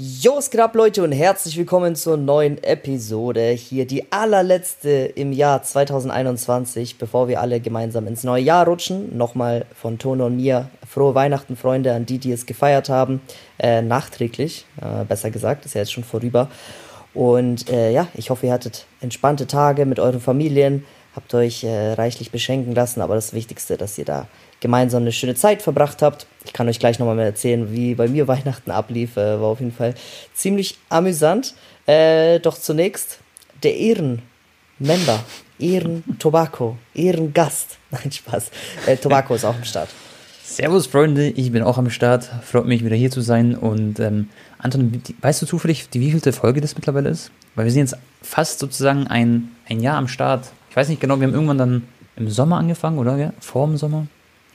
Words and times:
Jo, 0.00 0.36
was 0.36 0.48
geht 0.48 0.60
ab, 0.60 0.76
Leute, 0.76 1.02
und 1.02 1.10
herzlich 1.10 1.56
willkommen 1.56 1.96
zur 1.96 2.16
neuen 2.16 2.62
Episode. 2.62 3.50
Hier 3.50 3.84
die 3.84 4.12
allerletzte 4.12 4.90
im 4.90 5.32
Jahr 5.32 5.64
2021, 5.64 6.98
bevor 6.98 7.26
wir 7.26 7.40
alle 7.40 7.58
gemeinsam 7.58 8.06
ins 8.06 8.22
neue 8.22 8.44
Jahr 8.44 8.64
rutschen. 8.64 9.16
Nochmal 9.18 9.66
von 9.74 9.98
Tone 9.98 10.24
und 10.24 10.36
mir 10.36 10.70
frohe 10.88 11.16
Weihnachten, 11.16 11.56
Freunde, 11.56 11.94
an 11.94 12.06
die, 12.06 12.18
die 12.18 12.30
es 12.30 12.46
gefeiert 12.46 12.88
haben. 12.88 13.20
Äh, 13.58 13.82
nachträglich, 13.82 14.66
äh, 14.80 15.04
besser 15.04 15.32
gesagt, 15.32 15.64
ist 15.66 15.74
ja 15.74 15.80
jetzt 15.80 15.92
schon 15.92 16.04
vorüber. 16.04 16.48
Und 17.12 17.68
äh, 17.68 17.90
ja, 17.90 18.06
ich 18.14 18.30
hoffe, 18.30 18.46
ihr 18.46 18.52
hattet 18.52 18.86
entspannte 19.00 19.48
Tage 19.48 19.84
mit 19.84 19.98
euren 19.98 20.20
Familien, 20.20 20.84
habt 21.16 21.34
euch 21.34 21.64
äh, 21.64 21.94
reichlich 21.94 22.30
beschenken 22.30 22.72
lassen, 22.72 23.00
aber 23.00 23.16
das 23.16 23.32
Wichtigste, 23.32 23.76
dass 23.76 23.98
ihr 23.98 24.04
da 24.04 24.28
gemeinsam 24.60 25.02
eine 25.02 25.12
schöne 25.12 25.34
Zeit 25.34 25.62
verbracht 25.62 26.02
habt. 26.02 26.26
Ich 26.44 26.52
kann 26.52 26.68
euch 26.68 26.78
gleich 26.78 26.98
nochmal 26.98 27.16
mehr 27.16 27.26
erzählen, 27.26 27.72
wie 27.72 27.94
bei 27.94 28.08
mir 28.08 28.28
Weihnachten 28.28 28.70
ablief. 28.70 29.16
Äh, 29.16 29.40
war 29.40 29.48
auf 29.48 29.60
jeden 29.60 29.72
Fall 29.72 29.94
ziemlich 30.34 30.78
amüsant. 30.88 31.54
Äh, 31.86 32.40
doch 32.40 32.58
zunächst 32.58 33.18
der 33.62 33.76
Ehrenmember, 33.76 35.24
Ehren-Tobacco, 35.58 36.76
Ehrengast. 36.94 37.78
Nein, 37.90 38.12
Spaß. 38.12 38.50
Äh, 38.86 38.96
Tobacco 38.96 39.34
ist 39.34 39.44
auch 39.44 39.54
am 39.54 39.64
Start. 39.64 39.88
Servus 40.44 40.86
Freunde, 40.86 41.28
ich 41.28 41.52
bin 41.52 41.62
auch 41.62 41.78
am 41.78 41.90
Start. 41.90 42.28
Freut 42.42 42.66
mich 42.66 42.84
wieder 42.84 42.96
hier 42.96 43.10
zu 43.10 43.20
sein. 43.20 43.54
Und 43.54 44.00
ähm, 44.00 44.30
Anton, 44.58 45.02
weißt 45.20 45.42
du 45.42 45.46
zufällig, 45.46 45.88
die 45.90 46.00
wievielte 46.00 46.32
Folge 46.32 46.60
das 46.60 46.74
mittlerweile 46.74 47.10
ist? 47.10 47.30
Weil 47.54 47.66
wir 47.66 47.72
sind 47.72 47.82
jetzt 47.82 47.96
fast 48.22 48.58
sozusagen 48.58 49.06
ein, 49.06 49.50
ein 49.68 49.80
Jahr 49.80 49.98
am 49.98 50.08
Start. 50.08 50.50
Ich 50.70 50.76
weiß 50.76 50.88
nicht 50.88 51.00
genau, 51.00 51.20
wir 51.20 51.26
haben 51.26 51.34
irgendwann 51.34 51.58
dann 51.58 51.88
im 52.16 52.28
Sommer 52.28 52.56
angefangen, 52.56 52.98
oder? 52.98 53.16
Ja? 53.16 53.32
Vor 53.40 53.66
dem 53.66 53.76
Sommer? 53.76 54.06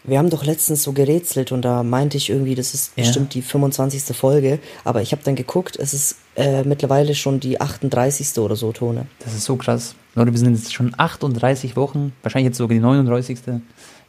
Wir 0.05 0.17
haben 0.17 0.29
doch 0.29 0.43
letztens 0.43 0.83
so 0.83 0.91
gerätselt 0.91 1.51
und 1.51 1.61
da 1.61 1.81
meinte 1.83 2.17
ich 2.17 2.29
irgendwie, 2.29 2.55
das 2.55 2.73
ist 2.73 2.91
ja. 2.97 3.03
bestimmt 3.03 3.33
die 3.33 3.41
25. 3.41 4.15
Folge, 4.15 4.59
aber 4.83 5.01
ich 5.01 5.13
habe 5.13 5.21
dann 5.23 5.35
geguckt, 5.35 5.77
es 5.77 5.93
ist 5.93 6.17
äh, 6.35 6.63
mittlerweile 6.63 7.15
schon 7.15 7.39
die 7.39 7.61
38. 7.61 8.37
oder 8.39 8.55
so, 8.55 8.73
Tone. 8.73 9.05
Das 9.19 9.33
ist 9.33 9.45
so 9.45 9.55
krass. 9.55 9.95
Leute, 10.15 10.31
wir 10.31 10.39
sind 10.39 10.55
jetzt 10.55 10.73
schon 10.73 10.93
38 10.97 11.77
Wochen, 11.77 12.11
wahrscheinlich 12.21 12.49
jetzt 12.49 12.57
sogar 12.57 12.75
die 12.75 12.81
39. 12.81 13.39
Sind 13.39 13.61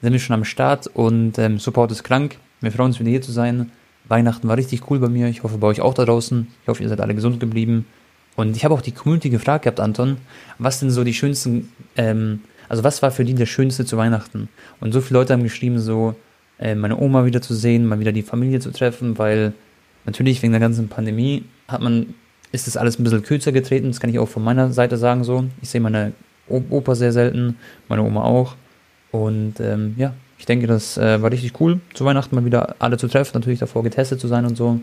wir 0.02 0.18
schon 0.18 0.34
am 0.34 0.44
Start 0.44 0.88
und 0.88 1.38
ähm, 1.38 1.58
Support 1.58 1.92
ist 1.92 2.02
krank. 2.02 2.38
Wir 2.60 2.72
freuen 2.72 2.88
uns 2.88 2.98
wieder 2.98 3.10
hier 3.10 3.22
zu 3.22 3.32
sein. 3.32 3.70
Weihnachten 4.08 4.48
war 4.48 4.56
richtig 4.56 4.90
cool 4.90 4.98
bei 4.98 5.08
mir. 5.08 5.28
Ich 5.28 5.42
hoffe 5.44 5.58
bei 5.58 5.66
euch 5.66 5.80
auch 5.80 5.94
da 5.94 6.04
draußen. 6.04 6.48
Ich 6.62 6.68
hoffe, 6.68 6.82
ihr 6.82 6.88
seid 6.88 7.00
alle 7.00 7.14
gesund 7.14 7.40
geblieben. 7.40 7.86
Und 8.36 8.56
ich 8.56 8.64
habe 8.64 8.74
auch 8.74 8.80
die 8.80 8.92
Community 8.92 9.30
gefragt 9.30 9.64
gehabt, 9.64 9.80
Anton, 9.80 10.18
was 10.58 10.80
denn 10.80 10.90
so 10.90 11.04
die 11.04 11.14
schönsten 11.14 11.72
ähm, 11.96 12.40
also 12.68 12.84
was 12.84 13.02
war 13.02 13.10
für 13.10 13.24
die 13.24 13.34
das 13.34 13.48
Schönste 13.48 13.84
zu 13.84 13.96
Weihnachten? 13.96 14.48
Und 14.80 14.92
so 14.92 15.00
viele 15.00 15.20
Leute 15.20 15.32
haben 15.32 15.42
geschrieben, 15.42 15.78
so 15.78 16.14
äh, 16.58 16.74
meine 16.74 16.98
Oma 16.98 17.24
wieder 17.24 17.42
zu 17.42 17.54
sehen, 17.54 17.86
mal 17.86 18.00
wieder 18.00 18.12
die 18.12 18.22
Familie 18.22 18.60
zu 18.60 18.70
treffen, 18.70 19.18
weil 19.18 19.52
natürlich 20.04 20.42
wegen 20.42 20.52
der 20.52 20.60
ganzen 20.60 20.88
Pandemie 20.88 21.44
hat 21.68 21.80
man, 21.80 22.14
ist 22.52 22.66
das 22.66 22.76
alles 22.76 22.98
ein 22.98 23.04
bisschen 23.04 23.22
kürzer 23.22 23.52
getreten, 23.52 23.88
das 23.88 24.00
kann 24.00 24.10
ich 24.10 24.18
auch 24.18 24.28
von 24.28 24.44
meiner 24.44 24.72
Seite 24.72 24.96
sagen 24.96 25.24
so. 25.24 25.44
Ich 25.62 25.70
sehe 25.70 25.80
meine 25.80 26.12
Opa 26.48 26.94
sehr 26.94 27.12
selten, 27.12 27.56
meine 27.88 28.02
Oma 28.02 28.22
auch. 28.22 28.56
Und 29.10 29.60
ähm, 29.60 29.94
ja, 29.96 30.14
ich 30.38 30.46
denke, 30.46 30.66
das 30.66 30.98
äh, 30.98 31.22
war 31.22 31.30
richtig 31.30 31.60
cool, 31.60 31.80
zu 31.94 32.04
Weihnachten 32.04 32.34
mal 32.34 32.44
wieder 32.44 32.76
alle 32.78 32.98
zu 32.98 33.08
treffen, 33.08 33.32
natürlich 33.34 33.60
davor 33.60 33.82
getestet 33.82 34.20
zu 34.20 34.28
sein 34.28 34.44
und 34.44 34.56
so. 34.56 34.80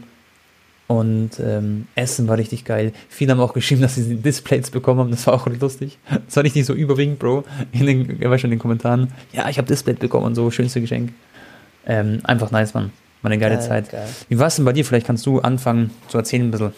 Und 0.88 1.40
ähm, 1.40 1.88
Essen 1.96 2.28
war 2.28 2.38
richtig 2.38 2.66
geil. 2.66 2.92
Viele 3.08 3.32
haben 3.32 3.40
auch 3.40 3.54
geschrieben, 3.54 3.82
dass 3.82 3.96
sie 3.96 4.16
Displays 4.16 4.72
bekommen 4.72 5.00
haben. 5.00 5.12
Das 5.12 5.26
war 5.28 5.36
auch 5.36 5.48
lustig. 5.48 5.98
Das 6.26 6.36
war 6.36 6.44
nicht 6.44 6.66
so 6.66 6.74
überwiegend, 6.74 7.20
Bro. 7.20 7.44
In 7.72 7.86
den, 7.86 8.22
ja, 8.22 8.34
in 8.34 8.50
den 8.50 8.60
Kommentaren. 8.60 9.12
Ja, 9.34 9.50
ich 9.50 9.58
habe 9.58 9.68
Display 9.68 9.94
bekommen 9.94 10.26
und 10.26 10.36
so. 10.36 10.52
Schönste 10.52 10.82
Geschenk. 10.82 11.14
Ähm, 11.86 12.20
einfach 12.24 12.52
nice, 12.52 12.74
Mann. 12.74 12.92
War 13.22 13.32
eine 13.32 13.40
geile 13.40 13.56
geil, 13.56 13.64
Zeit. 13.64 13.92
Geil. 13.92 14.08
Wie 14.30 14.40
war 14.40 14.48
es 14.48 14.56
denn 14.56 14.66
bei 14.66 14.74
dir? 14.74 14.84
Vielleicht 14.84 15.06
kannst 15.06 15.26
du 15.26 15.40
anfangen 15.40 15.92
zu 16.08 16.18
erzählen 16.18 16.48
ein 16.48 16.52
bisschen, 16.52 16.74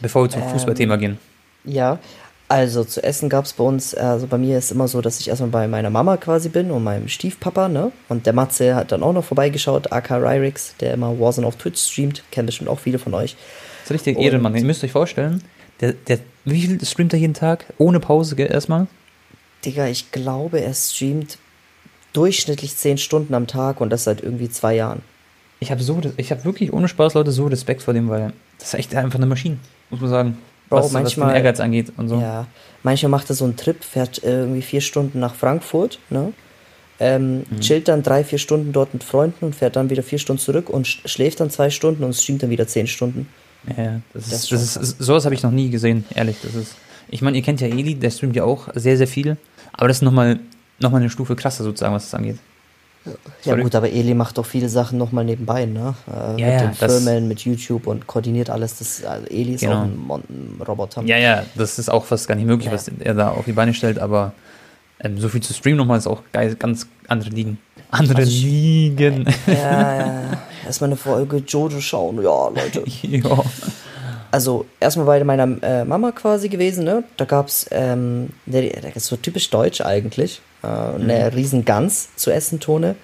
bevor 0.00 0.24
wir 0.24 0.30
zum 0.30 0.42
ähm, 0.42 0.48
Fußballthema 0.48 0.96
gehen. 0.96 1.18
Ja, 1.64 1.98
also 2.50 2.82
zu 2.82 3.02
essen 3.04 3.28
gab 3.28 3.44
es 3.44 3.52
bei 3.52 3.62
uns, 3.62 3.94
also 3.94 4.26
bei 4.26 4.36
mir 4.36 4.58
ist 4.58 4.72
immer 4.72 4.88
so, 4.88 5.00
dass 5.00 5.20
ich 5.20 5.28
erstmal 5.28 5.50
bei 5.50 5.68
meiner 5.68 5.88
Mama 5.88 6.16
quasi 6.16 6.48
bin 6.48 6.72
und 6.72 6.82
meinem 6.82 7.06
Stiefpapa, 7.06 7.68
ne? 7.68 7.92
Und 8.08 8.26
der 8.26 8.32
Matze 8.32 8.74
hat 8.74 8.90
dann 8.90 9.04
auch 9.04 9.12
noch 9.12 9.24
vorbeigeschaut, 9.24 9.92
AK 9.92 10.10
Ryrix, 10.10 10.74
der 10.80 10.94
immer 10.94 11.18
Warzone 11.20 11.46
auf 11.46 11.54
Twitch 11.54 11.80
streamt, 11.80 12.24
kennen 12.32 12.46
bestimmt 12.46 12.68
auch 12.68 12.80
viele 12.80 12.98
von 12.98 13.14
euch. 13.14 13.36
Das 13.82 13.90
ist 13.90 13.94
richtig 13.94 14.16
und 14.16 14.24
Ehrenmann, 14.24 14.56
ihr 14.56 14.64
müsst 14.64 14.82
euch 14.82 14.90
vorstellen, 14.90 15.44
der, 15.80 15.92
der, 15.92 16.18
wie 16.44 16.60
viel 16.60 16.84
streamt 16.84 17.12
er 17.12 17.20
jeden 17.20 17.34
Tag? 17.34 17.66
Ohne 17.78 18.00
Pause 18.00 18.34
erstmal? 18.36 18.88
Digga, 19.64 19.86
ich 19.86 20.10
glaube, 20.10 20.60
er 20.60 20.74
streamt 20.74 21.38
durchschnittlich 22.12 22.76
10 22.76 22.98
Stunden 22.98 23.34
am 23.34 23.46
Tag 23.46 23.80
und 23.80 23.90
das 23.90 24.02
seit 24.02 24.24
irgendwie 24.24 24.50
zwei 24.50 24.74
Jahren. 24.74 25.02
Ich 25.60 25.70
habe 25.70 25.84
so, 25.84 26.00
ich 26.16 26.32
habe 26.32 26.44
wirklich 26.44 26.72
ohne 26.72 26.88
Spaß, 26.88 27.14
Leute, 27.14 27.30
so 27.30 27.46
Respekt 27.46 27.82
vor 27.82 27.94
dem, 27.94 28.08
weil 28.08 28.32
das 28.58 28.68
ist 28.68 28.74
echt 28.74 28.94
einfach 28.96 29.20
eine 29.20 29.26
Maschine, 29.26 29.58
muss 29.90 30.00
man 30.00 30.10
sagen. 30.10 30.38
Bro, 30.70 30.78
was, 30.78 30.92
manchmal, 30.92 31.26
was 31.26 31.32
den 31.34 31.36
Ehrgeiz 31.36 31.60
angeht 31.60 31.92
und 31.96 32.08
so. 32.08 32.20
Ja, 32.20 32.46
manchmal 32.82 33.10
macht 33.10 33.28
er 33.28 33.34
so 33.34 33.44
einen 33.44 33.56
Trip, 33.56 33.82
fährt 33.82 34.22
irgendwie 34.22 34.62
vier 34.62 34.80
Stunden 34.80 35.18
nach 35.18 35.34
Frankfurt, 35.34 35.98
ne? 36.08 36.32
Ähm, 37.02 37.44
mhm. 37.50 37.60
chillt 37.60 37.88
dann 37.88 38.02
drei, 38.02 38.24
vier 38.24 38.38
Stunden 38.38 38.72
dort 38.72 38.92
mit 38.92 39.02
Freunden 39.02 39.46
und 39.46 39.54
fährt 39.54 39.74
dann 39.74 39.88
wieder 39.88 40.02
vier 40.02 40.18
Stunden 40.18 40.40
zurück 40.40 40.68
und 40.68 40.86
schläft 40.86 41.40
dann 41.40 41.48
zwei 41.48 41.70
Stunden 41.70 42.04
und 42.04 42.14
streamt 42.14 42.42
dann 42.42 42.50
wieder 42.50 42.66
zehn 42.66 42.86
Stunden. 42.86 43.26
Ja, 43.74 43.82
ja 43.82 44.00
das, 44.12 44.28
das, 44.28 44.62
ist, 44.62 44.76
das 44.76 44.82
ist, 44.82 44.98
sowas 44.98 45.24
habe 45.24 45.34
ich 45.34 45.42
noch 45.42 45.50
nie 45.50 45.70
gesehen, 45.70 46.04
ehrlich. 46.14 46.36
Das 46.42 46.54
ist, 46.54 46.76
ich 47.08 47.22
meine, 47.22 47.38
ihr 47.38 47.42
kennt 47.42 47.60
ja 47.60 47.68
Eli, 47.68 47.94
der 47.94 48.10
streamt 48.10 48.36
ja 48.36 48.44
auch 48.44 48.68
sehr, 48.74 48.96
sehr 48.96 49.08
viel, 49.08 49.38
aber 49.72 49.88
das 49.88 49.98
ist 49.98 50.02
nochmal 50.02 50.40
noch 50.78 50.90
mal 50.90 50.98
eine 50.98 51.10
Stufe 51.10 51.36
krasser 51.36 51.64
sozusagen, 51.64 51.94
was 51.94 52.04
das 52.04 52.14
angeht. 52.14 52.38
Ja 53.44 53.56
gut, 53.56 53.74
aber 53.74 53.90
Eli 53.90 54.14
macht 54.14 54.36
doch 54.36 54.44
viele 54.44 54.68
Sachen 54.68 54.98
nochmal 54.98 55.24
nebenbei, 55.24 55.64
ne? 55.64 55.94
Äh, 56.06 56.40
ja, 56.40 56.52
mit 56.52 56.60
den 56.60 56.74
Firmen, 56.74 57.28
mit 57.28 57.40
YouTube 57.40 57.86
und 57.86 58.06
koordiniert 58.06 58.50
alles. 58.50 58.78
Das, 58.78 59.04
also 59.04 59.26
Eli 59.28 59.54
ist 59.54 59.60
genau. 59.60 59.78
auch 59.78 59.82
ein, 59.84 59.96
Mon 59.96 60.22
Roboter. 60.66 61.02
Ja, 61.04 61.16
ja, 61.16 61.44
das 61.54 61.78
ist 61.78 61.88
auch 61.90 62.04
fast 62.04 62.28
gar 62.28 62.34
nicht 62.34 62.46
möglich, 62.46 62.66
ja. 62.66 62.72
was 62.72 62.88
er 62.88 63.14
da 63.14 63.30
auf 63.30 63.46
die 63.46 63.52
Beine 63.52 63.72
stellt, 63.72 63.98
aber 63.98 64.32
ähm, 65.02 65.18
so 65.18 65.28
viel 65.28 65.42
zu 65.42 65.54
streamen 65.54 65.78
nochmal 65.78 65.98
ist 65.98 66.06
auch 66.06 66.22
geil, 66.32 66.54
ganz 66.56 66.86
andere 67.08 67.30
Ligen. 67.30 67.58
Andere 67.90 68.18
also 68.18 68.30
Ligen. 68.30 69.26
Ja, 69.46 69.98
ja. 69.98 70.22
Erstmal 70.66 70.90
eine 70.90 70.96
Folge 70.96 71.38
Jojo 71.38 71.80
schauen, 71.80 72.22
ja, 72.22 72.48
Leute. 72.48 72.84
ja. 73.02 73.44
Also, 74.30 74.66
erstmal 74.78 75.06
bei 75.06 75.24
meiner 75.24 75.62
äh, 75.62 75.84
Mama 75.84 76.12
quasi 76.12 76.48
gewesen, 76.48 76.84
ne? 76.84 77.04
Da 77.16 77.24
gab's, 77.24 77.66
ähm, 77.70 78.30
das 78.46 78.64
ist 78.94 79.06
so 79.06 79.16
typisch 79.16 79.50
deutsch 79.50 79.80
eigentlich 79.80 80.40
äh, 80.62 80.66
eine 80.66 81.30
mhm. 81.30 81.34
riesen 81.34 81.64
Gans 81.64 82.14
zu 82.16 82.30
essen, 82.30 82.60
Tone. 82.60 82.96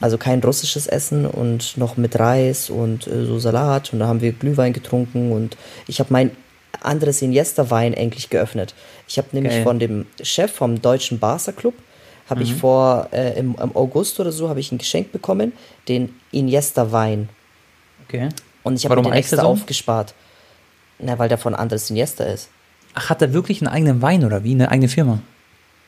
Also 0.00 0.18
kein 0.18 0.40
russisches 0.40 0.88
Essen 0.88 1.26
und 1.26 1.76
noch 1.76 1.96
mit 1.96 2.18
Reis 2.18 2.70
und 2.70 3.06
äh, 3.06 3.24
so 3.24 3.38
Salat. 3.38 3.92
Und 3.92 4.00
da 4.00 4.08
haben 4.08 4.20
wir 4.20 4.32
Glühwein 4.32 4.72
getrunken 4.72 5.30
und 5.30 5.56
ich 5.86 6.00
habe 6.00 6.12
mein 6.12 6.32
anderes 6.80 7.22
Iniesta-Wein 7.22 7.94
endlich 7.94 8.28
geöffnet. 8.28 8.74
Ich 9.06 9.18
habe 9.18 9.28
nämlich 9.30 9.52
Geil. 9.52 9.62
von 9.62 9.78
dem 9.78 10.06
Chef 10.20 10.50
vom 10.50 10.82
deutschen 10.82 11.20
Barca 11.20 11.52
Club, 11.52 11.74
habe 12.28 12.40
mhm. 12.40 12.46
ich 12.46 12.54
vor, 12.54 13.08
äh, 13.12 13.38
im, 13.38 13.54
im, 13.62 13.76
August 13.76 14.18
oder 14.18 14.32
so, 14.32 14.48
habe 14.48 14.58
ich 14.58 14.72
ein 14.72 14.78
Geschenk 14.78 15.12
bekommen, 15.12 15.52
den 15.86 16.14
Iniesta-Wein. 16.32 17.28
Okay. 18.08 18.30
Und 18.64 18.74
ich 18.74 18.84
habe 18.84 19.00
den 19.00 19.12
extra 19.12 19.42
so? 19.42 19.48
aufgespart. 19.48 20.14
Na, 21.02 21.18
weil 21.18 21.28
der 21.28 21.38
von 21.38 21.54
Andres 21.54 21.90
Iniesta 21.90 22.24
ist. 22.24 22.48
Ach, 22.94 23.10
hat 23.10 23.22
er 23.22 23.32
wirklich 23.32 23.60
einen 23.60 23.68
eigenen 23.68 24.02
Wein 24.02 24.24
oder 24.24 24.44
wie? 24.44 24.52
Eine 24.52 24.70
eigene 24.70 24.88
Firma? 24.88 25.18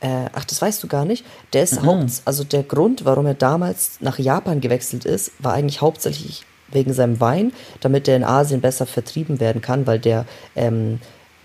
Äh, 0.01 0.27
ach, 0.33 0.45
das 0.45 0.61
weißt 0.61 0.83
du 0.83 0.89
gar 0.89 1.05
nicht. 1.05 1.25
Der 1.53 1.63
ist 1.63 1.83
mhm. 1.83 1.87
Haupt, 1.87 2.23
also 2.25 2.45
der 2.45 2.63
Grund, 2.63 3.05
warum 3.05 3.27
er 3.27 3.35
damals 3.35 3.99
nach 4.01 4.19
Japan 4.19 4.61
gewechselt 4.61 5.05
ist, 5.05 5.33
war 5.39 5.55
eigentlich 5.55 5.81
hauptsächlich 5.81 6.45
wegen 6.71 6.93
seinem 6.93 7.21
Wein, 7.21 7.53
damit 7.81 8.09
er 8.09 8.17
in 8.17 8.25
Asien 8.25 8.61
besser 8.61 8.87
vertrieben 8.87 9.39
werden 9.39 9.63
kann, 9.63 9.87
weil 9.87 9.99
der 9.99 10.27
ähm, 10.57 10.99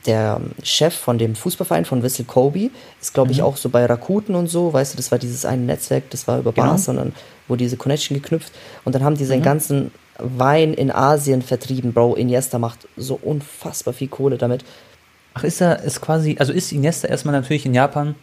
der 0.06 0.42
Chef 0.64 0.96
von 0.96 1.18
dem 1.18 1.36
Fußballverein 1.36 1.86
von 1.86 2.04
Wissel 2.04 2.26
Kobe 2.26 2.70
ist, 3.02 3.14
glaube 3.14 3.32
ich, 3.32 3.40
mhm. 3.40 3.44
auch 3.44 3.58
so 3.58 3.70
bei 3.70 3.86
Rakuten 3.86 4.36
und 4.36 4.48
so, 4.48 4.72
weißt 4.74 4.94
du, 4.94 4.98
das 4.98 5.12
war 5.12 5.20
dieses 5.20 5.46
eine 5.46 5.64
Netzwerk, 5.64 6.10
das 6.10 6.28
war 6.28 6.40
über 6.40 6.54
genau. 6.54 6.68
Bars, 6.68 6.86
sondern 6.86 7.14
wo 7.48 7.56
diese 7.56 7.78
Connection 7.78 8.16
geknüpft 8.16 8.54
und 8.86 8.96
dann 8.96 9.04
haben 9.04 9.18
die 9.18 9.26
seinen 9.26 9.40
mhm. 9.40 9.44
ganzen 9.44 9.92
Wein 10.22 10.74
in 10.74 10.92
Asien 10.92 11.42
vertrieben, 11.42 11.94
Bro. 11.94 12.16
Iniesta 12.16 12.60
macht 12.60 12.88
so 12.98 13.20
unfassbar 13.22 13.94
viel 13.94 14.08
Kohle 14.08 14.38
damit. 14.38 14.64
Ach, 15.34 15.44
ist 15.44 15.62
er, 15.62 15.84
ist 15.84 16.02
quasi, 16.02 16.38
also 16.40 16.54
ist 16.54 16.72
Iniesta 16.72 17.08
erstmal 17.08 17.34
natürlich 17.34 17.66
in 17.66 17.74
Japan 17.74 18.16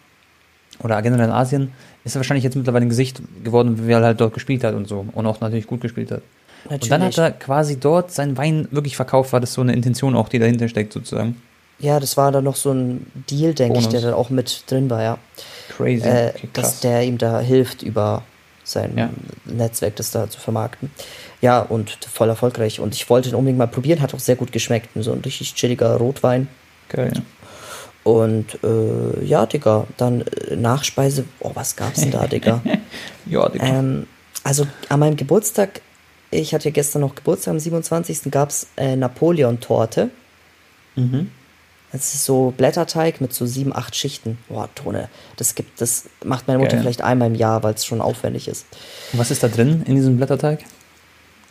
oder 0.82 1.00
generell 1.02 1.26
in 1.26 1.32
Asien, 1.32 1.72
ist 2.04 2.14
er 2.16 2.20
wahrscheinlich 2.20 2.44
jetzt 2.44 2.56
mittlerweile 2.56 2.84
ein 2.87 2.90
Gesicht 2.90 3.22
geworden, 3.43 3.87
wie 3.87 3.93
er 3.93 4.02
halt 4.02 4.20
dort 4.20 4.34
gespielt 4.34 4.64
hat 4.64 4.75
und 4.75 4.88
so. 4.88 5.06
Und 5.12 5.26
auch 5.26 5.40
natürlich 5.40 5.66
gut 5.66 5.81
gespielt 5.81 6.10
hat. 6.10 6.22
Natürlich. 6.64 6.82
Und 6.82 6.90
dann 6.90 7.02
hat 7.02 7.19
er 7.19 7.31
quasi 7.31 7.78
dort 7.78 8.12
seinen 8.12 8.37
Wein 8.37 8.69
wirklich 8.70 8.96
verkauft, 8.96 9.32
war 9.32 9.40
das 9.40 9.52
so 9.52 9.60
eine 9.60 9.72
Intention 9.72 10.16
auch, 10.16 10.28
die 10.28 10.38
dahinter 10.38 10.69
steckt, 10.69 10.92
sozusagen. 10.92 11.40
Ja, 11.78 12.00
das 12.00 12.16
war 12.16 12.32
dann 12.32 12.44
noch 12.44 12.56
so 12.56 12.72
ein 12.72 13.06
Deal, 13.31 13.54
denke 13.54 13.78
ich, 13.78 13.88
der 13.88 14.00
dann 14.00 14.14
auch 14.14 14.31
mit 14.31 14.64
drin 14.66 14.88
war, 14.88 15.02
ja. 15.02 15.19
Crazy. 15.76 16.06
Äh, 16.06 16.32
okay, 16.34 16.49
dass 16.54 16.81
der 16.81 17.02
ihm 17.02 17.19
da 17.19 17.40
hilft, 17.40 17.82
über 17.82 18.22
sein 18.66 18.96
ja. 18.96 19.10
Netzwerk 19.44 19.96
das 19.96 20.10
da 20.10 20.28
zu 20.28 20.40
vermarkten. 20.40 20.90
Ja, 21.40 21.60
und 21.60 21.98
voll 22.12 22.28
erfolgreich. 22.28 22.80
Und 22.80 22.94
ich 22.94 23.08
wollte 23.08 23.28
ihn 23.28 23.34
unbedingt 23.34 23.58
mal 23.58 23.66
probieren, 23.66 24.00
hat 24.00 24.14
auch 24.14 24.20
sehr 24.20 24.36
gut 24.36 24.52
geschmeckt. 24.52 24.90
So 24.94 25.12
ein 25.12 25.20
richtig 25.20 25.54
chilliger 25.54 25.96
Rotwein. 25.96 26.48
Geil, 26.88 27.12
ja. 27.14 27.22
Und 28.04 28.58
äh, 28.62 29.24
ja, 29.24 29.46
Digga, 29.46 29.86
dann 29.96 30.20
äh, 30.22 30.54
Nachspeise. 30.54 31.24
Oh, 31.40 31.50
was 31.54 31.74
gab's 31.74 32.00
denn 32.00 32.12
da, 32.12 32.26
Digga? 32.26 32.62
ja, 33.26 33.48
Digga. 33.48 33.66
Ähm, 33.66 34.06
also 34.44 34.66
an 34.88 35.00
meinem 35.00 35.16
Geburtstag 35.16 35.80
ich 36.30 36.54
hatte 36.54 36.66
ja 36.66 36.70
gestern 36.72 37.02
noch 37.02 37.14
Geburtstag, 37.14 37.52
am 37.52 37.60
27. 37.60 38.30
gab 38.30 38.50
es 38.50 38.68
äh, 38.76 38.96
Napoleon-Torte. 38.96 40.10
Mhm. 40.96 41.30
Das 41.92 42.12
ist 42.14 42.24
so 42.24 42.52
Blätterteig 42.56 43.20
mit 43.20 43.32
so 43.32 43.46
sieben, 43.46 43.74
acht 43.74 43.94
Schichten. 43.96 44.38
Boah, 44.48 44.68
Tone, 44.74 45.08
das 45.36 45.54
gibt, 45.54 45.80
das 45.80 46.04
macht 46.24 46.46
meine 46.48 46.58
Mutter 46.58 46.72
Geil. 46.72 46.80
vielleicht 46.80 47.02
einmal 47.02 47.28
im 47.28 47.34
Jahr, 47.34 47.62
weil 47.62 47.74
es 47.74 47.84
schon 47.86 48.00
aufwendig 48.00 48.48
ist. 48.48 48.66
Und 49.12 49.18
was 49.20 49.30
ist 49.30 49.42
da 49.42 49.48
drin 49.48 49.82
in 49.86 49.94
diesem 49.94 50.16
Blätterteig? 50.16 50.64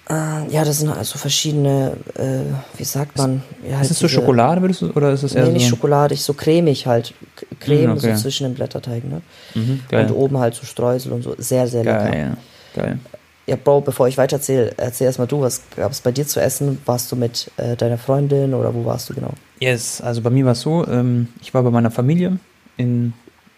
Äh, 0.08 0.14
ja, 0.52 0.64
das 0.64 0.80
sind 0.80 0.90
also 0.90 1.18
verschiedene, 1.18 1.94
äh, 2.16 2.42
wie 2.78 2.84
sagt 2.84 3.18
man? 3.18 3.42
Ja, 3.68 3.82
Ist 3.82 3.90
es 3.90 3.98
so 4.00 4.06
diese- 4.06 4.20
Schokolade, 4.20 4.62
würdest 4.62 4.82
du, 4.84 4.92
oder 4.92 5.12
ist 5.12 5.24
es 5.24 5.34
eher 5.34 5.46
Nee, 5.48 5.54
nicht 5.54 5.64
so? 5.64 5.70
schokoladig, 5.76 6.22
so 6.22 6.34
cremig 6.36 6.86
halt. 6.86 7.16
K- 7.36 7.46
Creme 7.60 7.94
okay. 7.94 8.14
so 8.14 8.22
zwischen 8.22 8.44
den 8.44 8.54
Blätterteigen, 8.54 9.10
ne? 9.10 9.22
Mhm. 9.56 9.80
Und 9.92 10.12
oben 10.12 10.38
halt 10.38 10.54
so 10.54 10.64
Streusel 10.64 11.12
und 11.12 11.24
so. 11.24 11.34
Sehr, 11.40 11.68
sehr 11.68 11.84
lecker. 11.84 12.10
Geil. 12.12 12.38
Geil. 12.76 13.00
Ja, 13.48 13.56
Bro, 13.56 13.82
bevor 13.82 14.08
ich 14.08 14.18
weiter 14.18 14.38
erzähle, 14.38 14.74
erzähl 14.78 15.06
erstmal 15.06 15.28
du, 15.28 15.42
was 15.42 15.62
gab 15.76 15.92
es 15.92 16.02
bei 16.02 16.12
dir 16.12 16.26
zu 16.26 16.42
essen? 16.42 16.80
Warst 16.86 17.12
du 17.12 17.16
mit 17.16 17.52
äh, 17.58 17.76
deiner 17.76 18.00
Freundin 18.00 18.56
oder 18.56 18.74
wo 18.74 18.86
warst 18.86 19.10
du 19.10 19.14
genau? 19.14 19.32
Yes, 19.60 20.02
also 20.02 20.22
bei 20.22 20.32
mir 20.32 20.46
war 20.46 20.54
es 20.54 20.62
so, 20.62 20.86
ähm, 20.88 21.28
ich 21.42 21.54
war 21.54 21.62
bei 21.62 21.70
meiner 21.70 21.92
Familie, 21.92 22.40
in, 22.78 23.14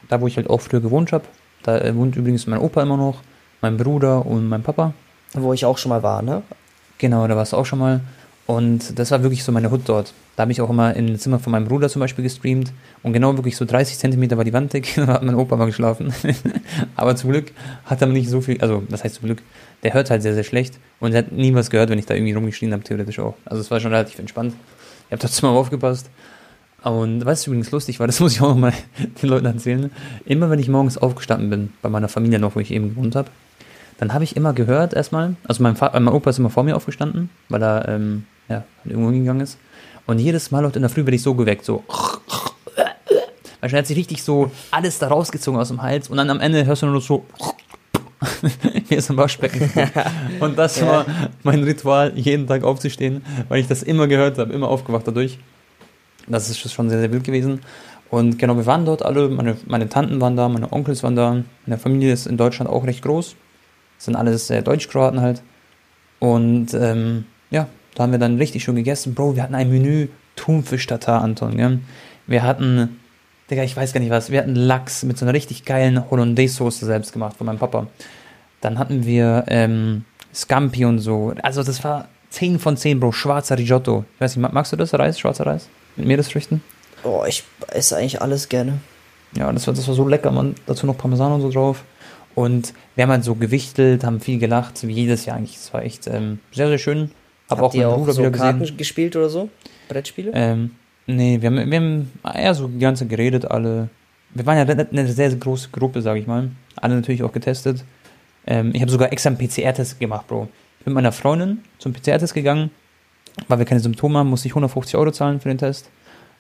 da 0.09 0.19
wo 0.19 0.27
ich 0.27 0.35
halt 0.35 0.49
auch 0.49 0.59
früher 0.59 0.81
gewohnt 0.81 1.13
habe. 1.13 1.23
Da 1.63 1.77
äh, 1.77 1.95
wohnt 1.95 2.17
übrigens 2.17 2.47
mein 2.47 2.59
Opa 2.59 2.83
immer 2.83 2.97
noch, 2.97 3.21
mein 3.61 3.77
Bruder 3.77 4.25
und 4.25 4.49
mein 4.49 4.61
Papa. 4.61 4.93
Wo 5.33 5.53
ich 5.53 5.63
auch 5.63 5.77
schon 5.77 5.89
mal 5.89 6.03
war, 6.03 6.21
ne? 6.21 6.43
Genau, 6.97 7.25
da 7.27 7.37
warst 7.37 7.53
du 7.53 7.57
auch 7.57 7.65
schon 7.65 7.79
mal. 7.79 8.01
Und 8.47 8.97
das 8.97 9.11
war 9.11 9.23
wirklich 9.23 9.43
so 9.43 9.51
meine 9.51 9.69
Hut 9.71 9.81
dort. 9.85 10.13
Da 10.37 10.41
habe 10.41 10.53
ich 10.53 10.61
auch 10.61 10.69
immer 10.69 10.95
in 10.95 11.05
dem 11.05 11.19
Zimmer 11.19 11.37
von 11.37 11.51
meinem 11.51 11.67
Bruder 11.67 11.89
zum 11.89 11.99
Beispiel 11.99 12.23
gestreamt. 12.23 12.71
Und 13.03 13.11
genau 13.11 13.35
wirklich 13.35 13.57
so 13.57 13.65
30 13.65 13.97
Zentimeter 13.97 14.37
war 14.37 14.45
die 14.45 14.53
Wand 14.53 14.71
dick. 14.71 14.93
Da 14.95 15.07
hat 15.07 15.23
mein 15.23 15.35
Opa 15.35 15.57
mal 15.57 15.65
geschlafen. 15.65 16.13
Aber 16.95 17.17
zum 17.17 17.31
Glück 17.31 17.51
hat 17.85 18.01
er 18.01 18.07
nicht 18.07 18.29
so 18.29 18.39
viel, 18.39 18.61
also 18.61 18.83
was 18.87 19.03
heißt 19.03 19.15
zum 19.15 19.25
Glück? 19.25 19.41
Der 19.83 19.93
hört 19.93 20.09
halt 20.09 20.21
sehr, 20.21 20.33
sehr 20.33 20.45
schlecht. 20.45 20.79
Und 21.01 21.11
er 21.11 21.19
hat 21.19 21.33
nie 21.33 21.53
was 21.53 21.69
gehört, 21.69 21.89
wenn 21.89 21.99
ich 21.99 22.05
da 22.05 22.13
irgendwie 22.13 22.33
rumgeschrien 22.33 22.71
habe, 22.71 22.83
theoretisch 22.83 23.19
auch. 23.19 23.35
Also 23.43 23.59
es 23.59 23.69
war 23.69 23.81
schon 23.81 23.91
relativ 23.91 24.17
entspannt. 24.17 24.53
Ich 25.07 25.11
habe 25.11 25.19
trotzdem 25.19 25.49
mal 25.49 25.55
aufgepasst. 25.57 26.09
Und 26.83 27.25
was 27.25 27.45
übrigens 27.45 27.71
lustig 27.71 27.99
war, 27.99 28.07
das 28.07 28.21
muss 28.21 28.31
ich 28.31 28.41
auch 28.41 28.49
noch 28.49 28.57
mal 28.57 28.73
den 29.21 29.29
Leuten 29.29 29.45
erzählen. 29.45 29.91
Immer 30.25 30.49
wenn 30.49 30.59
ich 30.59 30.69
morgens 30.69 30.97
aufgestanden 30.97 31.49
bin, 31.49 31.73
bei 31.81 31.89
meiner 31.89 32.07
Familie 32.07 32.39
noch, 32.39 32.55
wo 32.55 32.61
ich 32.61 32.71
eben 32.71 32.89
gewohnt 32.95 33.17
habe, 33.17 33.29
dann 33.97 34.13
habe 34.13 34.23
ich 34.23 34.37
immer 34.37 34.53
gehört 34.53 34.93
erstmal, 34.93 35.35
also 35.43 35.61
mein, 35.63 35.75
Vater, 35.75 35.99
mein 35.99 36.13
Opa 36.13 36.29
ist 36.29 36.39
immer 36.39 36.49
vor 36.49 36.63
mir 36.63 36.77
aufgestanden, 36.77 37.29
weil 37.49 37.61
er 37.61 37.89
ähm, 37.89 38.23
ja, 38.49 38.63
irgendwo 38.85 39.11
hingegangen 39.11 39.41
ist. 39.41 39.57
Und 40.05 40.19
jedes 40.19 40.51
Mal 40.51 40.65
heute 40.65 40.77
in 40.77 40.83
der 40.83 40.89
Früh 40.89 41.01
werde 41.01 41.15
ich 41.15 41.21
so 41.21 41.35
geweckt, 41.35 41.65
so. 41.65 41.83
Weil 43.59 43.71
er 43.71 43.79
hat 43.79 43.87
sich 43.87 43.97
richtig 43.97 44.23
so 44.23 44.51
alles 44.71 44.99
da 44.99 45.07
rausgezogen 45.07 45.59
aus 45.59 45.67
dem 45.69 45.81
Hals 45.81 46.09
und 46.09 46.17
dann 46.17 46.29
am 46.29 46.39
Ende 46.39 46.65
hörst 46.65 46.81
du 46.81 46.85
nur 46.85 46.95
noch 46.95 47.01
so. 47.01 47.25
Mir 48.89 48.97
ist 48.97 49.09
ein 49.09 49.17
Waschbecken. 49.17 49.69
und 50.39 50.57
das 50.57 50.81
war 50.81 51.05
mein 51.43 51.63
Ritual, 51.63 52.13
jeden 52.15 52.47
Tag 52.47 52.63
aufzustehen, 52.63 53.21
weil 53.49 53.59
ich 53.59 53.67
das 53.67 53.83
immer 53.83 54.07
gehört 54.07 54.37
habe, 54.37 54.53
immer 54.53 54.69
aufgewacht 54.69 55.07
dadurch. 55.07 55.37
Das 56.27 56.49
ist 56.49 56.71
schon 56.71 56.89
sehr, 56.89 56.99
sehr 56.99 57.11
wild 57.11 57.23
gewesen. 57.23 57.61
Und 58.09 58.39
genau, 58.39 58.55
wir 58.55 58.65
waren 58.65 58.85
dort 58.85 59.03
alle, 59.03 59.29
meine, 59.29 59.57
meine 59.65 59.89
Tanten 59.89 60.21
waren 60.21 60.35
da, 60.35 60.47
meine 60.47 60.71
Onkels 60.71 61.03
waren 61.03 61.15
da, 61.15 61.43
meine 61.65 61.77
Familie 61.77 62.13
ist 62.13 62.25
in 62.25 62.37
Deutschland 62.37 62.69
auch 62.71 62.85
recht 62.85 63.03
groß. 63.03 63.35
Das 63.97 64.05
sind 64.05 64.15
alles 64.15 64.49
äh, 64.49 64.61
Deutschkroaten 64.61 65.21
halt. 65.21 65.41
Und 66.19 66.73
ähm, 66.73 67.25
ja, 67.49 67.67
da 67.97 68.03
haben 68.03 68.11
wir 68.11 68.19
dann 68.19 68.37
richtig 68.37 68.63
schön 68.63 68.75
gegessen. 68.75 69.15
Bro, 69.15 69.35
wir 69.35 69.41
hatten 69.41 69.55
ein 69.55 69.69
Menü 69.71 70.07
Thunfisch-Tatar, 70.35 71.21
Anton. 71.23 71.57
Gell? 71.57 71.79
Wir 72.27 72.43
hatten, 72.43 72.99
Digga, 73.49 73.63
ich 73.63 73.75
weiß 73.75 73.91
gar 73.91 73.99
nicht 73.99 74.11
was, 74.11 74.29
wir 74.31 74.37
hatten 74.39 74.53
Lachs 74.53 75.01
mit 75.03 75.17
so 75.17 75.25
einer 75.25 75.33
richtig 75.33 75.65
geilen 75.65 76.07
Hollandaise-Soße 76.11 76.85
selbst 76.85 77.11
gemacht 77.11 77.37
von 77.37 77.47
meinem 77.47 77.57
Papa. 77.57 77.87
Dann 78.61 78.77
hatten 78.77 79.05
wir 79.05 79.45
ähm, 79.47 80.05
Scampi 80.33 80.85
und 80.85 80.99
so. 80.99 81.33
Also 81.41 81.63
das 81.63 81.83
war 81.83 82.07
10 82.29 82.59
von 82.59 82.77
10, 82.77 82.99
Bro. 82.99 83.13
Schwarzer 83.13 83.57
Risotto. 83.57 84.05
Ich 84.15 84.21
weiß 84.21 84.35
nicht, 84.35 84.41
mag- 84.43 84.53
magst 84.53 84.71
du 84.73 84.75
das, 84.75 84.93
Reis, 84.93 85.17
schwarzer 85.19 85.47
Reis? 85.47 85.67
Mit 85.95 86.05
Meeresfrüchten? 86.07 86.61
Oh, 87.03 87.23
ich 87.27 87.43
esse 87.69 87.97
eigentlich 87.97 88.21
alles 88.21 88.47
gerne. 88.49 88.73
Ja, 89.35 89.51
das 89.51 89.65
war, 89.65 89.73
das 89.73 89.87
war 89.87 89.95
so 89.95 90.07
lecker, 90.07 90.29
man. 90.31 90.53
Dazu 90.67 90.85
noch 90.85 90.97
Parmesan 90.97 91.31
und 91.31 91.41
so 91.41 91.49
drauf. 91.51 91.83
Und 92.35 92.73
wir 92.95 93.03
haben 93.03 93.11
halt 93.11 93.23
so 93.23 93.33
gewichtelt, 93.35 94.03
haben 94.03 94.19
viel 94.19 94.37
gelacht, 94.37 94.85
wie 94.87 94.91
jedes 94.93 95.25
Jahr 95.25 95.37
eigentlich. 95.37 95.55
Das 95.55 95.73
war 95.73 95.83
echt 95.83 96.05
ähm, 96.07 96.39
sehr, 96.51 96.67
sehr 96.67 96.77
schön. 96.77 97.11
Hab 97.49 97.59
Habt 97.59 97.69
auch 97.69 97.73
ihr 97.73 97.89
auch 97.89 97.97
Bruder 97.97 98.13
so 98.13 98.21
wieder 98.21 98.31
Karten 98.31 98.59
gesehen. 98.59 98.77
gespielt 98.77 99.15
oder 99.15 99.29
so? 99.29 99.49
Brettspiele? 99.87 100.31
Ähm, 100.33 100.71
nee, 101.05 101.41
wir 101.41 101.49
haben, 101.49 101.71
wir 101.71 101.77
haben 101.77 102.11
eher 102.35 102.53
so 102.53 102.67
die 102.67 102.79
ganze 102.79 103.05
geredet, 103.05 103.49
alle. 103.49 103.89
Wir 104.33 104.45
waren 104.45 104.57
ja 104.57 104.63
eine 104.63 104.87
eine 104.89 105.07
sehr, 105.07 105.29
sehr 105.29 105.39
große 105.39 105.69
Gruppe, 105.71 106.01
sage 106.01 106.19
ich 106.19 106.27
mal. 106.27 106.49
Alle 106.75 106.95
natürlich 106.95 107.23
auch 107.23 107.31
getestet. 107.31 107.83
Ähm, 108.45 108.71
ich 108.73 108.81
habe 108.81 108.91
sogar 108.91 109.11
extra 109.11 109.29
einen 109.29 109.37
PCR-Test 109.37 109.99
gemacht, 109.99 110.27
Bro. 110.27 110.49
Ich 110.79 110.85
bin 110.85 110.93
mit 110.93 110.95
meiner 110.95 111.11
Freundin 111.11 111.59
zum 111.79 111.93
PCR-Test 111.93 112.33
gegangen. 112.33 112.69
Weil 113.47 113.59
wir 113.59 113.65
keine 113.65 113.79
Symptome 113.79 114.17
haben, 114.19 114.29
musste 114.29 114.47
ich 114.47 114.53
150 114.53 114.95
Euro 114.97 115.11
zahlen 115.11 115.39
für 115.39 115.49
den 115.49 115.57
Test. 115.59 115.89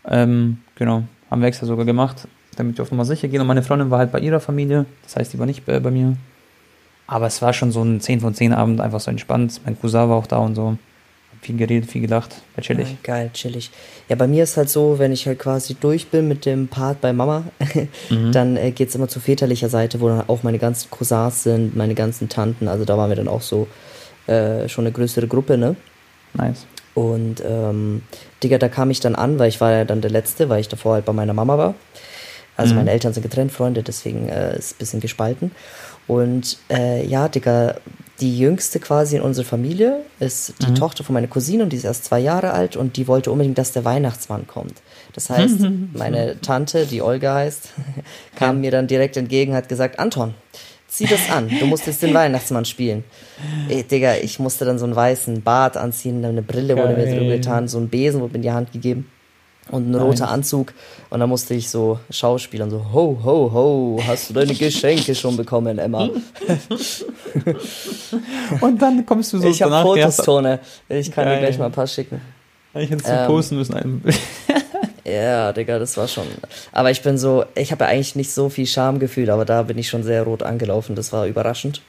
Ähm, 0.07 0.59
genau, 0.75 1.03
haben 1.29 1.41
wir 1.41 1.47
extra 1.47 1.65
sogar 1.67 1.85
gemacht, 1.85 2.27
damit 2.55 2.77
wir 2.77 2.83
auf 2.83 2.91
Nummer 2.91 3.05
sicher 3.05 3.27
gehen. 3.27 3.39
Und 3.39 3.47
meine 3.47 3.61
Freundin 3.61 3.91
war 3.91 3.99
halt 3.99 4.11
bei 4.11 4.19
ihrer 4.19 4.39
Familie, 4.39 4.85
das 5.03 5.15
heißt, 5.15 5.33
die 5.33 5.39
war 5.39 5.45
nicht 5.45 5.65
bei, 5.65 5.79
bei 5.79 5.91
mir. 5.91 6.17
Aber 7.05 7.27
es 7.27 7.41
war 7.41 7.53
schon 7.53 7.71
so 7.71 7.83
ein 7.83 8.01
10 8.01 8.19
von 8.19 8.33
10 8.33 8.51
Abend, 8.51 8.81
einfach 8.81 8.99
so 8.99 9.11
entspannt. 9.11 9.61
Mein 9.63 9.79
Cousin 9.79 10.09
war 10.09 10.17
auch 10.17 10.27
da 10.27 10.37
und 10.37 10.55
so. 10.55 10.77
Viel 11.41 11.57
geredet, 11.57 11.89
viel 11.89 12.01
gelacht, 12.01 12.35
war 12.55 12.63
chillig. 12.63 12.89
Ja, 12.89 12.95
geil, 13.03 13.29
chillig. 13.33 13.69
Ja, 14.09 14.15
bei 14.15 14.27
mir 14.27 14.43
ist 14.43 14.57
halt 14.57 14.69
so, 14.69 14.99
wenn 14.99 15.11
ich 15.11 15.27
halt 15.27 15.39
quasi 15.39 15.75
durch 15.75 16.07
bin 16.07 16.27
mit 16.27 16.45
dem 16.45 16.67
Part 16.67 16.99
bei 17.01 17.13
Mama, 17.13 17.43
Mhm. 18.09 18.31
dann 18.31 18.57
äh, 18.57 18.71
geht's 18.71 18.95
immer 18.95 19.07
zu 19.07 19.19
väterlicher 19.19 19.69
Seite, 19.69 20.01
wo 20.01 20.07
dann 20.09 20.27
auch 20.27 20.43
meine 20.43 20.59
ganzen 20.59 20.89
Cousins 20.89 21.43
sind, 21.43 21.75
meine 21.75 21.93
ganzen 21.95 22.27
Tanten. 22.29 22.67
Also 22.67 22.85
da 22.85 22.97
waren 22.97 23.09
wir 23.09 23.15
dann 23.15 23.27
auch 23.27 23.41
so 23.41 23.67
äh, 24.27 24.67
schon 24.67 24.85
eine 24.85 24.91
größere 24.91 25.27
Gruppe, 25.27 25.57
ne? 25.57 25.75
Nice. 26.33 26.65
Und 26.93 27.43
ähm, 27.45 28.01
Digga, 28.43 28.57
da 28.57 28.69
kam 28.69 28.89
ich 28.89 28.99
dann 28.99 29.15
an, 29.15 29.37
weil 29.39 29.49
ich 29.49 29.61
war 29.61 29.71
ja 29.71 29.85
dann 29.85 30.01
der 30.01 30.09
Letzte, 30.11 30.49
weil 30.49 30.59
ich 30.61 30.67
davor 30.67 30.93
halt 30.95 31.05
bei 31.05 31.13
meiner 31.13 31.33
Mama 31.33 31.57
war. 31.57 31.75
Also 32.55 32.73
Mhm. 32.73 32.79
meine 32.79 32.91
Eltern 32.91 33.13
sind 33.13 33.21
getrennt, 33.21 33.51
Freunde, 33.51 33.83
deswegen 33.83 34.27
äh, 34.29 34.57
ist 34.57 34.73
ein 34.73 34.77
bisschen 34.79 34.99
gespalten. 34.99 35.51
Und 36.07 36.57
äh, 36.69 37.05
ja, 37.05 37.27
Digga, 37.27 37.75
die 38.19 38.37
jüngste 38.39 38.79
quasi 38.79 39.17
in 39.17 39.21
unserer 39.21 39.45
Familie 39.45 40.01
ist 40.19 40.53
die 40.61 40.71
Mhm. 40.71 40.75
Tochter 40.75 41.03
von 41.03 41.13
meiner 41.13 41.27
Cousine 41.27 41.63
und 41.63 41.71
die 41.71 41.77
ist 41.77 41.83
erst 41.83 42.05
zwei 42.05 42.19
Jahre 42.19 42.51
alt 42.53 42.75
und 42.75 42.97
die 42.97 43.07
wollte 43.07 43.31
unbedingt, 43.31 43.57
dass 43.57 43.73
der 43.73 43.85
Weihnachtsmann 43.85 44.47
kommt. 44.47 44.73
Das 45.13 45.29
heißt, 45.29 45.57
meine 45.93 46.39
Tante, 46.41 46.85
die 46.85 47.01
Olga 47.01 47.35
heißt, 47.35 47.73
kam 48.35 48.61
mir 48.61 48.71
dann 48.71 48.87
direkt 48.87 49.17
entgegen, 49.17 49.53
hat 49.53 49.69
gesagt, 49.69 49.99
Anton, 49.99 50.33
zieh 50.87 51.05
das 51.05 51.29
an, 51.29 51.49
du 51.59 51.65
musst 51.67 51.85
jetzt 51.85 52.01
den 52.01 52.13
Weihnachtsmann 52.13 52.65
spielen. 52.65 53.03
Ey, 53.69 53.83
Digga, 53.83 54.15
ich 54.15 54.39
musste 54.39 54.65
dann 54.65 54.79
so 54.79 54.85
einen 54.85 54.95
weißen 54.95 55.43
Bart 55.43 55.77
anziehen, 55.77 56.23
eine 56.25 56.41
Brille 56.41 56.75
wurde 56.77 56.95
mir 56.95 57.05
drüber 57.13 57.35
getan, 57.35 57.67
so 57.67 57.77
ein 57.77 57.89
Besen 57.89 58.21
wurde 58.21 58.31
mir 58.31 58.37
in 58.37 58.41
die 58.43 58.51
Hand 58.51 58.71
gegeben 58.71 59.11
und 59.71 59.87
ein 59.87 59.91
Nice. 59.91 60.01
roter 60.01 60.29
Anzug 60.29 60.73
und 61.09 61.19
dann 61.19 61.29
musste 61.29 61.53
ich 61.53 61.69
so 61.69 61.99
schauspielern, 62.09 62.69
so 62.69 62.77
ho, 62.93 63.17
ho, 63.23 63.51
ho, 63.53 63.99
hast 64.07 64.29
du 64.29 64.33
deine 64.33 64.53
Geschenke 64.53 65.13
schon 65.15 65.35
bekommen, 65.37 65.77
Emma? 65.79 66.09
Und 68.61 68.81
dann 68.81 69.05
kommst 69.05 69.33
du 69.33 69.39
so 69.39 69.47
ich 69.47 69.61
habe 69.61 69.71
danach, 69.71 69.85
Fotos, 69.85 70.17
ja, 70.17 70.23
Tone, 70.23 70.59
ich 70.89 71.11
kann 71.11 71.27
dir 71.27 71.37
gleich 71.39 71.57
mal 71.57 71.65
ein 71.67 71.71
paar 71.71 71.87
schicken. 71.87 72.21
Ich 72.73 72.89
hätte 72.89 73.03
es 73.03 73.09
Ähm, 73.09 73.27
posten 73.27 73.57
müssen. 73.57 74.03
Ja, 75.05 75.53
Digga, 75.53 75.79
das 75.79 75.95
war 75.95 76.05
schon. 76.09 76.25
Aber 76.73 76.91
ich 76.91 77.01
bin 77.01 77.17
so, 77.17 77.45
ich 77.55 77.71
habe 77.71 77.85
ja 77.85 77.91
eigentlich 77.91 78.17
nicht 78.17 78.29
so 78.29 78.49
viel 78.49 78.67
Schamgefühl, 78.67 79.29
aber 79.29 79.45
da 79.45 79.63
bin 79.63 79.77
ich 79.77 79.87
schon 79.87 80.03
sehr 80.03 80.23
rot 80.23 80.43
angelaufen. 80.43 80.95
Das 80.97 81.13
war 81.13 81.25
überraschend. 81.27 81.81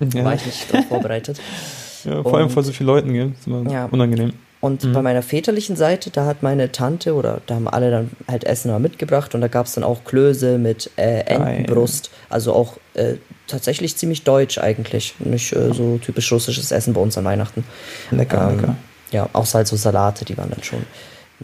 ja. 0.00 0.24
War 0.24 0.32
ich 0.34 0.46
nicht 0.46 0.72
darauf 0.72 0.86
vorbereitet. 0.86 1.38
ja, 2.04 2.22
vor 2.22 2.34
allem 2.38 2.46
und- 2.46 2.52
vor 2.54 2.62
so 2.62 2.72
vielen 2.72 2.86
Leuten, 2.86 3.12
gell? 3.12 3.28
Das 3.32 3.40
ist 3.40 3.46
immer 3.46 3.70
Ja. 3.70 3.84
unangenehm. 3.92 4.32
Und 4.60 4.84
Mhm. 4.84 4.92
bei 4.94 5.02
meiner 5.02 5.22
väterlichen 5.22 5.76
Seite, 5.76 6.10
da 6.10 6.24
hat 6.24 6.42
meine 6.42 6.72
Tante 6.72 7.14
oder 7.14 7.40
da 7.46 7.56
haben 7.56 7.68
alle 7.68 7.90
dann 7.90 8.10
halt 8.26 8.44
Essen 8.44 8.70
mal 8.70 8.78
mitgebracht 8.80 9.34
und 9.34 9.40
da 9.42 9.48
gab 9.48 9.66
es 9.66 9.74
dann 9.74 9.84
auch 9.84 10.02
Klöße 10.04 10.58
mit 10.58 10.90
äh, 10.96 11.20
Entenbrust. 11.20 12.10
Also 12.30 12.52
auch 12.54 12.78
äh, 12.94 13.14
tatsächlich 13.46 13.96
ziemlich 13.96 14.24
deutsch 14.24 14.58
eigentlich. 14.58 15.14
Nicht 15.18 15.52
äh, 15.52 15.72
so 15.74 15.98
typisch 15.98 16.32
russisches 16.32 16.72
Essen 16.72 16.94
bei 16.94 17.00
uns 17.00 17.16
an 17.18 17.24
Weihnachten. 17.26 17.64
Lecker, 18.10 18.48
Ähm, 18.50 18.56
lecker. 18.56 18.76
Ja, 19.12 19.28
außer 19.34 19.58
halt 19.58 19.68
so 19.68 19.76
Salate, 19.76 20.24
die 20.24 20.36
waren 20.36 20.50
dann 20.50 20.62
schon. 20.62 20.82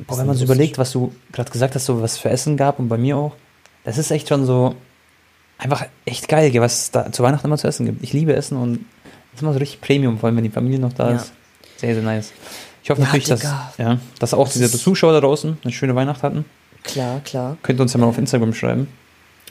Auch 0.09 0.19
wenn 0.19 0.27
man 0.27 0.35
so 0.37 0.45
überlegt, 0.45 0.79
was 0.79 0.91
du 0.91 1.13
gerade 1.33 1.51
gesagt 1.51 1.75
hast, 1.75 1.85
so 1.85 2.01
was 2.01 2.17
für 2.19 2.31
Essen 2.31 2.57
gab 2.57 2.79
und 2.79 2.89
bei 2.89 2.97
mir 2.97 3.17
auch, 3.19 3.37
das 3.85 3.99
ist 3.99 4.11
echt 4.11 4.29
schon 4.29 4.47
so 4.47 4.75
einfach 5.59 5.85
echt 6.07 6.29
geil, 6.29 6.51
was 6.57 6.81
es 6.85 6.91
da 6.91 7.13
zu 7.13 7.23
Weihnachten 7.23 7.47
immer 7.47 7.59
zu 7.59 7.69
essen 7.69 7.85
gibt. 7.87 8.03
Ich 8.03 8.13
liebe 8.15 8.35
Essen 8.35 8.57
und 8.57 8.79
das 9.33 9.37
ist 9.37 9.43
immer 9.43 9.53
so 9.53 9.59
richtig 9.59 9.81
Premium, 9.83 10.19
vor 10.19 10.29
allem 10.29 10.37
wenn 10.39 10.45
die 10.45 10.51
Familie 10.51 10.79
noch 10.81 10.93
da 10.95 11.11
Ja. 11.11 11.17
ist. 11.17 11.33
Sehr, 11.77 11.95
sehr 11.95 12.03
nice. 12.03 12.33
Ich 12.83 12.91
hoffe 12.91 13.01
Ja, 13.01 13.07
natürlich, 13.07 13.29
dass, 13.29 13.43
ja, 13.79 13.99
dass 14.19 14.35
auch 14.35 14.45
Das 14.47 14.55
diese 14.55 14.79
Zuschauer 14.79 15.13
da 15.13 15.21
draußen 15.21 15.59
eine 15.63 15.73
schöne 15.73 15.95
Weihnacht 15.95 16.23
hatten. 16.23 16.45
Klar, 16.83 17.21
klar. 17.21 17.57
Könnt 17.63 17.79
ihr 17.79 17.83
uns 17.83 17.93
ja 17.93 18.01
mal 18.01 18.07
auf 18.07 18.19
Instagram 18.19 18.55
schreiben. 18.55 18.89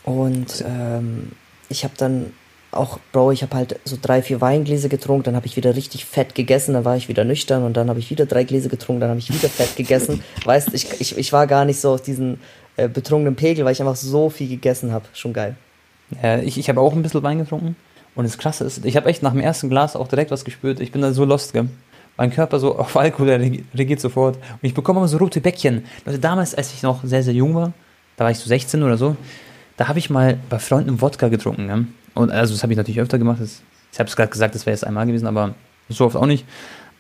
Und 0.04 0.64
ähm, 0.68 1.32
ich 1.70 1.84
habe 1.84 1.94
dann 1.98 2.34
auch, 2.72 3.00
Bro, 3.12 3.32
ich 3.32 3.44
habe 3.44 3.56
halt 3.56 3.80
so 3.84 3.98
drei, 4.02 4.22
vier 4.22 4.42
Weingläser 4.42 4.90
getrunken, 4.90 5.24
dann 5.24 5.36
habe 5.36 5.46
ich 5.46 5.58
wieder 5.58 5.76
richtig 5.76 6.06
fett 6.06 6.36
gegessen, 6.36 6.74
dann 6.74 6.86
war 6.86 6.96
ich 6.96 7.10
wieder 7.10 7.24
nüchtern 7.24 7.64
und 7.64 7.76
dann 7.76 7.90
habe 7.90 8.00
ich 8.00 8.10
wieder 8.10 8.26
drei 8.26 8.44
Gläser 8.44 8.70
getrunken, 8.70 9.02
dann 9.02 9.10
habe 9.10 9.20
ich 9.20 9.30
wieder 9.30 9.50
fett 9.50 9.76
gegessen. 9.76 10.24
weißt 10.46 10.74
ich, 10.74 11.00
ich, 11.00 11.18
ich 11.18 11.34
war 11.34 11.48
gar 11.48 11.66
nicht 11.66 11.82
so 11.82 11.94
auf 11.94 12.02
diesen 12.02 12.40
äh, 12.78 12.88
betrunkenen 12.88 13.36
Pegel, 13.36 13.66
weil 13.66 13.74
ich 13.74 13.82
einfach 13.82 13.96
so 13.96 14.30
viel 14.30 14.48
gegessen 14.48 14.92
habe. 14.92 15.06
Schon 15.14 15.34
geil. 15.34 15.56
Ja, 16.22 16.40
ich 16.40 16.58
ich 16.58 16.70
habe 16.70 16.80
auch 16.82 16.94
ein 16.94 17.04
bisschen 17.04 17.24
Wein 17.24 17.40
getrunken 17.40 17.76
Und 18.16 18.26
das 18.26 18.38
Krasse 18.38 18.64
ist, 18.64 18.86
ich 18.86 18.96
habe 18.96 19.10
echt 19.10 19.24
nach 19.24 19.32
dem 19.32 19.42
ersten 19.42 19.70
Glas 19.70 19.96
auch 19.96 20.08
direkt 20.08 20.32
was 20.32 20.46
gespürt. 20.46 20.80
Ich 20.80 20.92
bin 20.92 21.02
da 21.02 21.14
so 21.14 21.26
lost, 21.26 21.54
gell? 21.54 21.70
Mein 22.18 22.32
Körper 22.32 22.60
so 22.60 22.78
auf 22.78 22.96
Alkohol 22.96 23.30
reagiert 23.30 24.00
sofort. 24.00 24.38
Und 24.38 24.60
ich 24.62 24.74
bekomme 24.74 25.00
immer 25.00 25.08
so 25.08 25.18
rote 25.18 25.42
Bäckchen. 25.42 25.84
Leute, 26.06 26.20
damals, 26.20 26.54
als 26.54 26.74
ich 26.74 26.84
noch 26.84 27.04
sehr, 27.04 27.24
sehr 27.24 27.34
jung 27.34 27.56
war, 27.56 27.74
da 28.18 28.26
war 28.26 28.32
ich 28.32 28.38
so 28.38 28.48
16 28.48 28.84
oder 28.84 28.98
so, 28.98 29.16
da 29.78 29.88
habe 29.88 30.00
ich 30.00 30.10
mal 30.10 30.38
bei 30.50 30.60
Freunden 30.60 31.02
Wodka 31.02 31.30
getrunken. 31.30 31.68
Gell? 31.68 31.86
Und 32.14 32.32
also 32.32 32.54
das 32.54 32.64
habe 32.64 32.74
ich 32.74 32.78
natürlich 32.78 33.00
öfter 33.02 33.18
gemacht. 33.18 33.40
Das, 33.42 33.62
ich 33.92 34.00
habe 34.00 34.08
es 34.08 34.16
gerade 34.16 34.30
gesagt, 34.30 34.56
das 34.56 34.66
wäre 34.66 34.76
jetzt 34.76 34.86
einmal 34.86 35.06
gewesen, 35.06 35.28
aber 35.28 35.56
so 35.90 36.06
oft 36.06 36.16
auch 36.16 36.26
nicht. 36.26 36.46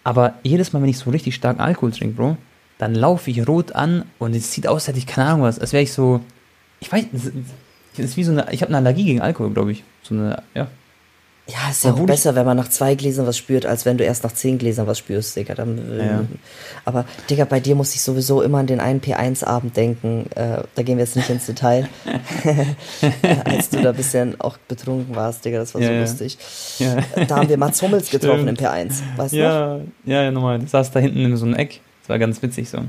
Aber 0.03 0.33
jedes 0.43 0.73
Mal, 0.73 0.81
wenn 0.81 0.89
ich 0.89 0.97
so 0.97 1.09
richtig 1.11 1.35
stark 1.35 1.59
Alkohol 1.59 1.91
trinke, 1.91 2.15
Bro, 2.15 2.37
dann 2.79 2.95
laufe 2.95 3.29
ich 3.29 3.47
rot 3.47 3.73
an 3.73 4.05
und 4.17 4.35
es 4.35 4.51
sieht 4.51 4.67
aus, 4.67 4.75
als 4.75 4.87
hätte 4.87 4.97
ich 4.97 5.05
keine 5.05 5.27
Ahnung 5.27 5.43
was, 5.43 5.59
als 5.59 5.73
wäre 5.73 5.83
ich 5.83 5.93
so, 5.93 6.21
ich 6.79 6.91
weiß, 6.91 7.05
das 7.11 8.05
ist 8.05 8.17
wie 8.17 8.23
so 8.23 8.31
eine, 8.31 8.51
ich 8.51 8.61
habe 8.63 8.69
eine 8.69 8.77
Allergie 8.77 9.05
gegen 9.05 9.21
Alkohol, 9.21 9.51
glaube 9.51 9.71
ich. 9.73 9.83
So 10.01 10.15
eine, 10.15 10.41
ja. 10.55 10.67
Ja, 11.47 11.69
ist 11.69 11.83
ja 11.83 11.91
auch 11.93 11.99
besser, 12.05 12.35
wenn 12.35 12.45
man 12.45 12.55
nach 12.55 12.69
zwei 12.69 12.95
Gläsern 12.95 13.25
was 13.27 13.37
spürt, 13.37 13.65
als 13.65 13.83
wenn 13.85 13.97
du 13.97 14.05
erst 14.05 14.23
nach 14.23 14.31
zehn 14.31 14.57
Gläsern 14.57 14.87
was 14.87 14.99
spürst, 14.99 15.35
Digga. 15.35 15.53
Dann, 15.55 15.77
Ja. 15.99 16.23
Aber, 16.85 17.05
Digga, 17.29 17.45
bei 17.45 17.59
dir 17.59 17.75
muss 17.75 17.93
ich 17.93 18.01
sowieso 18.01 18.41
immer 18.41 18.59
an 18.59 18.67
den 18.67 18.79
einen 18.79 19.01
P1-Abend 19.01 19.75
denken. 19.75 20.27
Äh, 20.35 20.63
da 20.75 20.83
gehen 20.83 20.97
wir 20.97 21.03
jetzt 21.03 21.15
nicht 21.17 21.29
ins 21.29 21.47
Detail. 21.47 21.89
als 23.45 23.69
du 23.69 23.81
da 23.81 23.89
ein 23.89 23.95
bisschen 23.95 24.39
auch 24.39 24.57
betrunken 24.67 25.15
warst, 25.15 25.43
Digga, 25.43 25.57
das 25.59 25.73
war 25.73 25.81
so 25.81 25.87
Ja, 25.87 25.93
ja. 25.93 26.01
lustig. 26.01 26.37
Ja. 26.79 26.97
Da 27.27 27.37
haben 27.37 27.49
wir 27.49 27.57
Mats 27.57 27.81
Hummels 27.81 28.09
getroffen 28.09 28.47
im 28.47 28.55
P1. 28.55 29.01
Weißt 29.17 29.33
du 29.33 29.37
noch? 29.37 29.43
Ja, 29.43 29.77
ja, 30.05 30.23
ja, 30.23 30.31
nochmal. 30.31 30.59
Das 30.59 30.71
saß 30.71 30.91
da 30.91 30.99
hinten 30.99 31.25
in 31.25 31.35
so 31.37 31.45
einem 31.45 31.55
Eck. 31.55 31.81
Das 32.01 32.09
war 32.09 32.19
ganz 32.19 32.41
witzig 32.41 32.69
so. 32.69 32.79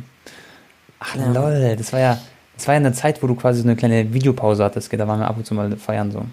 Ach 1.01 1.17
Ja. 1.17 1.33
lol, 1.33 1.75
das 1.77 1.93
war 1.93 2.01
ja, 2.01 2.19
das 2.57 2.67
war 2.69 2.75
ja 2.75 2.81
eine 2.81 2.93
Zeit, 2.93 3.23
wo 3.23 3.27
du 3.27 3.35
quasi 3.35 3.61
so 3.61 3.67
eine 3.67 3.77
kleine 3.77 4.13
Videopause 4.15 4.63
hattest, 4.63 4.93
da 4.93 5.09
waren 5.09 5.19
wir 5.21 5.27
ab 5.27 5.37
und 5.37 5.47
zu 5.47 5.55
mal 5.55 5.75
feiern 5.77 6.13
so. 6.13 6.25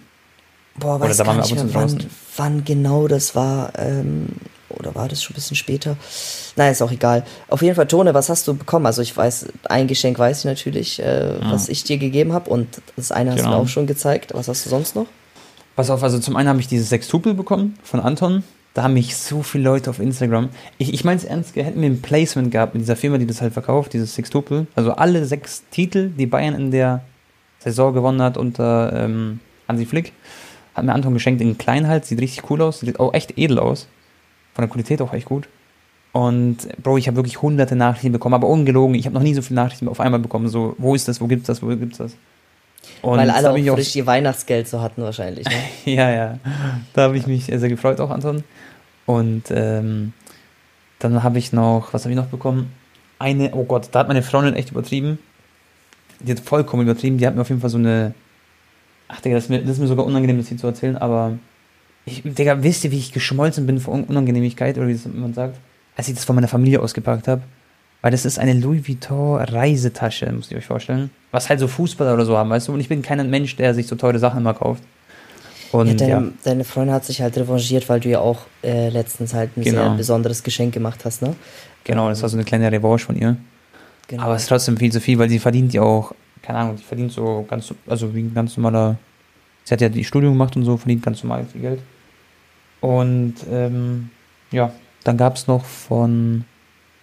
Boah, 0.79 0.95
Oder 0.95 1.05
weiß 1.09 1.17
da 1.17 1.23
gar 1.23 1.35
waren 1.37 1.37
wir 1.37 1.43
nicht 1.43 1.57
ab 1.57 1.63
und 1.63 1.69
zu 1.69 1.75
wann, 1.75 1.81
draußen. 1.83 2.09
wann 2.37 2.65
genau 2.65 3.07
das 3.07 3.35
war. 3.35 3.71
Ähm, 3.77 4.27
oder 4.69 4.93
war 4.95 5.07
das 5.07 5.23
schon 5.23 5.33
ein 5.33 5.35
bisschen 5.35 5.55
später? 5.57 5.97
Naja, 6.55 6.71
ist 6.71 6.81
auch 6.81 6.91
egal. 6.91 7.25
Auf 7.47 7.61
jeden 7.61 7.75
Fall, 7.75 7.87
Tone, 7.87 8.13
was 8.13 8.29
hast 8.29 8.47
du 8.47 8.53
bekommen? 8.53 8.85
Also 8.85 9.01
ich 9.01 9.15
weiß, 9.15 9.47
ein 9.65 9.87
Geschenk 9.87 10.17
weiß 10.19 10.39
ich 10.39 10.45
natürlich, 10.45 10.99
äh, 11.01 11.33
was 11.41 11.69
ich 11.69 11.83
dir 11.83 11.97
gegeben 11.97 12.33
habe. 12.33 12.49
Und 12.49 12.81
das 12.95 13.11
eine 13.11 13.31
hast 13.31 13.39
du 13.39 13.43
Genau. 13.43 13.57
mir 13.57 13.63
auch 13.63 13.67
schon 13.67 13.87
gezeigt. 13.87 14.33
Was 14.33 14.47
hast 14.47 14.65
du 14.65 14.69
sonst 14.69 14.95
noch? 14.95 15.07
Pass 15.75 15.89
auf, 15.89 16.03
also 16.03 16.19
zum 16.19 16.35
einen 16.35 16.49
habe 16.49 16.59
ich 16.59 16.67
dieses 16.67 16.89
Sextupel 16.89 17.33
bekommen 17.33 17.77
von 17.83 17.99
Anton. 17.99 18.43
Da 18.75 18.83
haben 18.83 18.93
mich 18.93 19.17
so 19.17 19.41
viele 19.41 19.63
Leute 19.63 19.89
auf 19.89 19.99
Instagram. 19.99 20.49
Ich, 20.77 20.93
ich 20.93 21.03
meine 21.03 21.17
es 21.17 21.23
ernst, 21.25 21.55
wir 21.55 21.63
hätten 21.63 21.81
wir 21.81 21.89
ein 21.89 22.01
Placement 22.01 22.51
gehabt 22.51 22.75
mit 22.75 22.81
dieser 22.83 22.95
Firma, 22.95 23.17
die 23.17 23.25
das 23.25 23.41
halt 23.41 23.53
verkauft, 23.53 23.93
dieses 23.93 24.13
Sextupel. 24.13 24.67
Also 24.75 24.91
alle 24.91 25.25
sechs 25.25 25.63
Titel, 25.71 26.09
die 26.09 26.27
Bayern 26.27 26.53
in 26.53 26.69
der 26.69 27.01
Saison 27.57 27.93
gewonnen 27.93 28.21
hat 28.21 28.37
unter 28.37 28.93
ähm, 28.93 29.39
Hansi 29.67 29.85
Flick, 29.85 30.13
hat 30.73 30.85
mir 30.85 30.93
Anton 30.93 31.13
geschenkt 31.13 31.41
in 31.41 31.57
klein 31.57 31.87
halt, 31.87 32.05
sieht 32.05 32.21
richtig 32.21 32.49
cool 32.49 32.61
aus, 32.61 32.79
sieht 32.79 32.99
auch 32.99 33.13
echt 33.13 33.37
edel 33.37 33.59
aus. 33.59 33.87
Von 34.53 34.63
der 34.63 34.69
Qualität 34.69 35.01
auch 35.01 35.13
echt 35.13 35.25
gut. 35.25 35.47
Und 36.11 36.57
Bro, 36.81 36.97
ich 36.97 37.07
habe 37.07 37.17
wirklich 37.17 37.41
hunderte 37.41 37.75
Nachrichten 37.75 38.11
bekommen, 38.11 38.35
aber 38.35 38.47
ungelogen, 38.47 38.95
ich 38.95 39.05
habe 39.05 39.13
noch 39.13 39.21
nie 39.21 39.33
so 39.33 39.41
viele 39.41 39.61
Nachrichten 39.61 39.87
auf 39.87 39.99
einmal 39.99 40.19
bekommen. 40.19 40.47
So, 40.49 40.75
wo 40.77 40.95
ist 40.95 41.07
das, 41.07 41.21
wo 41.21 41.27
gibt's 41.27 41.47
das, 41.47 41.61
wo 41.61 41.67
gibt's 41.67 41.97
das? 41.97 42.15
Und 43.01 43.17
Weil 43.17 43.29
alle 43.29 43.51
auch 43.51 43.75
frisch 43.75 43.95
ihr 43.95 44.05
Weihnachtsgeld 44.05 44.67
so 44.67 44.81
hatten 44.81 45.03
wahrscheinlich. 45.03 45.45
Ne? 45.45 45.55
ja, 45.93 46.09
ja. 46.09 46.39
Da 46.93 47.03
habe 47.03 47.17
ich 47.17 47.27
mich 47.27 47.45
sehr, 47.45 47.59
sehr 47.59 47.69
gefreut 47.69 47.99
auch, 47.99 48.09
Anton. 48.09 48.43
Und 49.05 49.45
ähm, 49.51 50.13
dann 50.99 51.23
habe 51.23 51.39
ich 51.39 51.53
noch, 51.53 51.93
was 51.93 52.03
habe 52.03 52.11
ich 52.11 52.17
noch 52.17 52.27
bekommen? 52.27 52.73
Eine, 53.19 53.53
oh 53.53 53.63
Gott, 53.63 53.89
da 53.91 53.99
hat 53.99 54.07
meine 54.07 54.21
Freundin 54.21 54.55
echt 54.55 54.71
übertrieben. 54.71 55.19
Die 56.19 56.31
hat 56.31 56.39
vollkommen 56.39 56.83
übertrieben. 56.83 57.17
Die 57.17 57.27
hat 57.27 57.35
mir 57.35 57.41
auf 57.41 57.49
jeden 57.49 57.61
Fall 57.61 57.69
so 57.69 57.77
eine, 57.77 58.13
ach 59.09 59.19
Digga, 59.19 59.35
das 59.35 59.43
ist 59.45 59.49
mir, 59.49 59.59
das 59.59 59.71
ist 59.71 59.79
mir 59.79 59.87
sogar 59.87 60.05
unangenehm, 60.05 60.37
das 60.37 60.47
hier 60.47 60.57
zu 60.57 60.67
erzählen, 60.67 60.95
aber 60.97 61.33
ich, 62.05 62.23
Digga, 62.23 62.63
wisst 62.63 62.85
ihr, 62.85 62.91
wie 62.91 62.97
ich 62.97 63.11
geschmolzen 63.11 63.65
bin 63.65 63.79
vor 63.79 63.93
Un- 63.93 64.05
Unangenehmigkeit, 64.05 64.77
oder 64.77 64.87
wie 64.87 64.93
das 64.93 65.05
man 65.05 65.33
sagt, 65.33 65.57
als 65.97 66.07
ich 66.07 66.15
das 66.15 66.23
von 66.23 66.35
meiner 66.35 66.47
Familie 66.47 66.81
ausgepackt 66.81 67.27
habe? 67.27 67.41
Weil 68.01 68.11
das 68.11 68.23
ist 68.23 68.39
eine 68.39 68.53
Louis 68.53 68.87
Vuitton 68.87 69.41
Reisetasche, 69.41 70.31
müsst 70.31 70.51
ihr 70.51 70.57
euch 70.57 70.65
vorstellen. 70.65 71.09
Was 71.31 71.49
halt 71.49 71.59
so 71.59 71.67
Fußballer 71.67 72.13
oder 72.13 72.23
so 72.25 72.37
haben, 72.37 72.49
weißt 72.49 72.69
du? 72.69 72.73
Und 72.73 72.79
ich 72.79 72.87
bin 72.87 73.01
kein 73.01 73.29
Mensch, 73.29 73.57
der 73.57 73.73
sich 73.73 73.87
so 73.87 73.95
teure 73.97 74.17
Sachen 74.19 74.39
immer 74.39 74.53
kauft. 74.53 74.81
Und 75.73 75.99
Ja, 75.99 76.07
ja, 76.07 76.15
deine, 76.19 76.31
deine 76.45 76.63
Freundin 76.63 76.95
hat 76.95 77.03
sich 77.03 77.21
halt 77.21 77.37
revanchiert, 77.37 77.89
weil 77.89 77.99
du 77.99 78.07
ja 78.09 78.19
auch 78.21 78.43
äh, 78.63 78.87
letztens 78.89 79.33
halt 79.33 79.55
ein 79.57 79.63
sehr 79.63 79.73
Genau. 79.73 79.95
besonderes 79.97 80.41
Geschenk 80.43 80.73
gemacht 80.73 81.03
hast, 81.03 81.21
ne? 81.21 81.35
genau, 81.83 82.07
das 82.09 82.21
war 82.21 82.29
so 82.29 82.37
eine 82.37 82.43
kleine 82.45 82.71
Revanche 82.71 83.05
von 83.05 83.15
ihr. 83.17 83.35
Genau. 84.07 84.23
Aber 84.23 84.35
es 84.35 84.43
ist 84.43 84.47
trotzdem 84.47 84.77
viel 84.77 84.91
zu 84.91 85.01
viel, 85.01 85.19
weil 85.19 85.29
sie 85.29 85.37
verdient 85.39 85.73
ja 85.73 85.81
auch, 85.81 86.13
keine 86.49 86.61
Ahnung, 86.63 86.77
sie 86.77 86.83
verdient 86.83 87.11
so 87.11 87.45
ganz, 87.47 87.71
also 87.85 88.15
wie 88.15 88.21
ein 88.23 88.33
ganz 88.33 88.57
normaler, 88.57 88.97
sie 89.65 89.71
hat 89.75 89.81
ja 89.81 89.89
die 89.89 90.03
Studium 90.03 90.33
gemacht 90.33 90.55
und 90.55 90.63
so, 90.65 90.77
verdient 90.77 91.03
ganz 91.03 91.23
normal 91.23 91.45
viel 91.45 91.61
Geld. 91.61 91.79
Und 92.81 93.35
ähm, 93.51 94.09
ja, 94.49 94.71
dann 95.03 95.15
gab 95.15 95.35
es 95.35 95.45
noch 95.45 95.63
von, 95.63 96.45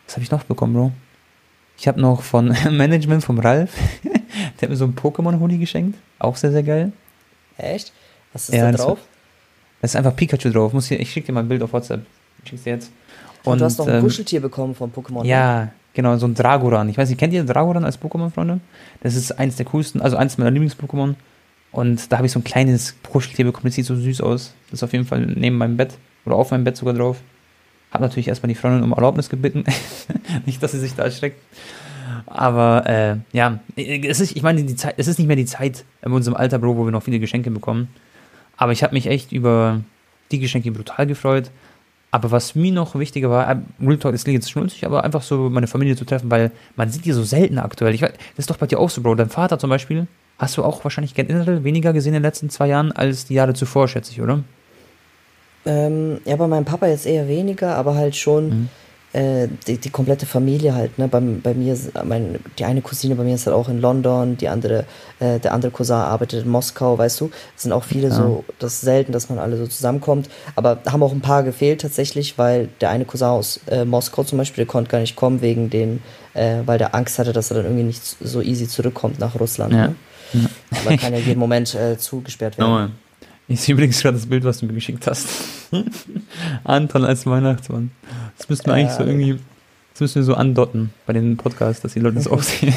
was 0.04 0.16
habe 0.16 0.24
ich 0.24 0.32
noch 0.32 0.42
bekommen, 0.42 0.74
Bro? 0.74 0.90
Ich 1.78 1.86
habe 1.86 2.00
noch 2.00 2.22
von 2.22 2.48
Management 2.72 3.22
vom 3.22 3.38
Ralf, 3.38 3.72
der 4.02 4.62
hat 4.62 4.68
mir 4.70 4.74
so 4.76 4.84
ein 4.84 4.96
Pokémon-Hoodie 4.96 5.58
geschenkt, 5.58 5.96
auch 6.18 6.34
sehr, 6.34 6.50
sehr 6.50 6.64
geil. 6.64 6.90
Echt? 7.56 7.92
Was 8.32 8.48
ist 8.48 8.56
Ja, 8.56 8.64
da 8.64 8.72
das- 8.72 8.80
drauf? 8.80 8.98
Da 9.80 9.84
ist 9.84 9.94
einfach 9.94 10.16
Pikachu 10.16 10.48
drauf. 10.50 10.72
Muss 10.72 10.88
hier, 10.88 10.98
ich 10.98 11.12
schicke 11.12 11.26
dir 11.28 11.32
mal 11.34 11.40
ein 11.44 11.48
Bild 11.48 11.62
auf 11.62 11.72
WhatsApp. 11.72 12.04
Ich 12.42 12.48
schick's 12.48 12.64
dir 12.64 12.70
jetzt. 12.70 12.90
Und, 13.44 13.60
du 13.60 13.64
hast 13.64 13.78
noch 13.78 13.86
ein 13.86 13.96
ähm, 13.96 14.00
Kuscheltier 14.00 14.40
bekommen 14.40 14.74
von 14.74 14.90
Pokémon. 14.92 15.22
ne? 15.22 15.28
Ja, 15.28 15.68
genau, 15.96 16.16
so 16.18 16.26
ein 16.28 16.34
Dragoran. 16.34 16.88
Ich 16.88 16.96
weiß 16.96 17.08
nicht, 17.08 17.18
kennt 17.18 17.32
ihr 17.32 17.42
Dragoran 17.42 17.84
als 17.84 18.00
Pokémon, 18.00 18.30
Freunde? 18.30 18.60
Das 19.00 19.16
ist 19.16 19.32
eins 19.32 19.56
der 19.56 19.66
coolsten, 19.66 20.00
also 20.00 20.16
eins 20.16 20.38
meiner 20.38 20.52
Lieblings-Pokémon. 20.52 21.16
Und 21.72 22.12
da 22.12 22.18
habe 22.18 22.26
ich 22.26 22.32
so 22.32 22.38
ein 22.38 22.44
kleines 22.44 22.94
Kuscheltier 23.02 23.44
bekommen, 23.44 23.64
das 23.64 23.74
sieht 23.74 23.86
so 23.86 23.96
süß 23.96 24.20
aus. 24.20 24.54
Das 24.70 24.80
ist 24.80 24.82
auf 24.84 24.92
jeden 24.92 25.04
Fall 25.04 25.26
neben 25.26 25.58
meinem 25.58 25.76
Bett 25.76 25.98
oder 26.24 26.36
auf 26.36 26.52
meinem 26.52 26.62
Bett 26.62 26.76
sogar 26.76 26.94
drauf. 26.94 27.18
Hab 27.90 28.00
natürlich 28.00 28.28
erstmal 28.28 28.48
die 28.48 28.54
Freundin 28.54 28.84
um 28.84 28.92
Erlaubnis 28.92 29.28
gebeten. 29.28 29.64
nicht, 30.46 30.62
dass 30.62 30.72
sie 30.72 30.78
sich 30.78 30.94
da 30.94 31.04
erschreckt. 31.04 31.40
Aber 32.26 32.86
äh, 32.86 33.16
ja, 33.32 33.60
es 33.76 34.20
ist, 34.20 34.36
ich 34.36 34.42
meine, 34.42 34.62
die 34.62 34.76
Zeit, 34.76 34.94
es 34.96 35.08
ist 35.08 35.18
nicht 35.18 35.26
mehr 35.26 35.36
die 35.36 35.44
Zeit 35.46 35.84
in 36.02 36.12
unserem 36.12 36.36
Alter, 36.36 36.58
Bro, 36.58 36.76
wo 36.76 36.84
wir 36.84 36.92
noch 36.92 37.02
viele 37.02 37.18
Geschenke 37.18 37.50
bekommen. 37.50 37.88
Aber 38.56 38.72
ich 38.72 38.82
habe 38.82 38.94
mich 38.94 39.06
echt 39.06 39.32
über 39.32 39.80
die 40.30 40.38
Geschenke 40.38 40.70
brutal 40.72 41.06
gefreut. 41.06 41.50
Aber 42.16 42.30
was 42.30 42.54
mir 42.54 42.72
noch 42.72 42.98
wichtiger 42.98 43.28
war, 43.28 43.46
äh, 43.46 43.56
Real 43.78 43.98
Talk, 43.98 44.12
das 44.12 44.24
klingt 44.24 44.36
jetzt 44.36 44.50
schnulzig, 44.50 44.86
aber 44.86 45.04
einfach 45.04 45.20
so 45.20 45.50
meine 45.50 45.66
Familie 45.66 45.96
zu 45.96 46.06
treffen, 46.06 46.30
weil 46.30 46.50
man 46.74 46.88
sieht 46.88 47.04
die 47.04 47.12
so 47.12 47.22
selten 47.24 47.58
aktuell. 47.58 47.94
Ich 47.94 48.00
weiß, 48.00 48.12
das 48.12 48.38
ist 48.38 48.48
doch 48.48 48.56
bei 48.56 48.66
dir 48.66 48.78
auch 48.80 48.88
so, 48.88 49.02
Bro. 49.02 49.16
Dein 49.16 49.28
Vater 49.28 49.58
zum 49.58 49.68
Beispiel, 49.68 50.06
hast 50.38 50.56
du 50.56 50.64
auch 50.64 50.82
wahrscheinlich 50.82 51.12
generell 51.12 51.62
weniger 51.62 51.92
gesehen 51.92 52.14
in 52.14 52.22
den 52.22 52.22
letzten 52.22 52.48
zwei 52.48 52.68
Jahren 52.68 52.90
als 52.90 53.26
die 53.26 53.34
Jahre 53.34 53.52
zuvor, 53.52 53.86
schätze 53.86 54.12
ich, 54.12 54.22
oder? 54.22 54.40
Ähm, 55.66 56.20
ja, 56.24 56.36
bei 56.36 56.46
meinem 56.46 56.64
Papa 56.64 56.86
jetzt 56.86 57.04
eher 57.04 57.28
weniger, 57.28 57.76
aber 57.76 57.96
halt 57.96 58.16
schon 58.16 58.48
Mhm. 58.48 58.68
Äh, 59.12 59.48
die, 59.66 59.78
die 59.78 59.90
komplette 59.90 60.26
Familie 60.26 60.74
halt. 60.74 60.98
Ne? 60.98 61.08
Bei, 61.08 61.20
bei 61.20 61.54
mir, 61.54 61.76
mein, 62.04 62.38
die 62.58 62.64
eine 62.64 62.82
Cousine 62.82 63.14
bei 63.14 63.24
mir 63.24 63.34
ist 63.34 63.46
halt 63.46 63.56
auch 63.56 63.68
in 63.68 63.80
London, 63.80 64.36
die 64.36 64.48
andere, 64.48 64.84
äh, 65.20 65.38
der 65.38 65.54
andere 65.54 65.70
Cousin 65.72 65.96
arbeitet 65.96 66.44
in 66.44 66.50
Moskau, 66.50 66.98
weißt 66.98 67.20
du. 67.20 67.30
Es 67.56 67.62
sind 67.62 67.72
auch 67.72 67.84
viele 67.84 68.08
Ja. 68.08 68.14
so, 68.14 68.44
das 68.58 68.74
ist 68.74 68.80
selten, 68.82 69.12
dass 69.12 69.28
man 69.28 69.38
alle 69.38 69.56
so 69.56 69.66
zusammenkommt. 69.66 70.28
Aber 70.54 70.80
haben 70.86 71.02
auch 71.02 71.12
ein 71.12 71.20
paar 71.22 71.42
gefehlt 71.44 71.80
tatsächlich, 71.80 72.36
weil 72.36 72.68
der 72.80 72.90
eine 72.90 73.04
Cousin 73.04 73.28
aus 73.28 73.60
äh, 73.70 73.84
Moskau 73.84 74.24
zum 74.24 74.38
Beispiel, 74.38 74.64
der 74.64 74.70
konnte 74.70 74.90
gar 74.90 74.98
nicht 75.00 75.16
kommen 75.16 75.40
wegen 75.40 75.70
den, 75.70 76.02
äh, 76.34 76.58
weil 76.66 76.78
der 76.78 76.94
Angst 76.94 77.18
hatte, 77.18 77.32
dass 77.32 77.50
er 77.50 77.56
dann 77.56 77.64
irgendwie 77.66 77.84
nicht 77.84 78.02
so 78.20 78.42
easy 78.42 78.68
zurückkommt 78.68 79.18
nach 79.18 79.38
Russland. 79.40 79.72
Ja. 79.72 79.88
Ne? 79.88 79.94
Man 80.84 80.96
kann 80.98 81.12
ja 81.12 81.20
jeden 81.20 81.38
Moment 81.38 81.74
äh, 81.74 81.96
zugesperrt 81.96 82.58
werden. 82.58 82.92
Ich 83.48 83.60
sehe 83.60 83.74
übrigens 83.74 84.02
gerade 84.02 84.16
das 84.16 84.26
Bild, 84.26 84.44
was 84.44 84.58
du 84.58 84.66
mir 84.66 84.74
geschickt 84.74 85.06
hast. 85.06 85.26
Anton 86.64 87.04
als 87.04 87.26
Weihnachtsmann. 87.26 87.90
Das 88.38 88.48
müssten 88.48 88.66
wir 88.66 88.74
eigentlich 88.74 88.92
so 88.92 89.04
irgendwie, 89.04 89.38
das 89.92 90.00
müssen 90.00 90.16
wir 90.16 90.24
so 90.24 90.34
andotten 90.34 90.92
bei 91.06 91.12
den 91.12 91.36
Podcasts, 91.36 91.82
dass 91.82 91.92
die 91.94 92.00
Leute 92.00 92.16
das 92.16 92.28
auch 92.30 92.42
sehen. 92.42 92.74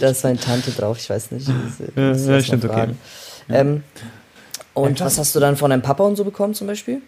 da 0.00 0.08
ist 0.08 0.24
meine 0.24 0.38
Tante 0.38 0.70
drauf, 0.72 0.98
ich 0.98 1.08
weiß 1.10 1.30
nicht. 1.32 1.48
Das, 1.48 1.88
Ja, 1.94 2.10
das 2.10 2.26
ja, 2.26 2.40
stimmt, 2.42 2.64
okay. 2.64 2.88
Ähm, 3.48 3.82
und 4.74 5.00
was 5.00 5.18
hast 5.18 5.34
du 5.34 5.40
dann 5.40 5.56
von 5.56 5.70
deinem 5.70 5.82
Papa 5.82 6.04
und 6.04 6.16
so 6.16 6.24
bekommen 6.24 6.54
zum 6.54 6.66
Beispiel? 6.66 7.00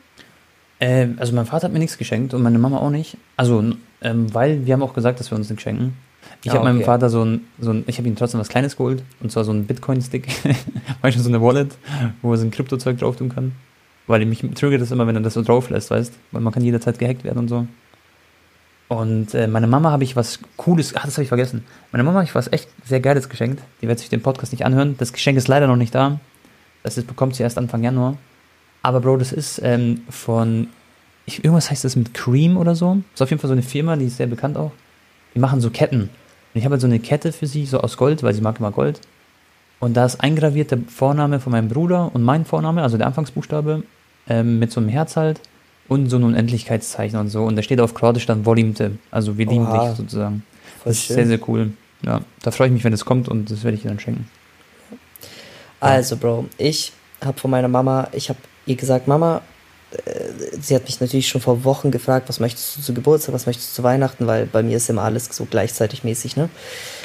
Ähm, 0.81 1.17
also 1.19 1.35
mein 1.35 1.47
Vater 1.47 1.65
hat 1.67 1.73
mir 1.73 1.81
nichts 1.81 1.99
geschenkt 1.99 2.35
und 2.35 2.43
meine 2.43 2.59
Mama 2.59 2.79
auch 2.79 2.91
nicht. 2.91 3.17
Also, 3.37 3.63
ähm, 4.01 4.33
weil 4.35 4.65
wir 4.65 4.75
haben 4.75 4.83
auch 4.83 4.95
gesagt, 4.95 5.19
dass 5.21 5.31
wir 5.31 5.37
uns 5.37 5.51
nichts 5.51 5.63
schenken. 5.63 5.97
Ich 6.45 6.51
Ah, 6.51 6.55
habe 6.55 6.65
meinem 6.65 6.77
okay. 6.77 6.87
Vater 6.87 7.11
so 7.11 7.25
ein, 7.25 7.41
so 7.59 7.71
ein 7.73 7.85
ich 7.87 7.99
habe 7.99 8.07
ihm 8.07 8.15
trotzdem 8.17 8.39
was 8.39 8.49
Kleines 8.49 8.77
geholt 8.77 9.03
und 9.21 9.33
zwar 9.33 9.45
so 9.45 9.53
ein 9.53 9.67
Bitcoin-Stick, 9.67 10.29
du, 11.03 11.11
so 11.11 11.29
eine 11.29 11.43
Wallet, 11.43 11.77
wo 12.23 12.33
er 12.33 12.39
so 12.39 12.45
ein 12.45 12.51
Kryptozeug 12.51 12.99
drauf 12.99 13.17
tun 13.17 13.29
kann. 13.29 13.53
Weil 14.09 14.25
mich 14.27 14.41
triggert 14.55 14.81
das 14.81 14.91
immer, 14.91 15.07
wenn 15.07 15.15
er 15.15 15.23
das 15.23 15.35
so 15.35 15.43
drauf 15.43 15.71
lässt, 15.71 15.91
weißt 15.91 16.13
weil 16.33 16.41
man 16.41 16.53
kann 16.53 16.65
jederzeit 16.65 16.99
gehackt 16.99 17.25
werden 17.25 17.39
und 17.39 17.49
so. 17.49 17.67
Und 18.89 19.35
äh, 19.35 19.47
meine 19.47 19.67
Mama 19.67 19.91
habe 19.91 20.03
ich 20.03 20.17
was 20.17 20.41
Cooles, 20.57 20.97
ach, 20.97 21.05
das 21.05 21.15
habe 21.15 21.23
ich 21.23 21.29
vergessen. 21.29 21.65
Meine 21.93 22.05
Mama 22.05 22.17
habe 22.21 22.25
ich 22.25 22.35
was 22.35 22.51
echt 22.51 22.69
sehr 22.85 23.01
Geiles 23.01 23.29
geschenkt. 23.29 23.63
Die 23.83 23.89
wird 23.89 23.99
sich 23.99 24.09
den 24.09 24.23
Podcast 24.23 24.53
nicht 24.53 24.65
anhören. 24.65 24.97
Das 24.99 25.13
Geschenk 25.13 25.37
ist 25.37 25.47
leider 25.47 25.67
noch 25.67 25.77
nicht 25.77 25.95
da. 25.95 26.19
Das 26.83 26.97
ist, 26.97 27.07
bekommt 27.07 27.37
sie 27.37 27.43
erst 27.43 27.59
Anfang 27.59 27.85
Januar. 27.85 28.17
Aber 28.83 29.01
Bro, 29.01 29.19
das 29.19 29.33
ist 29.33 29.61
ähm, 29.63 30.03
von, 30.09 30.69
ich, 31.27 31.45
irgendwas 31.45 31.71
heißt 31.71 31.85
das 31.85 31.97
mit 31.97 32.15
Cream 32.15 32.57
oder 32.57 32.75
so. 32.75 33.03
Ist 33.13 33.21
auf 33.21 33.29
jeden 33.29 33.41
Fall 33.41 33.49
so 33.49 33.53
eine 33.53 33.63
Firma, 33.63 33.97
die 33.97 34.07
ist 34.07 34.17
sehr 34.17 34.27
bekannt 34.27 34.57
auch. 34.57 34.73
Die 35.35 35.39
machen 35.39 35.61
so 35.61 35.69
Ketten. 35.69 36.03
Und 36.03 36.11
ich 36.55 36.65
habe 36.65 36.73
halt 36.73 36.81
so 36.81 36.87
eine 36.87 36.99
Kette 36.99 37.33
für 37.33 37.47
sie, 37.47 37.67
so 37.67 37.81
aus 37.81 37.99
Gold, 37.99 38.23
weil 38.23 38.33
sie 38.33 38.41
mag 38.41 38.59
immer 38.59 38.71
Gold. 38.71 39.01
Und 39.81 39.99
da 39.99 40.07
ist 40.07 40.23
eingraviert 40.23 40.71
der 40.71 40.79
Vorname 40.89 41.41
von 41.41 41.53
meinem 41.53 41.69
Bruder 41.69 42.11
und 42.15 42.23
mein 42.23 42.47
Vorname, 42.47 42.83
also 42.83 42.97
der 42.97 43.07
Anfangsbuchstabe. 43.07 43.83
Ähm, 44.29 44.59
mit 44.59 44.73
so 44.73 44.81
einem 44.81 44.89
Herz 44.89 45.17
halt 45.17 45.41
und 45.89 46.09
so 46.09 46.17
ein 46.17 46.25
Unendlichkeitszeichen 46.25 47.19
und 47.19 47.29
so. 47.29 47.45
Und 47.45 47.57
da 47.57 47.63
steht 47.63 47.81
auf 47.81 47.95
Kroatisch 47.95 48.27
dann 48.27 48.45
Volimte, 48.45 48.99
also 49.11 49.39
wir 49.39 49.47
lieben 49.47 49.67
Oha. 49.67 49.89
dich 49.89 49.97
sozusagen. 49.97 50.43
Voll 50.83 50.91
das 50.91 50.97
ist 50.99 51.05
schön. 51.07 51.17
sehr, 51.17 51.27
sehr 51.27 51.49
cool. 51.49 51.73
Ja, 52.03 52.21
da 52.43 52.51
freue 52.51 52.69
ich 52.69 52.73
mich, 52.73 52.85
wenn 52.85 52.93
es 52.93 53.05
kommt 53.05 53.29
und 53.29 53.51
das 53.51 53.65
werde 53.65 53.77
ich 53.77 53.85
ihr 53.85 53.91
dann 53.91 53.99
schenken. 53.99 54.29
Also, 55.81 56.17
Bro, 56.17 56.47
ich 56.57 56.93
habe 57.25 57.39
von 57.39 57.51
meiner 57.51 57.69
Mama, 57.69 58.09
ich 58.13 58.29
habe 58.29 58.39
ihr 58.67 58.77
gesagt, 58.77 59.09
Mama, 59.09 59.43
sie 60.61 60.75
hat 60.75 60.85
mich 60.85 61.01
natürlich 61.01 61.29
schon 61.29 61.41
vor 61.41 61.65
Wochen 61.65 61.91
gefragt, 61.91 62.29
was 62.29 62.41
möchtest 62.41 62.77
du 62.77 62.83
zu 62.83 62.93
Geburtstag, 62.93 63.35
was 63.35 63.47
möchtest 63.47 63.71
du 63.71 63.77
zu 63.77 63.83
Weihnachten, 63.83 64.27
weil 64.27 64.45
bei 64.45 64.63
mir 64.63 64.77
ist 64.77 64.91
immer 64.91 65.03
alles 65.03 65.29
so 65.33 65.47
gleichzeitig 65.47 66.05
mäßig, 66.05 66.37
ne? 66.37 66.51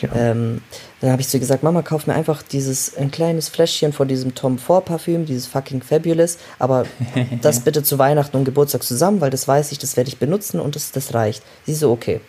Genau. 0.02 0.14
Ähm, 0.16 0.62
dann 1.00 1.12
habe 1.12 1.22
ich 1.22 1.30
zu 1.30 1.38
ihr 1.38 1.42
gesagt, 1.42 1.64
Mama, 1.64 1.82
kauf 1.82 2.08
mir 2.08 2.14
einfach 2.14 2.42
dieses, 2.42 2.98
ein 2.98 3.10
kleines 3.10 3.48
Fläschchen 3.48 3.94
von 3.94 4.08
diesem 4.10 4.36
Tom 4.36 4.58
Ford 4.58 4.86
Parfüm, 4.86 5.26
dieses 5.26 5.48
fucking 5.48 5.82
Fabulous, 5.82 6.38
aber 6.60 6.86
das 7.42 7.62
bitte 7.62 7.84
zu 7.84 8.00
Weihnachten 8.00 8.36
und 8.36 8.44
Geburtstag 8.44 8.84
zusammen, 8.84 9.22
weil 9.22 9.30
das 9.32 9.48
weiß 9.48 9.72
ich, 9.72 9.80
das 9.80 9.96
werde 9.96 10.10
ich 10.10 10.18
benutzen 10.18 10.60
und 10.60 10.76
das, 10.76 10.92
das 10.92 11.14
reicht. 11.14 11.42
Sie 11.66 11.76
so, 11.76 11.92
okay. 11.92 12.20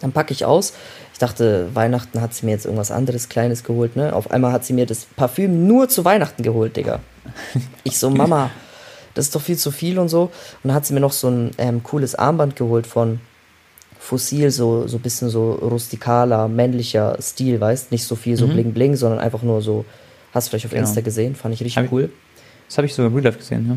Dann 0.00 0.12
packe 0.12 0.34
ich 0.34 0.44
aus. 0.44 0.74
Ich 1.14 1.18
dachte, 1.18 1.74
Weihnachten 1.74 2.20
hat 2.20 2.34
sie 2.34 2.44
mir 2.44 2.52
jetzt 2.52 2.66
irgendwas 2.66 2.90
anderes 2.90 3.30
Kleines 3.30 3.64
geholt, 3.64 3.96
ne? 3.96 4.14
Auf 4.14 4.30
einmal 4.30 4.52
hat 4.52 4.64
sie 4.64 4.74
mir 4.74 4.84
das 4.84 5.06
Parfüm 5.16 5.66
nur 5.66 5.88
zu 5.88 6.04
Weihnachten 6.04 6.42
geholt, 6.42 6.76
Digga. 6.76 7.00
Ich 7.82 7.98
so, 7.98 8.10
Mama, 8.10 8.50
das 9.16 9.24
ist 9.26 9.34
doch 9.34 9.42
viel 9.42 9.56
zu 9.56 9.72
viel 9.72 9.98
und 9.98 10.08
so. 10.08 10.22
Und 10.22 10.30
dann 10.68 10.74
hat 10.74 10.86
sie 10.86 10.94
mir 10.94 11.00
noch 11.00 11.12
so 11.12 11.28
ein 11.28 11.50
ähm, 11.58 11.82
cooles 11.82 12.14
Armband 12.14 12.54
geholt 12.54 12.86
von 12.86 13.18
Fossil, 13.98 14.50
so, 14.52 14.86
so 14.86 14.98
ein 14.98 15.02
bisschen 15.02 15.30
so 15.30 15.52
rustikaler, 15.54 16.46
männlicher 16.46 17.16
Stil, 17.20 17.60
weißt? 17.60 17.90
Nicht 17.90 18.04
so 18.04 18.14
viel 18.14 18.36
so 18.36 18.46
bling 18.46 18.72
bling, 18.72 18.94
sondern 18.94 19.18
einfach 19.18 19.42
nur 19.42 19.60
so, 19.62 19.84
hast 20.32 20.46
du 20.46 20.50
vielleicht 20.50 20.66
auf 20.66 20.70
Genau. 20.70 20.82
Insta 20.86 21.00
gesehen, 21.00 21.34
fand 21.34 21.54
ich 21.54 21.60
richtig 21.60 21.76
Hab 21.78 21.86
ich- 21.86 21.92
cool. 21.92 22.10
Das 22.68 22.78
habe 22.78 22.86
ich 22.86 22.94
sogar 22.94 23.08
in 23.10 23.14
Real 23.16 23.24
Life 23.24 23.38
gesehen, 23.38 23.66
ja. 23.68 23.76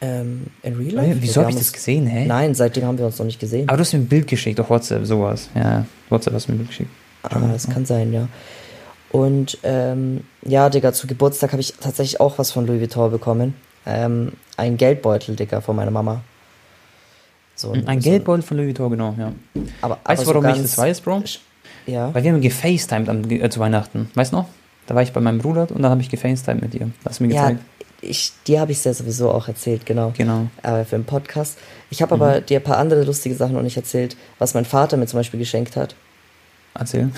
Ähm, 0.00 0.46
in 0.62 0.76
Real 0.76 0.92
Life? 0.94 1.16
Wieso 1.20 1.36
Wir 1.36 1.42
habe 1.42 1.50
ich 1.52 1.58
das 1.58 1.72
gesehen, 1.72 2.06
hä? 2.06 2.24
Nein, 2.26 2.54
seitdem 2.54 2.84
haben 2.84 2.98
wir 2.98 3.06
uns 3.06 3.18
noch 3.18 3.26
nicht 3.26 3.40
gesehen. 3.40 3.68
Aber 3.68 3.76
du 3.76 3.80
hast 3.82 3.92
mir 3.92 3.98
ein 4.00 4.06
Bild 4.06 4.26
geschickt 4.26 4.58
auf 4.60 4.70
WhatsApp, 4.70 5.04
sowas. 5.06 5.48
Ja, 5.54 5.84
WhatsApp 6.08 6.34
hast 6.34 6.46
du 6.48 6.52
mir 6.52 6.56
ein 6.56 6.58
Bild 6.58 6.68
geschickt. 6.70 6.90
Ah, 7.24 7.38
das 7.52 7.68
kann 7.68 7.84
sein, 7.84 8.12
ja. 8.12 8.28
Und 9.10 9.58
ähm, 9.64 10.20
ja, 10.42 10.68
Digga, 10.70 10.92
zu 10.92 11.06
Geburtstag 11.06 11.50
habe 11.52 11.60
ich 11.60 11.74
tatsächlich 11.80 12.20
auch 12.20 12.38
was 12.38 12.50
von 12.52 12.66
Louis 12.66 12.80
Vuitton 12.80 13.10
bekommen. 13.10 13.54
Ähm, 13.88 14.32
ein 14.58 14.76
Geldbeutel, 14.76 15.34
Digga, 15.34 15.60
von 15.62 15.74
meiner 15.76 15.90
Mama. 15.90 16.20
So, 17.54 17.72
Ein 17.72 18.00
so, 18.00 18.10
Geldbeutel 18.10 18.42
von 18.42 18.56
Louis 18.58 18.68
Vuitton, 18.68 18.90
genau, 18.90 19.14
ja. 19.18 19.32
Aber, 19.80 19.98
Weißt 20.04 20.22
du, 20.22 20.26
warum 20.28 20.44
so 20.44 20.50
ich 20.50 20.62
das 20.62 20.78
weiß, 20.78 21.00
Bro? 21.00 21.22
Ja. 21.86 22.12
Weil 22.14 22.22
wir 22.22 22.32
haben 22.32 22.40
gefacetimed 22.40 23.08
am, 23.08 23.28
äh, 23.30 23.48
zu 23.50 23.58
Weihnachten. 23.60 24.10
Weißt 24.14 24.32
du 24.32 24.36
noch? 24.36 24.46
Da 24.86 24.94
war 24.94 25.02
ich 25.02 25.12
bei 25.12 25.20
meinem 25.20 25.38
Bruder 25.38 25.62
und 25.70 25.82
dann 25.82 25.90
habe 25.90 26.00
ich 26.02 26.08
gefacetimed 26.08 26.62
mit 26.62 26.74
dir. 26.74 26.90
Hast 27.04 27.18
du 27.20 27.24
mir 27.24 27.34
Ja, 27.34 27.48
gezeigt? 27.48 27.64
ich, 28.02 28.32
dir 28.46 28.60
habe 28.60 28.70
ich 28.72 28.78
es 28.78 28.84
ja 28.84 28.92
sowieso 28.94 29.30
auch 29.32 29.48
erzählt, 29.48 29.86
genau. 29.86 30.12
Genau. 30.16 30.46
Aber 30.62 30.84
für 30.84 30.96
den 30.96 31.04
Podcast. 31.04 31.58
Ich 31.90 32.00
habe 32.02 32.14
Mhm. 32.14 32.22
aber 32.22 32.40
dir 32.42 32.58
ein 32.60 32.62
paar 32.64 32.76
andere 32.78 33.02
lustige 33.04 33.34
Sachen 33.34 33.54
noch 33.54 33.62
nicht 33.62 33.76
erzählt, 33.76 34.16
was 34.38 34.54
mein 34.54 34.64
Vater 34.66 34.96
mir 34.96 35.06
zum 35.06 35.18
Beispiel 35.18 35.40
geschenkt 35.40 35.76
hat. 35.76 35.94
Erzähl. 36.74 37.10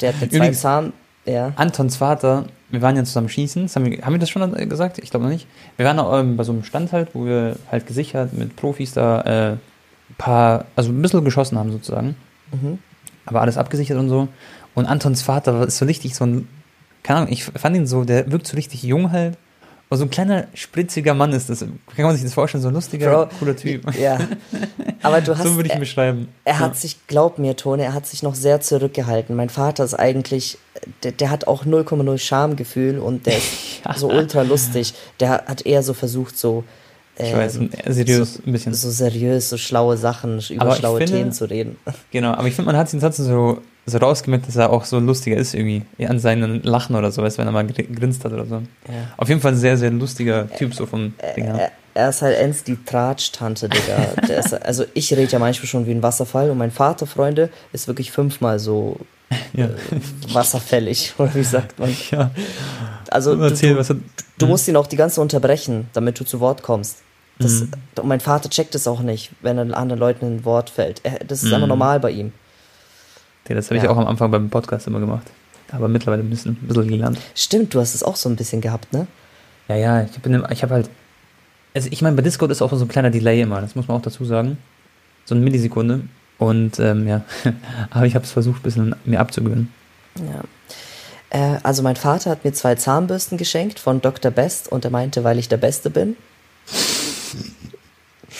Der 0.00 0.12
hat 0.14 0.20
mir 0.20 0.28
zwei 0.30 0.36
Übrigens- 0.36 0.60
Zahn. 0.60 0.92
Ja. 1.26 1.52
Antons 1.56 1.96
Vater, 1.96 2.46
wir 2.72 2.82
waren 2.82 2.96
ja 2.96 3.04
zusammen 3.04 3.28
schießen. 3.28 3.62
Das 3.62 3.76
haben, 3.76 3.84
wir, 3.84 4.02
haben 4.04 4.14
wir 4.14 4.18
das 4.18 4.30
schon 4.30 4.56
äh, 4.56 4.66
gesagt? 4.66 4.98
Ich 4.98 5.10
glaube 5.10 5.26
noch 5.26 5.32
nicht. 5.32 5.46
Wir 5.76 5.86
waren 5.86 5.98
auch, 6.00 6.18
ähm, 6.18 6.36
bei 6.36 6.42
so 6.42 6.52
einem 6.52 6.64
Stand 6.64 6.92
halt, 6.92 7.14
wo 7.14 7.26
wir 7.26 7.56
halt 7.70 7.86
gesichert 7.86 8.32
mit 8.32 8.56
Profis 8.56 8.92
da 8.92 9.20
äh, 9.20 9.52
ein 9.52 9.58
paar, 10.18 10.64
also 10.74 10.90
ein 10.90 11.00
bisschen 11.00 11.24
geschossen 11.24 11.58
haben 11.58 11.70
sozusagen. 11.70 12.16
Mhm. 12.52 12.78
aber 13.24 13.40
alles 13.40 13.56
abgesichert 13.56 13.98
und 13.98 14.08
so. 14.08 14.28
Und 14.74 14.86
Antons 14.86 15.22
Vater 15.22 15.66
ist 15.66 15.78
so 15.78 15.86
richtig 15.86 16.14
so 16.14 16.26
ein, 16.26 16.48
keine 17.02 17.20
Ahnung, 17.20 17.32
ich 17.32 17.44
fand 17.44 17.76
ihn 17.76 17.86
so, 17.86 18.04
der 18.04 18.30
wirkt 18.30 18.46
so 18.46 18.56
richtig 18.56 18.82
jung 18.82 19.10
halt. 19.10 19.38
Und 19.92 19.98
so 19.98 20.04
ein 20.04 20.10
kleiner, 20.10 20.46
spritziger 20.54 21.12
Mann 21.12 21.34
ist 21.34 21.50
das. 21.50 21.58
Kann 21.60 21.70
man 21.98 22.14
sich 22.14 22.24
das 22.24 22.32
vorstellen? 22.32 22.62
So 22.62 22.68
ein 22.68 22.74
lustiger, 22.74 23.10
Bro, 23.26 23.28
cooler 23.38 23.54
Typ. 23.54 23.94
Ja. 23.94 24.18
Aber 25.02 25.20
du 25.20 25.32
hast. 25.36 25.44
so 25.44 25.54
würde 25.56 25.66
ich 25.68 25.74
ihn 25.74 25.76
er, 25.76 25.80
beschreiben. 25.80 26.28
er 26.46 26.60
hat 26.60 26.78
sich, 26.78 27.06
glaub 27.08 27.38
mir, 27.38 27.56
Tone, 27.56 27.84
er 27.84 27.92
hat 27.92 28.06
sich 28.06 28.22
noch 28.22 28.34
sehr 28.34 28.62
zurückgehalten. 28.62 29.36
Mein 29.36 29.50
Vater 29.50 29.84
ist 29.84 29.92
eigentlich, 29.92 30.56
der, 31.02 31.12
der 31.12 31.28
hat 31.28 31.46
auch 31.46 31.66
0,0 31.66 32.16
Schamgefühl 32.16 33.00
und 33.00 33.26
der 33.26 33.36
ist 33.36 33.48
so 33.96 34.08
ultra 34.08 34.40
lustig. 34.40 34.94
Der 35.20 35.44
hat 35.46 35.66
eher 35.66 35.82
so 35.82 35.92
versucht, 35.92 36.38
so. 36.38 36.64
Ich 37.18 37.26
ähm, 37.30 37.36
weiß, 37.36 37.58
seriös 37.88 38.34
so, 38.36 38.40
ein 38.46 38.52
bisschen. 38.52 38.72
So 38.72 38.90
seriös, 38.90 39.50
so 39.50 39.58
schlaue 39.58 39.98
Sachen, 39.98 40.40
über 40.48 40.62
Aber 40.62 40.74
schlaue 40.76 41.00
finde- 41.00 41.12
Themen 41.18 41.32
zu 41.32 41.44
reden. 41.50 41.76
Genau, 42.10 42.32
aber 42.32 42.48
ich 42.48 42.54
finde, 42.54 42.72
man 42.72 42.78
hat 42.80 42.90
ihn 42.94 43.00
trotzdem 43.00 43.26
so, 43.26 43.60
so 43.86 43.98
rausgemerkt, 43.98 44.46
dass 44.48 44.56
er 44.56 44.70
auch 44.70 44.84
so 44.84 44.98
lustiger 45.00 45.36
ist 45.36 45.54
irgendwie. 45.54 45.82
An 46.06 46.18
seinen 46.18 46.62
Lachen 46.62 46.94
oder 46.96 47.10
so, 47.10 47.22
weißt 47.22 47.38
wenn 47.38 47.46
er 47.46 47.52
mal 47.52 47.66
gr- 47.66 47.82
grinst 47.82 48.24
hat 48.24 48.32
oder 48.32 48.46
so. 48.46 48.54
Ja. 48.56 48.62
Auf 49.16 49.28
jeden 49.28 49.40
Fall 49.40 49.52
ein 49.52 49.58
sehr, 49.58 49.76
sehr 49.76 49.90
lustiger 49.90 50.48
Typ 50.50 50.74
so 50.74 50.86
vom 50.86 51.14
Ding 51.36 51.44
her. 51.44 51.70
Er, 51.94 52.02
er 52.04 52.08
ist 52.10 52.22
halt 52.22 52.38
ends 52.38 52.62
die 52.64 52.76
Tratsch-Tante, 52.84 53.68
Digga. 53.68 54.26
Der 54.28 54.38
ist, 54.38 54.54
also 54.54 54.84
ich 54.94 55.12
rede 55.12 55.30
ja 55.32 55.38
manchmal 55.38 55.66
schon 55.66 55.86
wie 55.86 55.90
ein 55.90 56.02
Wasserfall 56.02 56.50
und 56.50 56.58
mein 56.58 56.70
Vater, 56.70 57.06
Freunde, 57.06 57.50
ist 57.72 57.88
wirklich 57.88 58.12
fünfmal 58.12 58.58
so 58.58 58.98
Ja. 59.54 59.66
äh, 59.66 59.70
wasserfällig, 60.32 61.14
oder 61.18 61.34
wie 61.34 61.42
sagt 61.42 61.78
man? 61.78 61.94
Ja. 62.10 62.30
Also 63.10 63.34
du, 63.36 63.42
Erzähl, 63.42 63.74
du, 63.74 63.94
du 64.38 64.46
musst 64.46 64.68
ihn 64.68 64.76
auch 64.76 64.86
die 64.86 64.96
ganze 64.96 65.16
Zeit 65.16 65.22
unterbrechen, 65.22 65.88
damit 65.92 66.18
du 66.20 66.24
zu 66.24 66.40
Wort 66.40 66.62
kommst. 66.62 66.98
Das, 67.38 67.52
Mhm. 67.62 67.70
Und 68.00 68.08
mein 68.08 68.20
Vater 68.20 68.48
checkt 68.48 68.74
es 68.74 68.86
auch 68.86 69.00
nicht, 69.00 69.30
wenn 69.42 69.58
er 69.58 69.76
anderen 69.76 69.98
Leuten 69.98 70.26
ein 70.26 70.44
Wort 70.44 70.70
fällt. 70.70 71.02
Das 71.26 71.42
ist 71.42 71.48
Mhm. 71.48 71.54
einfach 71.54 71.68
normal 71.68 71.98
bei 72.00 72.10
ihm. 72.10 72.32
Das 73.48 73.66
habe 73.68 73.76
ich 73.76 73.82
Ja. 73.84 73.90
auch 73.90 73.96
am 73.98 74.06
Anfang 74.06 74.30
beim 74.30 74.48
Podcast 74.50 74.86
immer 74.86 75.00
gemacht. 75.00 75.26
Aber 75.72 75.88
mittlerweile 75.88 76.22
ein 76.22 76.30
bisschen, 76.30 76.52
ein 76.62 76.68
bisschen 76.68 76.88
gelernt. 76.88 77.18
Stimmt, 77.34 77.74
du 77.74 77.80
hast 77.80 77.94
es 77.94 78.02
auch 78.02 78.16
so 78.16 78.28
ein 78.28 78.36
bisschen 78.36 78.60
gehabt, 78.60 78.92
ne? 78.92 79.06
Ja, 79.68 79.76
ja, 79.76 80.02
ich 80.02 80.12
habe 80.16 80.52
ich 80.52 80.62
hab 80.62 80.70
halt. 80.70 80.90
Also 81.74 81.88
ich 81.90 82.02
meine, 82.02 82.14
bei 82.16 82.22
Discord 82.22 82.50
ist 82.50 82.60
auch 82.60 82.72
so 82.72 82.84
ein 82.84 82.88
kleiner 82.88 83.10
Delay 83.10 83.40
immer, 83.40 83.60
das 83.60 83.74
muss 83.74 83.88
man 83.88 83.96
auch 83.96 84.02
dazu 84.02 84.24
sagen. 84.24 84.58
So 85.24 85.34
eine 85.34 85.42
Millisekunde. 85.44 86.02
Und 86.38 86.78
ähm, 86.80 87.06
ja, 87.08 87.22
aber 87.90 88.06
ich 88.06 88.14
habe 88.14 88.24
es 88.24 88.30
versucht, 88.32 88.60
ein 88.60 88.62
bisschen 88.64 88.94
mir 89.04 89.20
abzugewöhnen. 89.20 89.72
Ja. 90.18 90.42
Äh, 91.30 91.58
also 91.62 91.82
mein 91.82 91.96
Vater 91.96 92.30
hat 92.30 92.44
mir 92.44 92.52
zwei 92.52 92.74
Zahnbürsten 92.74 93.38
geschenkt 93.38 93.78
von 93.78 94.00
Dr. 94.02 94.30
Best 94.30 94.70
und 94.70 94.84
er 94.84 94.90
meinte, 94.90 95.24
weil 95.24 95.38
ich 95.38 95.48
der 95.48 95.56
Beste 95.56 95.88
bin. 95.88 96.16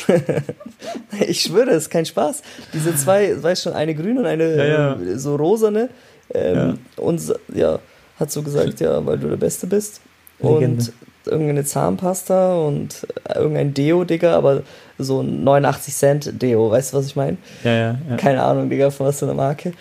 ich 1.28 1.42
schwöre, 1.42 1.70
es 1.70 1.84
ist 1.84 1.90
kein 1.90 2.06
Spaß. 2.06 2.42
Diese 2.72 2.94
zwei, 2.96 3.40
weißt 3.42 3.62
schon, 3.64 3.72
eine 3.72 3.94
grüne 3.94 4.20
und 4.20 4.26
eine 4.26 4.56
Ja, 4.56 4.64
ja. 4.64 4.92
äh, 5.00 5.18
so 5.18 5.36
rosane. 5.36 5.88
Ähm, 6.34 6.78
Und 6.96 7.18
so- 7.18 7.34
ja, 7.54 7.78
hat 8.18 8.30
so 8.30 8.42
gesagt, 8.42 8.80
ja, 8.80 9.04
weil 9.04 9.18
du 9.18 9.28
der 9.28 9.36
Beste 9.36 9.66
bist. 9.66 10.00
Legende. 10.40 10.66
Und 10.84 10.92
irgendeine 11.26 11.64
Zahnpasta 11.64 12.54
und 12.56 13.06
äh, 13.28 13.38
irgendein 13.38 13.74
Deo, 13.74 14.02
Digga, 14.04 14.36
aber 14.36 14.62
so 14.98 15.20
ein 15.20 15.44
89 15.44 15.94
Cent 15.94 16.42
Deo, 16.42 16.70
weißt 16.70 16.92
du, 16.92 16.96
was 16.96 17.06
ich 17.06 17.16
meine? 17.16 17.36
Ja, 17.62 17.72
ja, 17.72 17.98
ja. 18.10 18.16
Keine 18.16 18.42
Ahnung, 18.42 18.68
Digga, 18.70 18.90
von 18.90 19.06
was 19.06 19.18
für 19.20 19.26
einer 19.26 19.34
Marke. 19.34 19.72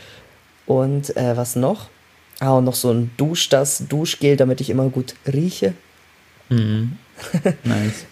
Und 0.68 1.16
äh, 1.18 1.36
was 1.36 1.56
noch? 1.56 1.88
Ah, 2.40 2.54
und 2.58 2.66
noch 2.66 2.76
so 2.76 2.92
ein 2.92 3.12
Duschdas, 3.18 3.84
Duschgel, 3.90 4.36
damit 4.36 4.62
ich 4.62 4.70
immer 4.70 4.88
gut 4.90 5.16
rieche. 5.32 5.74
Mhm. 6.50 6.98
Nice. 7.64 8.06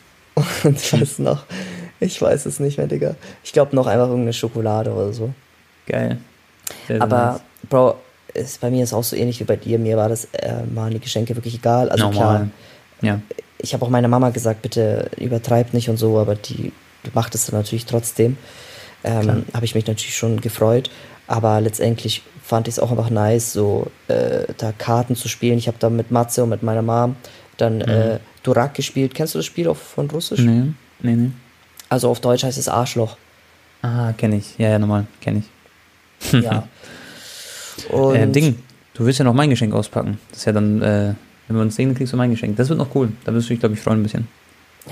Und 0.64 0.94
was 1.02 1.20
noch? 1.20 1.46
Ich 2.00 2.22
weiß 2.22 2.46
es 2.46 2.60
nicht 2.60 2.78
mehr, 2.78 2.88
Digga. 2.88 3.16
Ich 3.44 3.52
glaube 3.54 3.76
noch 3.76 3.88
einfach 3.88 4.08
irgendeine 4.08 4.34
Schokolade 4.34 4.92
oder 4.92 5.12
so. 5.14 5.34
Geil. 5.86 6.18
Sehr, 6.88 7.02
Aber, 7.02 7.42
Bro, 7.70 7.96
ist, 8.34 8.62
bei 8.62 8.70
mir 8.70 8.84
ist 8.84 8.94
auch 8.94 9.04
so 9.04 9.16
ähnlich 9.16 9.40
wie 9.40 9.44
bei 9.44 9.56
dir. 9.56 9.80
Mir 9.80 9.98
war 9.98 10.08
das, 10.10 10.26
äh, 10.34 10.54
waren 10.74 10.92
die 10.92 11.00
Geschenke 11.00 11.36
wirklich 11.36 11.56
egal. 11.56 11.90
Also 11.90 12.06
Normal. 12.10 12.18
klar, 12.38 12.50
Ja. 13.02 13.22
ich 13.58 13.74
habe 13.74 13.86
auch 13.86 13.90
meiner 13.90 14.08
Mama 14.08 14.30
gesagt, 14.30 14.62
bitte 14.62 15.10
übertreib 15.18 15.74
nicht 15.74 15.90
und 15.90 15.98
so, 15.98 16.18
aber 16.20 16.36
die 16.36 16.72
macht 17.14 17.36
es 17.36 17.48
dann 17.48 17.60
natürlich 17.60 17.86
trotzdem. 17.86 18.38
Ähm, 19.04 19.46
habe 19.54 19.66
ich 19.66 19.76
mich 19.76 19.88
natürlich 19.88 20.16
schon 20.18 20.42
gefreut. 20.42 20.90
Aber 21.28 21.62
letztendlich 21.62 22.24
fand 22.44 22.68
ich 22.68 22.76
es 22.76 22.80
auch 22.80 22.92
einfach 22.92 23.10
nice, 23.10 23.54
so 23.54 23.88
äh, 24.08 24.46
da 24.58 24.72
Karten 24.72 25.16
zu 25.16 25.28
spielen. 25.30 25.58
Ich 25.58 25.68
habe 25.68 25.78
da 25.80 25.90
mit 25.90 26.12
Matze 26.12 26.44
und 26.44 26.50
mit 26.50 26.64
meiner 26.64 26.82
Mom 26.82 27.16
dann 27.58 27.82
äh, 27.82 28.20
Durak 28.44 28.74
gespielt. 28.74 29.14
Kennst 29.14 29.36
du 29.36 29.40
das 29.40 29.46
Spiel 29.46 29.68
auch 29.68 29.76
von 29.78 30.10
Russisch? 30.10 30.40
Nee, 30.40 30.72
nee, 31.02 31.16
nee. 31.16 31.32
Also 31.90 32.10
auf 32.10 32.20
Deutsch 32.20 32.44
heißt 32.44 32.58
es 32.58 32.68
Arschloch. 32.70 33.18
Ah, 33.82 34.14
kenne 34.14 34.38
ich. 34.38 34.58
Ja, 34.58 34.70
ja, 34.70 34.80
normal, 34.80 35.06
kenne 35.22 35.44
ich. 36.22 36.32
Ja. 36.32 36.68
Und 37.90 38.16
Äh, 38.16 38.28
Ding, 38.28 38.60
du 38.94 39.06
willst 39.06 39.20
ja 39.20 39.26
noch 39.26 39.34
mein 39.34 39.50
Geschenk 39.50 39.74
auspacken. 39.74 40.20
Das 40.30 40.40
ist 40.40 40.46
ja 40.46 40.52
dann, 40.52 40.82
äh, 40.82 41.14
wenn 41.48 41.56
wir 41.56 41.62
uns 41.62 41.76
sehen, 41.76 41.96
kriegst 41.96 42.14
du 42.14 42.18
mein 42.18 42.30
Geschenk. 42.30 42.58
Das 42.58 42.70
wird 42.70 42.78
noch 42.78 42.94
cool. 42.96 43.12
Da 43.26 43.34
wirst 43.34 43.48
du 43.50 43.54
dich, 43.54 43.60
glaube 43.60 43.76
ich, 43.76 43.82
freuen 43.82 44.02
ein 44.02 44.04
bisschen. 44.04 44.28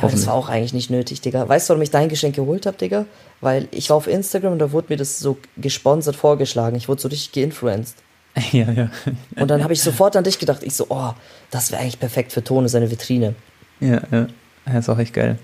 Ja, 0.01 0.07
das 0.07 0.27
war 0.27 0.33
auch 0.35 0.47
eigentlich 0.49 0.73
nicht 0.73 0.89
nötig, 0.89 1.21
Digga. 1.21 1.47
Weißt 1.47 1.67
du, 1.67 1.71
warum 1.71 1.81
ich 1.81 1.89
dein 1.89 2.07
Geschenk 2.07 2.35
geholt 2.35 2.65
habe, 2.65 2.77
Digga? 2.77 3.05
Weil 3.41 3.67
ich 3.71 3.89
war 3.89 3.97
auf 3.97 4.07
Instagram 4.07 4.53
und 4.53 4.59
da 4.59 4.71
wurde 4.71 4.87
mir 4.89 4.97
das 4.97 5.19
so 5.19 5.37
gesponsert 5.57 6.15
vorgeschlagen. 6.15 6.75
Ich 6.75 6.87
wurde 6.87 7.01
so 7.01 7.07
richtig 7.07 7.31
geinfluenced. 7.31 7.95
ja, 8.51 8.71
ja. 8.71 8.89
Und 9.35 9.49
dann 9.49 9.63
habe 9.63 9.73
ich 9.73 9.81
sofort 9.81 10.15
an 10.15 10.23
dich 10.23 10.39
gedacht. 10.39 10.61
Ich 10.63 10.75
so, 10.75 10.85
oh, 10.89 11.11
das 11.51 11.71
wäre 11.71 11.81
eigentlich 11.81 11.99
perfekt 11.99 12.31
für 12.31 12.43
Tone, 12.43 12.69
seine 12.69 12.91
Vitrine. 12.91 13.33
Ja, 13.79 14.01
ja. 14.11 14.27
Ja, 14.67 14.79
ist 14.79 14.89
auch 14.89 14.99
echt 14.99 15.13
geil. 15.13 15.39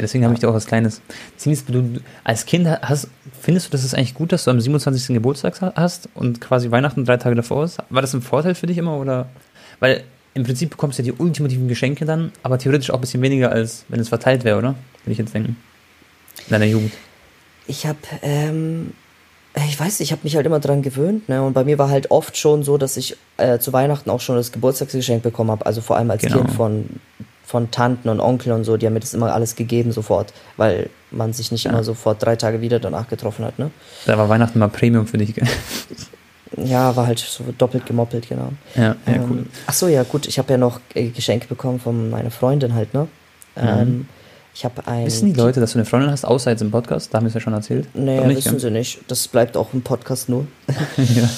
Deswegen 0.00 0.24
habe 0.24 0.34
ich 0.34 0.40
da 0.40 0.48
auch 0.48 0.54
was 0.54 0.66
Kleines. 0.66 1.00
Ziemlich, 1.36 1.64
du, 1.66 2.00
als 2.24 2.46
Kind 2.46 2.68
hast, 2.68 3.08
findest 3.40 3.66
du, 3.66 3.70
das 3.72 3.84
ist 3.84 3.94
eigentlich 3.94 4.14
gut, 4.14 4.32
dass 4.32 4.44
du 4.44 4.50
am 4.50 4.60
27. 4.60 5.14
Geburtstag 5.14 5.60
ha- 5.60 5.72
hast 5.76 6.08
und 6.14 6.40
quasi 6.40 6.70
Weihnachten 6.70 7.04
drei 7.04 7.16
Tage 7.16 7.34
davor 7.36 7.64
ist? 7.64 7.78
War 7.90 8.02
das 8.02 8.14
ein 8.14 8.22
Vorteil 8.22 8.54
für 8.54 8.66
dich 8.66 8.78
immer 8.78 8.96
oder? 8.96 9.26
Weil 9.78 10.04
im 10.34 10.44
Prinzip 10.44 10.70
bekommst 10.70 10.98
du 10.98 11.02
ja 11.02 11.12
die 11.12 11.20
ultimativen 11.22 11.66
Geschenke 11.68 12.04
dann, 12.04 12.32
aber 12.42 12.58
theoretisch 12.58 12.90
auch 12.90 12.94
ein 12.96 13.00
bisschen 13.00 13.22
weniger, 13.22 13.50
als 13.50 13.84
wenn 13.88 13.98
es 14.00 14.08
verteilt 14.08 14.44
wäre, 14.44 14.58
oder? 14.58 14.74
Würde 15.04 15.12
ich 15.12 15.18
jetzt 15.18 15.34
denken. 15.34 15.56
In 16.46 16.50
deiner 16.50 16.66
Jugend. 16.66 16.92
Ich 17.66 17.86
habe, 17.86 17.98
ähm, 18.22 18.92
ich 19.68 19.78
weiß, 19.78 20.00
ich 20.00 20.12
habe 20.12 20.20
mich 20.24 20.36
halt 20.36 20.46
immer 20.46 20.60
dran 20.60 20.82
gewöhnt, 20.82 21.28
ne? 21.28 21.42
Und 21.42 21.52
bei 21.52 21.64
mir 21.64 21.78
war 21.78 21.88
halt 21.90 22.10
oft 22.10 22.36
schon 22.36 22.62
so, 22.62 22.78
dass 22.78 22.96
ich 22.96 23.16
äh, 23.36 23.58
zu 23.58 23.72
Weihnachten 23.72 24.08
auch 24.10 24.20
schon 24.20 24.36
das 24.36 24.52
Geburtstagsgeschenk 24.52 25.22
bekommen 25.22 25.50
habe. 25.50 25.66
Also 25.66 25.80
vor 25.80 25.96
allem 25.96 26.10
als 26.10 26.22
Genau. 26.22 26.38
Kind 26.38 26.52
von 26.52 26.84
von 27.50 27.72
Tanten 27.72 28.08
und 28.08 28.20
Onkeln 28.20 28.54
und 28.54 28.62
so, 28.62 28.76
die 28.76 28.86
haben 28.86 28.92
mir 28.92 29.00
das 29.00 29.12
immer 29.12 29.32
alles 29.34 29.56
gegeben 29.56 29.90
sofort, 29.90 30.32
weil 30.56 30.88
man 31.10 31.32
sich 31.32 31.50
nicht 31.50 31.64
Ja. 31.64 31.72
immer 31.72 31.82
sofort 31.82 32.22
drei 32.22 32.36
Tage 32.36 32.60
wieder 32.60 32.78
danach 32.78 33.08
getroffen 33.08 33.44
hat, 33.44 33.58
ne? 33.58 33.72
Da 34.06 34.16
war 34.16 34.28
Weihnachten 34.28 34.60
mal 34.60 34.68
Premium 34.68 35.08
für 35.08 35.18
dich. 35.18 35.34
gell? 35.34 35.48
Ja, 36.56 36.94
war 36.94 37.06
halt 37.08 37.18
so 37.18 37.44
doppelt 37.58 37.86
gemoppelt, 37.86 38.28
genau. 38.28 38.52
ja, 38.76 38.82
ja, 38.82 38.96
Ähm, 39.14 39.24
cool. 39.30 39.46
Ach 39.66 39.72
so, 39.72 39.88
ja, 39.88 40.04
gut. 40.04 40.26
Ich 40.28 40.38
habe 40.38 40.52
ja 40.52 40.58
noch 40.58 40.80
äh, 40.94 41.08
Geschenke 41.08 41.48
bekommen 41.48 41.80
von 41.80 42.10
meiner 42.10 42.30
Freundin 42.30 42.74
halt, 42.74 42.94
ne? 42.94 43.08
Ähm, 43.56 44.06
ich 44.54 44.64
habe 44.64 44.86
ein. 44.86 45.06
Wissen 45.06 45.32
die 45.32 45.38
Leute, 45.40 45.58
dass 45.60 45.72
du 45.72 45.78
eine 45.78 45.86
Freundin 45.86 46.10
hast, 46.10 46.24
außer 46.24 46.50
jetzt 46.52 46.60
im 46.60 46.70
Podcast? 46.70 47.12
Da 47.12 47.18
haben 47.18 47.24
wir 47.24 47.28
es 47.28 47.34
ja 47.34 47.40
schon 47.40 47.52
erzählt. 47.52 47.88
Nee, 47.94 48.20
nicht, 48.26 48.38
wissen 48.38 48.50
gell? 48.52 48.60
sie 48.60 48.70
nicht. 48.70 49.00
Das 49.08 49.26
bleibt 49.28 49.56
auch 49.56 49.72
im 49.74 49.82
Podcast 49.82 50.28
nur. 50.28 50.46
ja. 50.96 51.28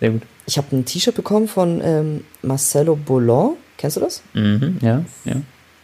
Sehr 0.00 0.10
gut. 0.10 0.22
Ich 0.46 0.56
habe 0.58 0.74
ein 0.76 0.84
T-Shirt 0.84 1.14
bekommen 1.14 1.46
von 1.48 1.80
ähm, 1.84 2.24
Marcelo 2.42 2.96
Boulon. 2.96 3.56
Kennst 3.82 3.96
du 3.96 4.00
das? 4.00 4.22
Mhm, 4.32 4.78
ja, 4.80 5.04
ja. 5.24 5.34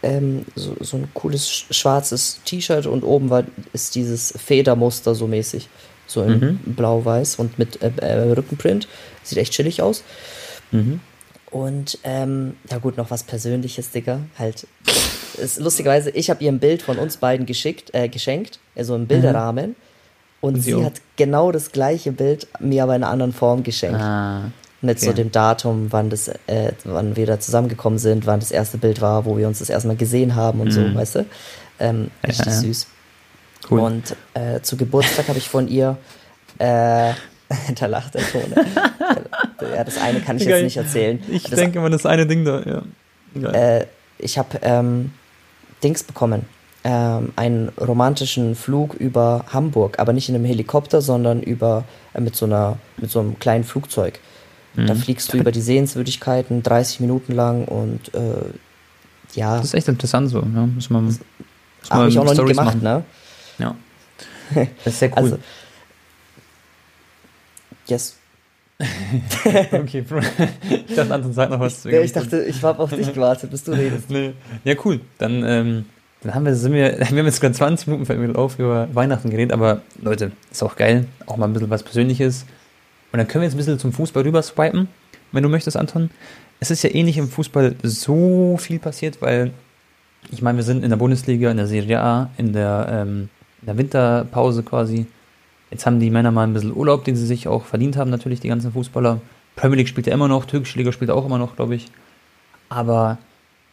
Ähm, 0.01 0.45
so, 0.55 0.75
so 0.79 0.95
ein 0.97 1.09
cooles 1.13 1.47
sch- 1.49 1.73
schwarzes 1.73 2.39
T-Shirt 2.45 2.85
und 2.87 3.03
oben 3.03 3.29
war, 3.29 3.43
ist 3.73 3.93
dieses 3.95 4.33
Federmuster 4.37 5.13
so 5.13 5.27
mäßig. 5.27 5.67
So 6.07 6.23
in 6.23 6.39
Mhm. 6.39 6.59
blau-weiß 6.73 7.35
und 7.35 7.59
mit 7.59 7.81
äh, 7.83 7.91
äh, 7.97 8.31
Rückenprint. 8.31 8.87
Sieht 9.23 9.37
echt 9.37 9.51
chillig 9.53 9.81
aus. 9.81 10.03
Mhm. 10.71 11.01
Und 11.51 11.97
ähm, 12.03 12.55
ja 12.71 12.77
gut, 12.77 12.95
noch 12.97 13.11
was 13.11 13.23
Persönliches, 13.23 13.91
Digga. 13.91 14.21
Halt. 14.39 14.65
Ist, 15.37 15.59
lustigerweise, 15.59 16.09
ich 16.11 16.29
habe 16.29 16.43
ihr 16.43 16.51
ein 16.51 16.59
Bild 16.59 16.81
von 16.81 16.97
uns 16.97 17.17
beiden 17.17 17.45
geschickt, 17.45 17.93
äh, 17.93 18.07
geschenkt, 18.07 18.59
also 18.75 18.95
im 18.95 19.05
Bilderrahmen. 19.07 19.75
Und 20.41 20.55
Und 20.55 20.61
sie 20.61 20.75
auch. 20.75 20.85
hat 20.85 21.01
genau 21.17 21.51
das 21.51 21.71
gleiche 21.73 22.13
Bild 22.13 22.47
mir 22.61 22.83
aber 22.83 22.95
in 22.95 23.03
einer 23.03 23.11
anderen 23.11 23.33
Form 23.33 23.63
geschenkt. 23.63 23.99
Ah, 23.99 24.51
Mit 24.81 24.99
so 24.99 25.07
okay. 25.07 25.17
dem 25.17 25.31
Datum, 25.31 25.87
wann 25.91 26.09
das, 26.09 26.29
äh, 26.47 26.71
wann 26.85 27.15
wir 27.17 27.25
da 27.25 27.39
zusammengekommen 27.39 27.99
sind, 27.99 28.25
wann 28.25 28.39
das 28.39 28.51
erste 28.51 28.77
Bild 28.77 29.01
war, 29.01 29.25
wo 29.25 29.37
wir 29.37 29.47
uns 29.47 29.59
das 29.59 29.69
erste 29.69 29.89
Mal 29.89 29.97
gesehen 29.97 30.35
haben 30.35 30.61
und 30.61 30.71
so, 30.71 30.79
Mhm. 30.79 30.95
weißt 30.95 31.15
du? 31.15 31.25
Ähm, 31.79 32.11
richtig 32.25 32.45
ja. 32.45 32.51
süß. 32.53 32.87
cool. 33.69 33.79
Und 33.81 34.15
äh, 34.35 34.61
zu 34.61 34.77
Geburtstag 34.77 35.27
habe 35.27 35.37
ich 35.37 35.49
von 35.49 35.67
ihr, 35.67 35.97
äh, 36.59 37.11
da 37.75 37.85
lacht 37.87 38.15
der 38.15 38.21
Ton. 38.31 38.53
ja, 39.75 39.83
das 39.83 39.97
eine 40.01 40.21
kann 40.21 40.37
ich 40.37 40.43
Geil. 40.45 40.53
jetzt 40.55 40.63
nicht 40.63 40.77
erzählen. 40.77 41.21
ich 41.29 41.43
das, 41.43 41.59
denke 41.59 41.79
immer 41.79 41.89
das 41.89 42.05
eine 42.05 42.25
Ding 42.25 42.45
da, 42.45 42.61
ja. 43.35 43.51
Äh, 43.51 43.85
ich 44.17 44.37
habe 44.37 44.59
ähm, 44.61 45.11
Dings 45.83 46.03
bekommen. 46.03 46.45
Ähm, 46.85 47.33
einen 47.35 47.69
romantischen 47.77 48.55
Flug 48.55 48.93
über 48.93 49.43
Hamburg, 49.51 49.99
aber 49.99 50.13
nicht 50.13 50.29
in 50.29 50.35
einem 50.35 50.45
Helikopter, 50.45 51.01
sondern 51.01 51.41
über 51.41 51.83
äh, 52.13 52.21
mit 52.21 52.37
so 52.37 52.45
einer 52.45 52.77
mit 52.95 53.11
so 53.11 53.19
einem 53.19 53.37
kleinen 53.37 53.65
Flugzeug. 53.65 54.19
Da 54.87 54.93
Mhm. 54.93 54.97
fliegst 54.99 55.33
du 55.33 55.37
über 55.37 55.51
die 55.51 55.61
Sehenswürdigkeiten 55.61 56.63
30 56.63 56.99
Minuten 56.99 57.33
lang 57.33 57.65
und 57.65 58.13
äh, 58.13 58.19
ja, 59.35 59.57
Das 59.57 59.65
ist 59.67 59.73
echt 59.75 59.87
interessant 59.87 60.29
so, 60.29 60.39
ja. 60.39 60.65
Muss 60.65 60.89
man, 60.89 61.05
muss 61.05 61.19
habe 61.89 62.07
ich 62.09 62.17
auch 62.19 62.23
noch 62.23 62.31
nie 62.31 62.35
Stories 62.35 62.57
gemacht, 62.57 62.81
machen. 62.81 62.83
ne? 62.83 63.03
Ja. 63.57 63.75
Das 64.83 64.93
ist 64.93 64.99
sehr 64.99 65.09
cool. 65.11 65.17
Also, 65.17 65.37
yes. 67.87 68.15
okay. 69.73 70.05
Ich 70.87 70.95
dachte, 70.95 71.13
Anton 71.13 71.33
sagt 71.33 71.51
noch 71.51 71.59
was. 71.59 71.83
Ja, 71.83 71.99
ich 72.01 72.13
dachte, 72.13 72.43
ich 72.45 72.61
habe 72.63 72.79
auf 72.79 72.91
dich 72.91 73.11
gewartet, 73.13 73.51
bis 73.51 73.63
du 73.63 73.71
redest. 73.77 74.09
Nee. 74.09 74.33
Ja, 74.63 74.75
cool. 74.85 75.01
Dann, 75.17 75.43
ähm, 75.45 75.85
dann 76.21 76.33
haben 76.33 76.45
wir, 76.45 76.55
sind 76.55 76.73
wir, 76.73 76.97
wir 76.97 77.05
haben 77.05 77.17
jetzt 77.25 77.41
gerade 77.41 77.53
20 77.53 77.87
Minuten 77.87 78.35
auf 78.37 78.57
über 78.57 78.87
Weihnachten 78.93 79.29
geredet, 79.29 79.51
aber 79.51 79.81
Leute, 80.01 80.31
ist 80.49 80.63
auch 80.63 80.75
geil. 80.77 81.07
Auch 81.25 81.35
mal 81.37 81.47
ein 81.47 81.53
bisschen 81.53 81.69
was 81.69 81.83
Persönliches. 81.83 82.45
Und 83.11 83.17
dann 83.17 83.27
können 83.27 83.41
wir 83.41 83.47
jetzt 83.47 83.55
ein 83.55 83.57
bisschen 83.57 83.79
zum 83.79 83.93
Fußball 83.93 84.23
rüber 84.23 84.41
swipen, 84.41 84.87
wenn 85.31 85.43
du 85.43 85.49
möchtest, 85.49 85.77
Anton. 85.77 86.09
Es 86.59 86.71
ist 86.71 86.83
ja 86.83 86.89
eh 86.89 87.03
nicht 87.03 87.17
im 87.17 87.29
Fußball 87.29 87.75
so 87.83 88.57
viel 88.57 88.79
passiert, 88.79 89.21
weil 89.21 89.51
ich 90.31 90.41
meine, 90.41 90.57
wir 90.57 90.63
sind 90.63 90.83
in 90.83 90.89
der 90.89 90.97
Bundesliga, 90.97 91.49
in 91.49 91.57
der 91.57 91.67
Serie 91.67 92.01
A, 92.01 92.29
in 92.37 92.53
der, 92.53 92.87
ähm, 92.91 93.29
in 93.61 93.65
der 93.65 93.77
Winterpause 93.77 94.63
quasi. 94.63 95.07
Jetzt 95.71 95.85
haben 95.85 95.99
die 95.99 96.09
Männer 96.09 96.31
mal 96.31 96.43
ein 96.43 96.53
bisschen 96.53 96.75
Urlaub, 96.75 97.05
den 97.05 97.15
sie 97.15 97.25
sich 97.25 97.47
auch 97.47 97.65
verdient 97.65 97.95
haben, 97.97 98.09
natürlich, 98.09 98.39
die 98.39 98.49
ganzen 98.49 98.73
Fußballer. 98.73 99.21
Premier 99.55 99.77
League 99.77 99.87
spielt 99.87 100.07
ja 100.07 100.13
immer 100.13 100.27
noch, 100.27 100.45
türkische 100.45 100.77
Liga 100.77 100.91
spielt 100.91 101.11
auch 101.11 101.25
immer 101.25 101.37
noch, 101.37 101.55
glaube 101.55 101.75
ich. 101.75 101.87
Aber 102.69 103.17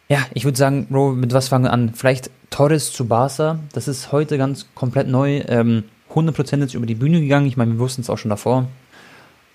ja, 0.09 0.19
ich 0.35 0.45
würde 0.45 0.59
sagen, 0.59 0.87
Bro, 0.89 1.13
mit 1.13 1.33
was 1.33 1.49
fangen 1.49 1.65
wir 1.65 1.73
an? 1.73 1.93
Vielleicht 1.95 2.31
Torres 2.51 2.93
zu 2.93 3.07
Barca. 3.07 3.59
Das 3.73 3.89
ist 3.89 4.13
heute 4.13 4.39
ganz 4.39 4.67
komplett 4.75 5.09
neu. 5.09 5.43
Ähm, 5.49 5.85
100% 6.15 6.61
jetzt 6.61 6.75
über 6.75 6.87
die 6.87 6.95
Bühne 6.95 7.21
gegangen. 7.21 7.47
Ich 7.47 7.57
meine, 7.57 7.73
wir 7.73 7.79
wussten 7.79 8.03
es 8.03 8.11
auch 8.11 8.19
schon 8.19 8.31
davor. 8.31 8.69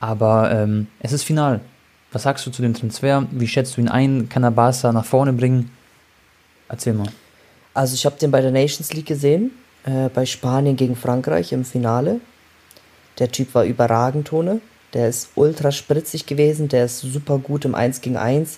Aber 0.01 0.51
ähm, 0.51 0.87
es 0.99 1.13
ist 1.13 1.23
final. 1.23 1.61
Was 2.11 2.23
sagst 2.23 2.45
du 2.45 2.51
zu 2.51 2.61
dem 2.61 2.73
Transfer? 2.73 3.25
Wie 3.31 3.47
schätzt 3.47 3.77
du 3.77 3.81
ihn 3.81 3.87
ein? 3.87 4.27
Kann 4.27 4.43
er 4.43 4.51
Barca 4.51 4.91
nach 4.91 5.05
vorne 5.05 5.31
bringen? 5.31 5.71
Erzähl 6.67 6.93
mal. 6.93 7.07
Also 7.73 7.93
ich 7.93 8.05
habe 8.05 8.17
den 8.19 8.31
bei 8.31 8.41
der 8.41 8.51
Nations 8.51 8.91
League 8.91 9.05
gesehen, 9.05 9.51
äh, 9.85 10.09
bei 10.09 10.25
Spanien 10.25 10.75
gegen 10.75 10.97
Frankreich 10.97 11.53
im 11.53 11.63
Finale. 11.63 12.19
Der 13.19 13.31
Typ 13.31 13.53
war 13.55 13.63
überragend, 13.63 14.27
Tone. 14.27 14.59
Der 14.93 15.07
ist 15.07 15.29
ultra 15.35 15.71
spritzig 15.71 16.25
gewesen, 16.25 16.67
der 16.67 16.85
ist 16.85 16.99
super 16.99 17.37
gut 17.37 17.63
im 17.63 17.75
1 17.75 18.01
gegen 18.01 18.17
1. 18.17 18.57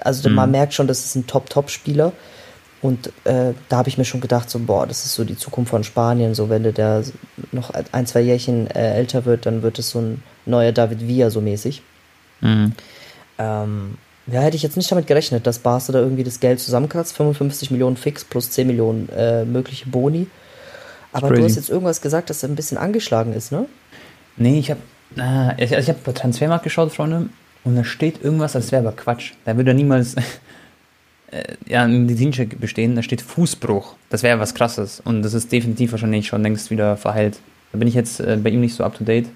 Also 0.00 0.30
Mhm. 0.30 0.34
man 0.36 0.50
merkt 0.50 0.72
schon, 0.72 0.86
das 0.86 1.04
ist 1.04 1.16
ein 1.16 1.26
Top-Top-Spieler. 1.26 2.12
Und 2.80 3.08
äh, 3.24 3.52
da 3.68 3.76
habe 3.76 3.88
ich 3.88 3.98
mir 3.98 4.04
schon 4.04 4.20
gedacht, 4.20 4.48
so, 4.48 4.58
boah, 4.60 4.86
das 4.86 5.04
ist 5.04 5.14
so 5.14 5.24
die 5.24 5.36
Zukunft 5.36 5.70
von 5.70 5.84
Spanien. 5.84 6.34
So, 6.34 6.48
wenn 6.48 6.62
der 6.62 7.04
noch 7.52 7.70
ein, 7.92 8.06
zwei 8.06 8.20
Jährchen 8.20 8.68
äh, 8.70 8.94
älter 8.94 9.24
wird, 9.24 9.44
dann 9.46 9.62
wird 9.62 9.78
es 9.78 9.90
so 9.90 10.00
ein 10.00 10.22
neuer 10.46 10.72
David 10.72 11.06
Villa 11.06 11.30
so 11.30 11.40
mäßig. 11.40 11.82
Mhm. 12.40 12.72
Ähm, 13.38 13.98
ja, 14.26 14.40
hätte 14.40 14.56
ich 14.56 14.62
jetzt 14.62 14.76
nicht 14.76 14.90
damit 14.90 15.06
gerechnet, 15.06 15.46
dass 15.46 15.58
Barca 15.58 15.92
da 15.92 15.98
irgendwie 15.98 16.24
das 16.24 16.40
Geld 16.40 16.60
zusammenkratzt. 16.60 17.16
55 17.16 17.70
Millionen 17.70 17.96
fix 17.96 18.24
plus 18.24 18.50
10 18.50 18.66
Millionen 18.66 19.08
äh, 19.08 19.44
mögliche 19.44 19.88
Boni. 19.88 20.28
Aber 21.12 21.30
du 21.30 21.44
hast 21.44 21.56
jetzt 21.56 21.68
irgendwas 21.68 22.00
gesagt, 22.00 22.30
dass 22.30 22.42
er 22.42 22.48
ein 22.48 22.54
bisschen 22.54 22.78
angeschlagen 22.78 23.34
ist, 23.34 23.52
ne? 23.52 23.66
Nee, 24.36 24.58
ich 24.58 24.70
habe 24.70 24.80
äh, 25.18 25.62
ich, 25.62 25.72
ich 25.72 25.88
hab 25.88 26.02
bei 26.04 26.12
Transfermarkt 26.12 26.64
geschaut, 26.64 26.92
Freunde, 26.92 27.28
und 27.64 27.76
da 27.76 27.84
steht 27.84 28.22
irgendwas, 28.22 28.52
das 28.52 28.72
wäre 28.72 28.86
aber 28.86 28.96
Quatsch. 28.96 29.32
Da 29.44 29.56
würde 29.56 29.70
er 29.70 29.74
niemals 29.74 30.14
äh, 31.30 31.42
ja, 31.66 31.84
ein 31.84 32.06
Medizincheck 32.06 32.58
bestehen. 32.60 32.96
Da 32.96 33.02
steht 33.02 33.22
Fußbruch. 33.22 33.94
Das 34.10 34.22
wäre 34.22 34.38
was 34.38 34.54
Krasses. 34.54 35.00
Und 35.00 35.22
das 35.22 35.34
ist 35.34 35.52
definitiv 35.52 35.92
wahrscheinlich 35.92 36.26
schon 36.26 36.42
längst 36.42 36.70
wieder 36.70 36.96
verheilt. 36.96 37.38
Da 37.72 37.78
bin 37.78 37.88
ich 37.88 37.94
jetzt 37.94 38.20
äh, 38.20 38.38
bei 38.42 38.50
ihm 38.50 38.60
nicht 38.60 38.74
so 38.74 38.84
up 38.84 38.96
to 38.96 39.04
date. 39.04 39.26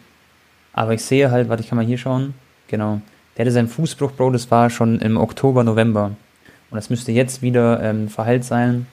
Aber 0.76 0.94
ich 0.94 1.02
sehe 1.02 1.30
halt, 1.30 1.48
warte, 1.48 1.62
ich 1.62 1.68
kann 1.68 1.76
mal 1.76 1.84
hier 1.84 1.98
schauen. 1.98 2.34
Genau. 2.68 3.00
Der 3.36 3.44
hatte 3.44 3.52
seinen 3.52 3.66
Fußbruch, 3.66 4.12
Bro, 4.12 4.30
das 4.30 4.50
war 4.50 4.70
schon 4.70 5.00
im 5.00 5.16
Oktober, 5.16 5.64
November. 5.64 6.12
Und 6.70 6.76
das 6.76 6.90
müsste 6.90 7.12
jetzt 7.12 7.42
wieder 7.42 7.82
ähm, 7.82 8.08
verheilt 8.08 8.44
sein. 8.44 8.86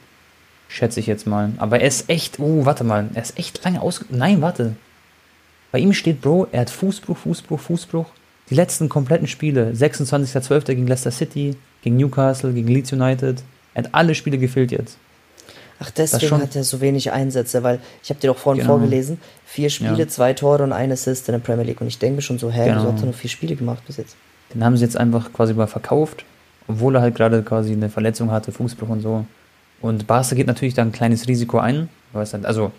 Schätze 0.70 1.02
ich 1.02 1.08
jetzt 1.08 1.28
mal. 1.28 1.52
Aber 1.58 1.82
er 1.82 1.88
ist 1.88 2.10
echt, 2.10 2.40
oh, 2.40 2.66
warte 2.66 2.84
mal, 2.84 3.10
er 3.14 3.22
ist 3.22 3.38
echt 3.38 3.64
lange 3.64 3.82
aus. 3.82 4.04
Nein, 4.10 4.42
warte. 4.42 4.76
Bei 5.72 5.80
ihm 5.80 5.94
steht, 5.94 6.22
Bro, 6.22 6.48
er 6.52 6.62
hat 6.62 6.70
Fußbruch, 6.70 7.18
Fußbruch, 7.18 7.60
Fußbruch. 7.60 8.06
Die 8.50 8.56
letzten 8.56 8.88
kompletten 8.88 9.28
Spiele, 9.28 9.72
26.12. 9.72 10.66
gegen 10.66 10.88
Leicester 10.88 11.12
City, 11.12 11.58
gegen 11.82 11.98
Newcastle, 11.98 12.54
gegen 12.54 12.70
Leeds 12.70 12.94
United. 12.94 13.44
Er 13.74 13.84
hat 13.84 13.94
alle 13.94 14.16
Spiele 14.16 14.38
gefehlt 14.38 14.72
jetzt. 14.72 14.98
Ach, 15.80 15.90
deswegen 15.92 16.38
hat 16.42 16.56
er 16.56 16.64
so 16.64 16.80
wenig 16.82 17.12
Einsätze, 17.12 17.64
weil 17.64 17.80
ich 18.04 18.10
habe 18.10 18.20
dir 18.20 18.28
doch 18.28 18.38
vorhin 18.38 18.62
Genau. 18.62 18.78
vorgelesen, 18.78 19.20
vier 19.46 19.70
Spiele, 19.70 19.98
Ja. 20.00 20.08
zwei 20.08 20.34
Tore 20.34 20.64
und 20.64 20.72
ein 20.72 20.92
Assist 20.92 21.28
in 21.28 21.34
der 21.34 21.40
Premier 21.40 21.66
League. 21.66 21.82
Und 21.82 21.88
ich 21.88 22.00
denke 22.00 22.18
mir 22.18 22.22
schon 22.22 22.40
so, 22.40 22.50
hä, 22.52 22.66
Genau. 22.66 22.80
wieso 22.82 22.94
hat 22.94 23.00
er 23.00 23.06
nur 23.06 23.14
vier 23.14 23.30
Spiele 23.30 23.56
gemacht 23.56 23.84
bis 23.86 23.98
jetzt? 23.98 24.16
Den 24.54 24.64
haben 24.64 24.78
sie 24.78 24.84
jetzt 24.86 24.96
einfach 24.98 25.34
quasi 25.34 25.54
mal 25.54 25.68
verkauft, 25.68 26.24
obwohl 26.68 26.96
er 26.96 27.02
halt 27.02 27.16
gerade 27.16 27.42
quasi 27.44 27.74
eine 27.74 27.90
Verletzung 27.90 28.32
hatte, 28.32 28.52
Fußbruch 28.52 28.88
und 28.90 29.02
so. 29.02 29.26
Und 29.82 30.08
Barca 30.08 30.36
geht 30.36 30.48
natürlich 30.48 30.74
da 30.76 30.84
ein 30.84 30.92
kleines 30.92 31.28
Risiko 31.28 31.58
ein. 31.60 31.90
weil 32.14 32.22
es 32.24 32.34
halt- 32.34 32.46
Also, 32.46 32.72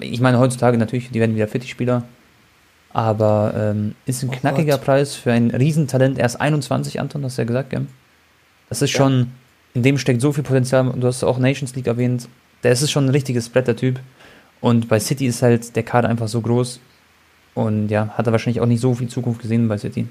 ich 0.00 0.20
meine, 0.20 0.38
heutzutage 0.38 0.76
natürlich, 0.76 1.10
die 1.10 1.18
werden 1.18 1.34
wieder 1.34 1.48
fit, 1.48 1.62
die 1.62 1.68
Spieler. 1.68 2.02
Aber 2.92 3.52
ähm, 3.56 3.94
ist 4.06 4.22
ein 4.22 4.28
Oh 4.30 4.32
knackiger 4.38 4.74
Gott. 4.76 4.84
Preis 4.84 5.14
für 5.14 5.32
ein 5.32 5.50
Riesentalent. 5.50 6.18
Er 6.18 6.26
ist 6.26 6.36
21, 6.36 7.00
Anton, 7.00 7.24
hast 7.24 7.36
du 7.38 7.42
ja 7.42 7.46
gesagt, 7.46 7.70
gell? 7.70 7.86
Das 8.68 8.82
ist 8.82 8.92
Ja. 8.92 8.98
schon, 8.98 9.32
in 9.76 9.82
dem 9.82 9.98
steckt 9.98 10.22
so 10.22 10.32
viel 10.32 10.42
Potenzial. 10.42 10.90
Du 10.96 11.06
hast 11.06 11.22
auch 11.22 11.38
Nations 11.38 11.74
League 11.76 11.86
erwähnt. 11.86 12.28
Der 12.62 12.72
ist 12.72 12.90
schon 12.90 13.04
ein 13.04 13.10
richtiges 13.10 13.48
Brettertyp. 13.50 14.00
Und 14.62 14.88
bei 14.88 14.98
City 14.98 15.26
ist 15.26 15.42
halt 15.42 15.76
der 15.76 15.82
Kader 15.82 16.08
einfach 16.08 16.28
so 16.28 16.40
groß. 16.40 16.80
Und 17.54 17.88
ja, 17.90 18.08
hat 18.16 18.26
er 18.26 18.32
wahrscheinlich 18.32 18.60
auch 18.62 18.66
nicht 18.66 18.80
so 18.80 18.94
viel 18.94 19.08
Zukunft 19.08 19.42
gesehen 19.42 19.68
bei 19.68 19.76
City 19.78 20.08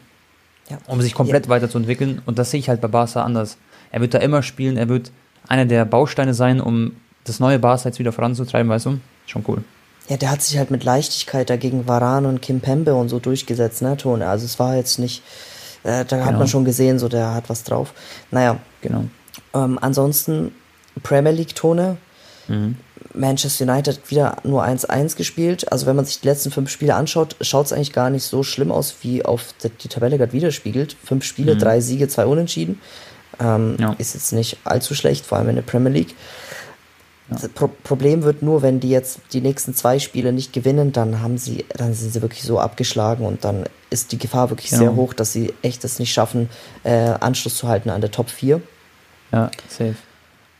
Ja. 0.70 0.78
um 0.88 1.02
sich 1.02 1.14
komplett 1.16 1.50
weiterzuentwickeln. 1.50 2.22
Und 2.28 2.38
das 2.38 2.52
sehe 2.52 2.60
ich 2.60 2.70
halt 2.70 2.80
bei 2.80 2.88
Barca 2.88 3.24
anders. 3.24 3.58
Er 3.92 4.02
wird 4.02 4.14
da 4.14 4.20
immer 4.20 4.44
spielen, 4.44 4.78
er 4.78 4.88
wird 4.88 5.12
einer 5.48 5.66
der 5.66 5.84
Bausteine 5.86 6.34
sein, 6.36 6.62
um 6.62 6.92
das 7.24 7.40
neue 7.40 7.58
Barca 7.60 7.90
jetzt 7.90 7.98
wieder 8.00 8.12
voranzutreiben, 8.12 8.70
weißt 8.70 8.86
du? 8.86 9.00
Schon 9.26 9.44
cool. 9.48 9.64
Ja, 10.10 10.18
der 10.18 10.30
hat 10.30 10.44
sich 10.44 10.60
halt 10.60 10.70
mit 10.70 10.84
Leichtigkeit 10.84 11.50
dagegen 11.50 11.88
Varan 11.88 12.28
und 12.28 12.42
Kim 12.42 12.60
Pembe 12.62 12.94
und 12.94 13.10
so 13.10 13.18
durchgesetzt, 13.20 13.82
ne, 13.82 13.98
Tone? 13.98 14.28
Also 14.28 14.46
es 14.46 14.60
war 14.60 14.76
jetzt 14.76 15.00
nicht, 15.00 15.24
Äh, 15.84 16.04
da 16.06 16.18
hat 16.18 16.26
Genau. 16.28 16.40
man 16.40 16.48
schon 16.48 16.66
gesehen, 16.66 16.98
so 16.98 17.08
der 17.10 17.36
hat 17.36 17.48
was 17.48 17.64
drauf. 17.64 17.94
Naja, 18.32 18.58
Genau. 18.82 19.06
Ähm, 19.56 19.80
ansonsten 19.82 20.54
Premier 21.02 21.32
League-Tone. 21.32 21.98
Mhm. 22.48 22.76
Manchester 23.14 23.64
United 23.66 23.98
hat 23.98 24.12
wieder 24.12 24.38
nur 24.44 24.64
1-1 24.64 25.16
gespielt. 25.16 25.72
Also 25.72 25.86
wenn 25.86 25.96
man 25.96 26.06
sich 26.06 26.20
die 26.20 26.28
letzten 26.28 26.52
fünf 26.52 26.70
Spiele 26.70 26.96
anschaut, 26.96 27.36
schaut 27.42 27.66
es 27.68 27.74
eigentlich 27.74 27.94
gar 27.94 28.10
nicht 28.10 28.24
so 28.26 28.44
schlimm 28.44 28.72
aus, 28.72 28.98
wie 29.02 29.24
auf 29.24 29.54
der, 29.64 29.72
die 29.72 29.88
Tabelle 29.88 30.18
gerade 30.18 30.34
widerspiegelt. 30.34 30.96
Fünf 31.04 31.24
Spiele, 31.24 31.56
drei 31.56 31.80
Siege, 31.80 32.08
zwei 32.10 32.26
Unentschieden. 32.26 32.82
Ähm, 33.40 33.78
Ja. 33.80 33.96
Ist 33.98 34.14
jetzt 34.16 34.34
nicht 34.34 34.58
allzu 34.66 34.96
schlecht, 34.96 35.26
vor 35.26 35.38
allem 35.38 35.50
in 35.50 35.56
der 35.56 35.64
Premier 35.64 35.92
League. 35.92 36.14
Das 37.30 37.48
Pro 37.50 37.70
Problem 37.84 38.22
wird 38.24 38.44
nur, 38.44 38.62
wenn 38.62 38.80
die 38.80 38.90
jetzt 38.92 39.20
die 39.34 39.42
nächsten 39.42 39.74
zwei 39.74 39.98
Spiele 39.98 40.32
nicht 40.32 40.54
gewinnen, 40.54 40.92
dann 40.92 41.22
haben 41.22 41.40
sie, 41.40 41.66
dann 41.76 41.94
sind 41.96 42.14
sie 42.14 42.22
wirklich 42.22 42.44
so 42.44 42.60
abgeschlagen 42.60 43.26
und 43.26 43.44
dann 43.44 43.64
ist 43.90 44.12
die 44.12 44.20
Gefahr 44.20 44.52
wirklich 44.52 44.70
Genau. 44.70 44.82
sehr 44.82 44.96
hoch, 44.96 45.14
dass 45.14 45.34
sie 45.34 45.52
echt 45.64 45.84
es 45.84 45.98
nicht 45.98 46.14
schaffen, 46.14 46.50
äh, 46.84 46.92
Anschluss 47.20 47.56
zu 47.58 47.68
halten 47.68 47.90
an 47.90 48.02
der 48.02 48.12
Top 48.12 48.30
4. 48.30 48.62
Ja, 49.36 49.52
safe. 49.68 49.96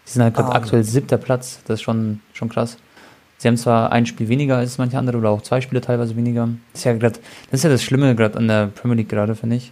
Die 0.06 0.12
sind 0.12 0.22
halt 0.22 0.36
gerade 0.36 0.50
Ähm. 0.50 0.56
aktuell 0.58 0.84
siebter 0.84 1.18
Platz, 1.18 1.62
das 1.66 1.76
ist 1.76 1.84
schon, 1.84 2.20
schon 2.34 2.50
krass. 2.50 2.78
Sie 3.38 3.48
haben 3.48 3.58
zwar 3.58 3.92
ein 3.92 4.06
Spiel 4.06 4.28
weniger 4.28 4.58
als 4.58 4.78
manche 4.78 4.98
andere 4.98 5.18
oder 5.18 5.30
auch 5.30 5.42
zwei 5.42 5.62
Spiele 5.62 5.82
teilweise 5.82 6.16
weniger. 6.16 6.50
Das 6.74 6.82
ist 6.82 6.84
ja 6.86 6.94
gerade, 6.94 7.20
das 7.52 7.60
ist 7.60 7.64
ja 7.64 7.70
das 7.70 7.84
Schlimme 7.84 8.16
gerade 8.16 8.38
an 8.38 8.48
der 8.48 8.68
Premier 8.68 8.98
League 8.98 9.10
gerade, 9.10 9.36
finde 9.36 9.56
ich. 9.56 9.72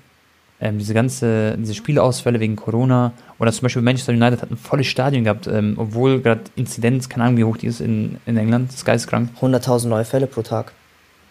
Ähm, 0.62 0.78
diese 0.78 0.94
ganze, 0.94 1.58
diese 1.58 1.74
Spielausfälle 1.74 2.40
wegen 2.40 2.56
Corona 2.56 3.12
oder 3.40 3.52
zum 3.52 3.64
Beispiel 3.64 3.82
Manchester 3.82 4.14
United 4.14 4.42
hat 4.42 4.52
ein 4.52 4.58
volles 4.58 4.88
Stadion 4.88 5.26
gehabt, 5.26 5.48
ähm, 5.48 5.74
obwohl 5.78 6.22
gerade 6.22 6.42
Inzidenz, 6.56 7.10
keine 7.10 7.26
Ahnung 7.26 7.38
wie 7.38 7.44
hoch 7.44 7.58
die 7.58 7.68
ist 7.68 7.82
in, 7.82 8.18
in 8.26 8.38
England, 8.38 8.70
das 8.70 8.78
ist 8.78 8.86
geisteskrank. 8.86 9.30
100.000 9.42 9.88
neue 9.88 10.06
Fälle 10.06 10.28
pro 10.28 10.42
Tag. 10.42 10.72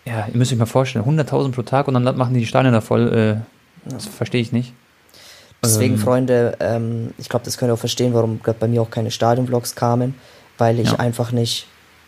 Ja, 0.05 0.27
ihr 0.31 0.37
müsst 0.37 0.53
euch 0.53 0.59
mal 0.59 0.67
vorstellen, 0.67 1.05
100.000 1.07 1.53
pro 1.53 1.63
Tag 1.63 1.89
und 1.89 1.95
dann 1.95 2.05
machen 2.17 2.35
die 2.35 2.41
die 2.41 2.47
Stadien 2.47 2.75
da 2.75 2.83
voll, 2.83 3.41
äh, 3.87 3.91
das 3.91 4.07
verstehe 4.07 4.43
ich 4.43 4.53
nicht. 4.53 4.75
Deswegen, 5.65 5.95
Ähm, 5.95 6.01
Freunde, 6.01 6.57
ähm, 6.61 7.15
ich 7.19 7.29
glaube, 7.29 7.45
das 7.45 7.57
könnt 7.57 7.71
ihr 7.71 7.75
auch 7.75 7.79
verstehen, 7.79 8.15
warum 8.15 8.41
bei 8.59 8.67
mir 8.67 8.83
auch 8.83 8.91
keine 8.91 9.11
Stadionvlogs 9.11 9.75
kamen, 9.75 10.15
weil 10.59 10.81
ich 10.81 10.91
Ja. 10.91 10.99
einfach 10.99 11.31
nicht 11.31 11.67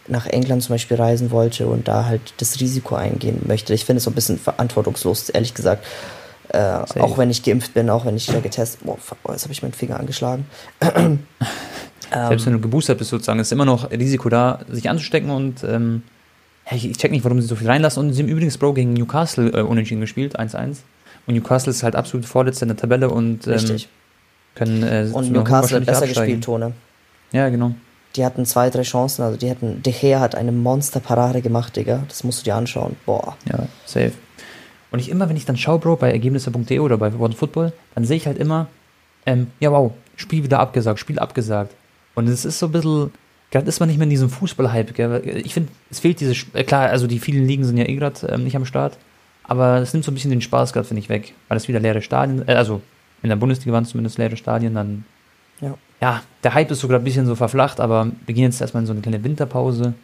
nach 0.08 0.26
England 0.26 0.62
zum 0.62 0.74
Beispiel 0.74 0.96
reisen 0.96 1.30
wollte 1.30 1.66
und 1.66 1.88
da 1.88 2.04
halt 2.04 2.34
das 2.38 2.60
Risiko 2.60 2.96
eingehen 2.96 3.42
möchte. 3.46 3.72
Ich 3.72 3.84
finde 3.84 3.98
es 3.98 4.04
so 4.04 4.10
ein 4.10 4.14
bisschen 4.14 4.38
verantwortungslos, 4.38 5.28
ehrlich 5.30 5.54
gesagt. 5.54 5.86
Äh, 6.48 6.60
auch 7.00 7.16
wenn 7.16 7.30
ich 7.30 7.42
geimpft 7.42 7.74
bin, 7.74 7.88
auch 7.88 8.04
wenn 8.04 8.16
ich 8.16 8.26
da 8.26 8.38
getestet 8.40 8.80
fuck, 8.98 9.22
boah, 9.22 9.32
jetzt 9.32 9.44
habe 9.44 9.52
ich 9.52 9.62
meinen 9.62 9.72
Finger 9.72 9.98
angeschlagen. 9.98 10.46
Selbst 12.12 12.46
wenn 12.46 12.52
du 12.52 12.60
geboostert 12.60 12.98
bist 12.98 13.10
sozusagen, 13.10 13.40
ist 13.40 13.50
immer 13.50 13.64
noch 13.64 13.90
Risiko 13.90 14.28
da, 14.28 14.60
sich 14.68 14.88
anzustecken 14.90 15.30
und 15.30 15.64
ähm, 15.64 16.02
ich 16.70 16.96
check 16.96 17.10
nicht, 17.10 17.24
warum 17.24 17.40
sie 17.40 17.46
so 17.46 17.56
viel 17.56 17.68
reinlassen. 17.68 18.04
Und 18.04 18.12
sie 18.12 18.22
haben 18.22 18.28
übrigens 18.28 18.58
Bro 18.58 18.74
gegen 18.74 18.92
Newcastle 18.92 19.50
äh, 19.50 19.62
unentschieden 19.62 20.00
gespielt, 20.00 20.38
1-1. 20.38 20.78
Und 21.26 21.34
Newcastle 21.34 21.70
ist 21.70 21.82
halt 21.82 21.96
absolut 21.96 22.26
Vorletzter 22.26 22.64
in 22.64 22.68
der 22.68 22.76
Tabelle 22.76 23.10
und 23.10 23.46
ähm, 23.46 23.76
können 24.54 24.82
äh, 24.82 25.08
Und 25.12 25.32
Newcastle 25.32 25.78
hat 25.78 25.86
besser 25.86 26.04
absteigen. 26.04 26.26
gespielt, 26.26 26.44
Tone. 26.44 26.72
Ja, 27.32 27.48
genau. 27.48 27.74
Die 28.16 28.24
hatten 28.24 28.46
zwei, 28.46 28.70
drei 28.70 28.82
Chancen, 28.82 29.22
also 29.22 29.36
die 29.36 29.48
hätten, 29.48 29.82
De 29.82 29.92
Gea 29.92 30.20
hat 30.20 30.36
eine 30.36 30.52
Monsterparade 30.52 31.42
gemacht, 31.42 31.74
Digga. 31.74 32.04
Das 32.08 32.22
musst 32.22 32.40
du 32.40 32.44
dir 32.44 32.54
anschauen. 32.54 32.94
Boah. 33.06 33.36
Ja, 33.50 33.66
safe. 33.86 34.12
Und 34.92 35.00
ich 35.00 35.08
immer, 35.08 35.28
wenn 35.28 35.36
ich 35.36 35.44
dann 35.44 35.56
schaue, 35.56 35.80
Bro, 35.80 35.96
bei 35.96 36.12
Ergebnisse.de 36.12 36.78
oder 36.78 36.96
bei 36.96 37.12
One 37.12 37.34
Football, 37.34 37.72
dann 37.96 38.04
sehe 38.04 38.16
ich 38.16 38.26
halt 38.26 38.38
immer, 38.38 38.68
ähm, 39.26 39.48
ja 39.58 39.72
wow, 39.72 39.90
Spiel 40.14 40.44
wieder 40.44 40.60
abgesagt, 40.60 41.00
Spiel 41.00 41.18
abgesagt. 41.18 41.74
Und 42.14 42.28
es 42.28 42.44
ist 42.44 42.60
so 42.60 42.66
ein 42.66 42.72
bisschen, 42.72 43.10
gerade 43.50 43.66
ist 43.66 43.80
man 43.80 43.88
nicht 43.88 43.98
mehr 43.98 44.04
in 44.04 44.10
diesem 44.10 44.30
Fußball-Hype. 44.30 44.94
gell? 44.94 45.42
Ich 45.44 45.52
finde, 45.54 45.72
es 45.90 45.98
fehlt 45.98 46.20
diese, 46.20 46.34
äh, 46.52 46.62
klar, 46.62 46.90
also 46.90 47.08
die 47.08 47.18
vielen 47.18 47.48
Ligen 47.48 47.64
sind 47.64 47.76
ja 47.76 47.86
eh 47.88 47.96
gerade 47.96 48.28
ähm, 48.28 48.44
nicht 48.44 48.54
am 48.54 48.64
Start, 48.64 48.96
aber 49.44 49.78
es 49.78 49.92
nimmt 49.92 50.04
so 50.04 50.10
ein 50.10 50.14
bisschen 50.14 50.30
den 50.30 50.40
Spaß 50.40 50.72
gerade, 50.72 50.86
finde 50.86 51.00
ich, 51.00 51.08
weg. 51.08 51.34
Weil 51.48 51.56
es 51.56 51.68
wieder 51.68 51.80
leere 51.80 52.02
Stadien, 52.02 52.46
äh, 52.48 52.54
also 52.54 52.80
in 53.22 53.28
der 53.28 53.36
Bundesliga 53.36 53.72
waren 53.72 53.84
es 53.84 53.90
zumindest 53.90 54.18
leere 54.18 54.36
Stadien, 54.36 54.74
dann, 54.74 55.04
Ja. 55.60 55.74
ja, 56.00 56.22
der 56.42 56.54
Hype 56.54 56.70
ist 56.70 56.80
so 56.80 56.88
gerade 56.88 57.02
ein 57.02 57.04
bisschen 57.04 57.26
so 57.26 57.34
verflacht, 57.34 57.80
aber 57.80 58.08
wir 58.26 58.34
gehen 58.34 58.44
jetzt 58.44 58.60
erstmal 58.60 58.82
in 58.82 58.86
so 58.86 58.92
eine 58.92 59.00
kleine 59.02 59.22
Winterpause 59.24 59.94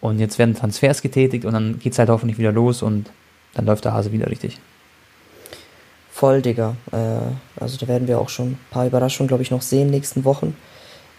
und 0.00 0.18
jetzt 0.18 0.38
werden 0.38 0.54
Transfers 0.54 1.02
getätigt 1.02 1.44
und 1.44 1.54
dann 1.54 1.78
geht 1.78 1.92
es 1.92 1.98
halt 1.98 2.08
hoffentlich 2.08 2.38
wieder 2.38 2.52
los 2.52 2.82
und 2.82 3.10
dann 3.54 3.64
läuft 3.66 3.84
der 3.84 3.92
Hase 3.94 4.12
wieder 4.12 4.30
richtig. 4.30 4.58
Voll, 6.10 6.42
Digga. 6.42 6.74
Äh, 6.92 6.96
also 7.60 7.78
da 7.78 7.86
werden 7.86 8.08
wir 8.08 8.18
auch 8.18 8.28
schon 8.28 8.48
ein 8.52 8.58
paar 8.70 8.86
Überraschungen, 8.86 9.28
glaube 9.28 9.42
ich, 9.42 9.50
noch 9.50 9.62
sehen 9.62 9.88
nächsten 9.90 10.24
Wochen. 10.24 10.56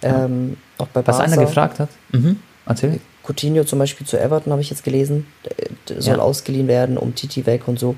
Ähm, 0.01 0.58
auch 0.77 0.88
bei 0.88 1.05
Was 1.08 1.19
einer 1.19 1.38
gefragt 1.38 1.79
hat. 1.79 1.89
Mhm. 2.12 2.39
Erzähl. 2.65 2.99
Coutinho 3.30 3.63
zum 3.63 3.80
Beispiel 3.80 4.08
zu 4.08 4.20
Everton 4.20 4.52
habe 4.52 4.62
ich 4.62 4.70
jetzt 4.70 4.84
gelesen. 4.84 5.28
Der, 5.46 5.68
der 5.88 6.02
soll 6.02 6.18
Ja. 6.18 6.22
ausgeliehen 6.22 6.68
werden, 6.68 6.98
um 6.98 7.13
Titi 7.15 7.46
weg 7.46 7.68
und 7.68 7.80
so. 7.80 7.96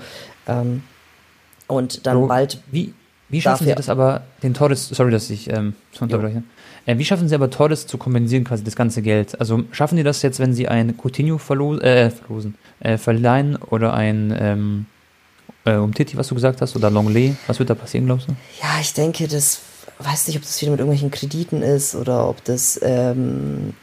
Ähm, 0.48 0.84
und 1.67 2.06
dann 2.06 2.17
Bro, 2.20 2.28
bald 2.28 2.62
Wie, 2.72 2.94
wie 3.30 3.41
schaffen 3.41 3.65
Sie 3.67 3.74
das 3.76 3.88
aber, 3.88 4.24
den 4.44 4.54
Torres, 4.54 4.89
sorry, 4.89 5.12
dass 5.12 5.30
ich 5.30 5.50
ähm, 5.50 5.74
so 5.94 6.04
unterbreche. 6.04 6.44
Äh, 6.86 6.98
wie 6.98 7.06
schaffen 7.06 7.30
Sie 7.30 7.36
aber 7.36 7.50
Torres 7.50 7.88
zu 7.88 7.98
kompensieren, 7.98 8.44
quasi 8.44 8.63
das 8.63 8.76
ganze 8.76 9.02
Geld? 9.02 9.39
Also 9.39 9.63
schaffen 9.72 9.98
Sie 9.98 10.04
das 10.04 10.22
jetzt, 10.22 10.39
wenn 10.39 10.54
Sie 10.54 10.67
ein 10.67 10.96
Coutinho 10.98 11.38
verlo 11.38 11.78
äh, 11.78 12.10
verlosen, 12.10 12.56
äh, 12.82 12.98
verleihen 12.98 13.56
oder 13.56 13.94
ein 13.94 14.36
ähm, 14.38 14.86
äh, 15.63 15.76
um 15.76 15.94
Titi, 15.94 16.17
was 16.17 16.28
du 16.28 16.36
gesagt 16.36 16.60
hast, 16.62 16.76
oder 16.76 16.89
Longley? 16.89 17.36
Was 17.48 17.60
wird 17.60 17.70
da 17.70 17.76
passieren, 17.76 18.08
glaubst 18.08 18.28
du? 18.28 18.34
Ja, 18.62 18.80
ich 18.82 18.94
denke, 18.94 19.28
das 19.28 19.62
weiß 20.00 20.28
nicht, 20.28 20.36
ob 20.38 20.41
das 20.44 20.60
wieder 20.60 20.72
mit 20.72 20.80
irgendwelchen 20.80 21.12
Krediten 21.12 21.62
ist 21.62 21.94
oder 21.96 22.28
ob 22.28 22.44
das 22.44 22.80
ähm, 22.84 23.74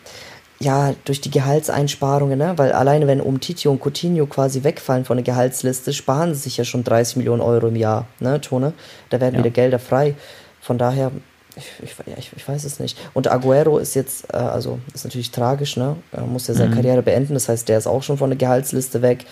ja 0.61 0.95
durch 1.05 1.21
die 1.21 1.31
Gehaltseinsparungen, 1.31 2.39
ne? 2.39 2.55
Weil 2.57 2.73
alleine 2.73 3.07
wenn 3.07 3.21
Umtiti 3.21 3.69
und 3.69 3.81
Coutinho 3.81 4.27
quasi 4.27 4.65
wegfallen 4.65 5.05
von 5.05 5.17
der 5.17 5.25
Gehaltsliste, 5.25 5.93
sparen 5.93 6.35
sie 6.35 6.41
sich 6.41 6.57
ja 6.57 6.65
schon 6.65 6.85
30 6.85 7.17
Millionen 7.17 7.41
Euro 7.43 7.69
im 7.69 7.77
Jahr, 7.77 8.07
ne, 8.21 8.41
Tone? 8.41 8.73
Da 9.11 9.21
werden 9.21 9.35
Ja. 9.35 9.41
wieder 9.41 9.51
Gelder 9.51 9.79
frei. 9.79 10.15
Von 10.61 10.77
daher, 10.79 11.13
ich, 11.57 11.65
ich, 11.83 12.33
ich, 12.37 12.49
weiß 12.49 12.65
es 12.65 12.81
nicht. 12.81 12.99
Und 13.15 13.29
Aguero 13.31 13.79
ist 13.79 13.95
jetzt, 13.95 14.33
äh, 14.33 14.37
also 14.37 14.81
ist 14.95 15.05
natürlich 15.05 15.31
tragisch, 15.31 15.77
ne? 15.77 15.97
Er 16.13 16.23
muss 16.23 16.49
ja 16.49 16.55
seine 16.55 16.71
Mhm. 16.71 16.75
Karriere 16.75 17.03
beenden, 17.03 17.35
das 17.35 17.49
heißt, 17.49 17.69
der 17.69 17.79
ist 17.79 17.87
auch 17.87 18.03
schon 18.03 18.19
von 18.19 18.31
der 18.31 18.37
Gehaltsliste 18.39 19.01
weg. 19.03 19.25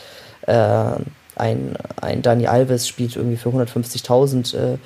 Äh, 0.46 0.90
ein, 1.34 1.76
ein 2.00 2.22
Dani 2.22 2.46
Alves 2.46 2.86
spielt 2.88 3.16
irgendwie 3.16 3.36
für 3.36 3.50
150.000 3.50 4.56
äh, 4.56 4.78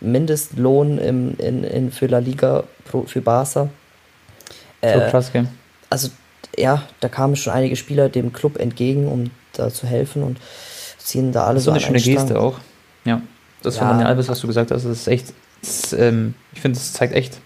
Mindestlohn 0.00 0.98
im, 0.98 1.34
in, 1.38 1.64
in, 1.64 1.90
für 1.92 2.06
La 2.06 2.18
Liga 2.18 2.64
pro, 2.84 3.02
für 3.02 3.20
Barca. 3.20 3.68
So 4.80 4.86
Äh, 4.88 5.10
krass, 5.10 5.32
gell? 5.32 5.48
Also 5.90 6.08
ja, 6.56 6.82
da 7.00 7.08
kamen 7.08 7.36
schon 7.36 7.52
einige 7.52 7.76
Spieler 7.76 8.08
dem 8.08 8.32
Club 8.32 8.58
entgegen, 8.58 9.06
um 9.08 9.30
da 9.52 9.70
zu 9.70 9.86
helfen 9.86 10.22
und 10.22 10.38
ziehen 10.98 11.32
da 11.32 11.44
alle 11.44 11.54
Das 11.54 11.62
ist 11.62 11.64
so 11.66 11.70
so 11.70 11.76
eine 11.76 11.78
an 11.96 12.00
schöne 12.00 12.16
einen. 12.18 12.26
Geste 12.28 12.40
auch. 12.40 12.58
Ja. 13.04 13.22
Das 13.62 13.74
Ja. 13.76 13.80
von 13.80 13.88
Daniel 13.90 14.06
Alves, 14.08 14.28
was 14.28 14.40
du 14.40 14.46
gesagt 14.46 14.70
hast, 14.70 14.84
das 14.84 14.92
ist 14.92 15.08
echt, 15.08 15.32
das, 15.62 15.92
ähm, 15.92 16.34
ich 16.52 16.60
finde, 16.60 16.78
das 16.78 16.92
zeigt 16.92 17.14
echt, 17.14 17.38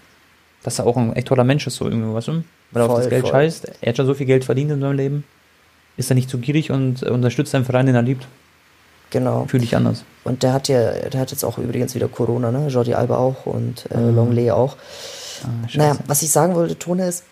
dass 0.63 0.79
er 0.79 0.85
auch 0.87 0.95
ein 0.97 1.15
echt 1.15 1.27
toller 1.27 1.43
Mensch 1.43 1.65
ist, 1.67 1.75
so 1.75 1.85
irgendwo, 1.85 2.13
weißt 2.13 2.27
du? 2.29 2.43
Weil 2.71 2.83
er 2.83 2.89
auf 2.89 2.99
das 2.99 3.09
Geld 3.09 3.21
voll. 3.23 3.31
scheißt. 3.31 3.71
Er 3.81 3.89
hat 3.89 3.97
schon 3.97 4.05
so 4.05 4.13
viel 4.13 4.25
Geld 4.25 4.45
verdient 4.45 4.71
in 4.71 4.79
seinem 4.81 4.95
Leben. 4.97 5.23
Ist 5.97 6.09
er 6.09 6.15
nicht 6.15 6.29
zu 6.29 6.39
gierig 6.39 6.71
und 6.71 7.03
äh, 7.03 7.09
unterstützt 7.09 7.51
seinen 7.51 7.65
Verein, 7.65 7.85
den 7.85 7.95
er 7.95 8.01
liebt. 8.01 8.25
Genau. 9.11 9.45
Fühle 9.47 9.63
ich 9.63 9.75
anders. 9.75 10.03
Und 10.23 10.41
der 10.41 10.53
hat 10.53 10.67
ja, 10.69 10.91
der 10.91 11.19
hat 11.19 11.29
jetzt 11.29 11.43
auch 11.43 11.59
übrigens 11.59 11.93
wieder 11.93 12.07
Corona, 12.07 12.51
ne? 12.51 12.67
Jordi 12.67 12.95
Alba 12.95 13.17
auch 13.17 13.45
und 13.45 13.85
äh, 13.91 13.97
Mhm. 13.97 14.15
Longley 14.15 14.49
auch. 14.51 14.75
Ah. 15.43 15.67
Naja, 15.75 15.97
was 16.07 16.23
ich 16.23 16.31
sagen 16.31 16.55
wollte, 16.55 16.79
Tone, 16.79 17.07
ist, 17.07 17.23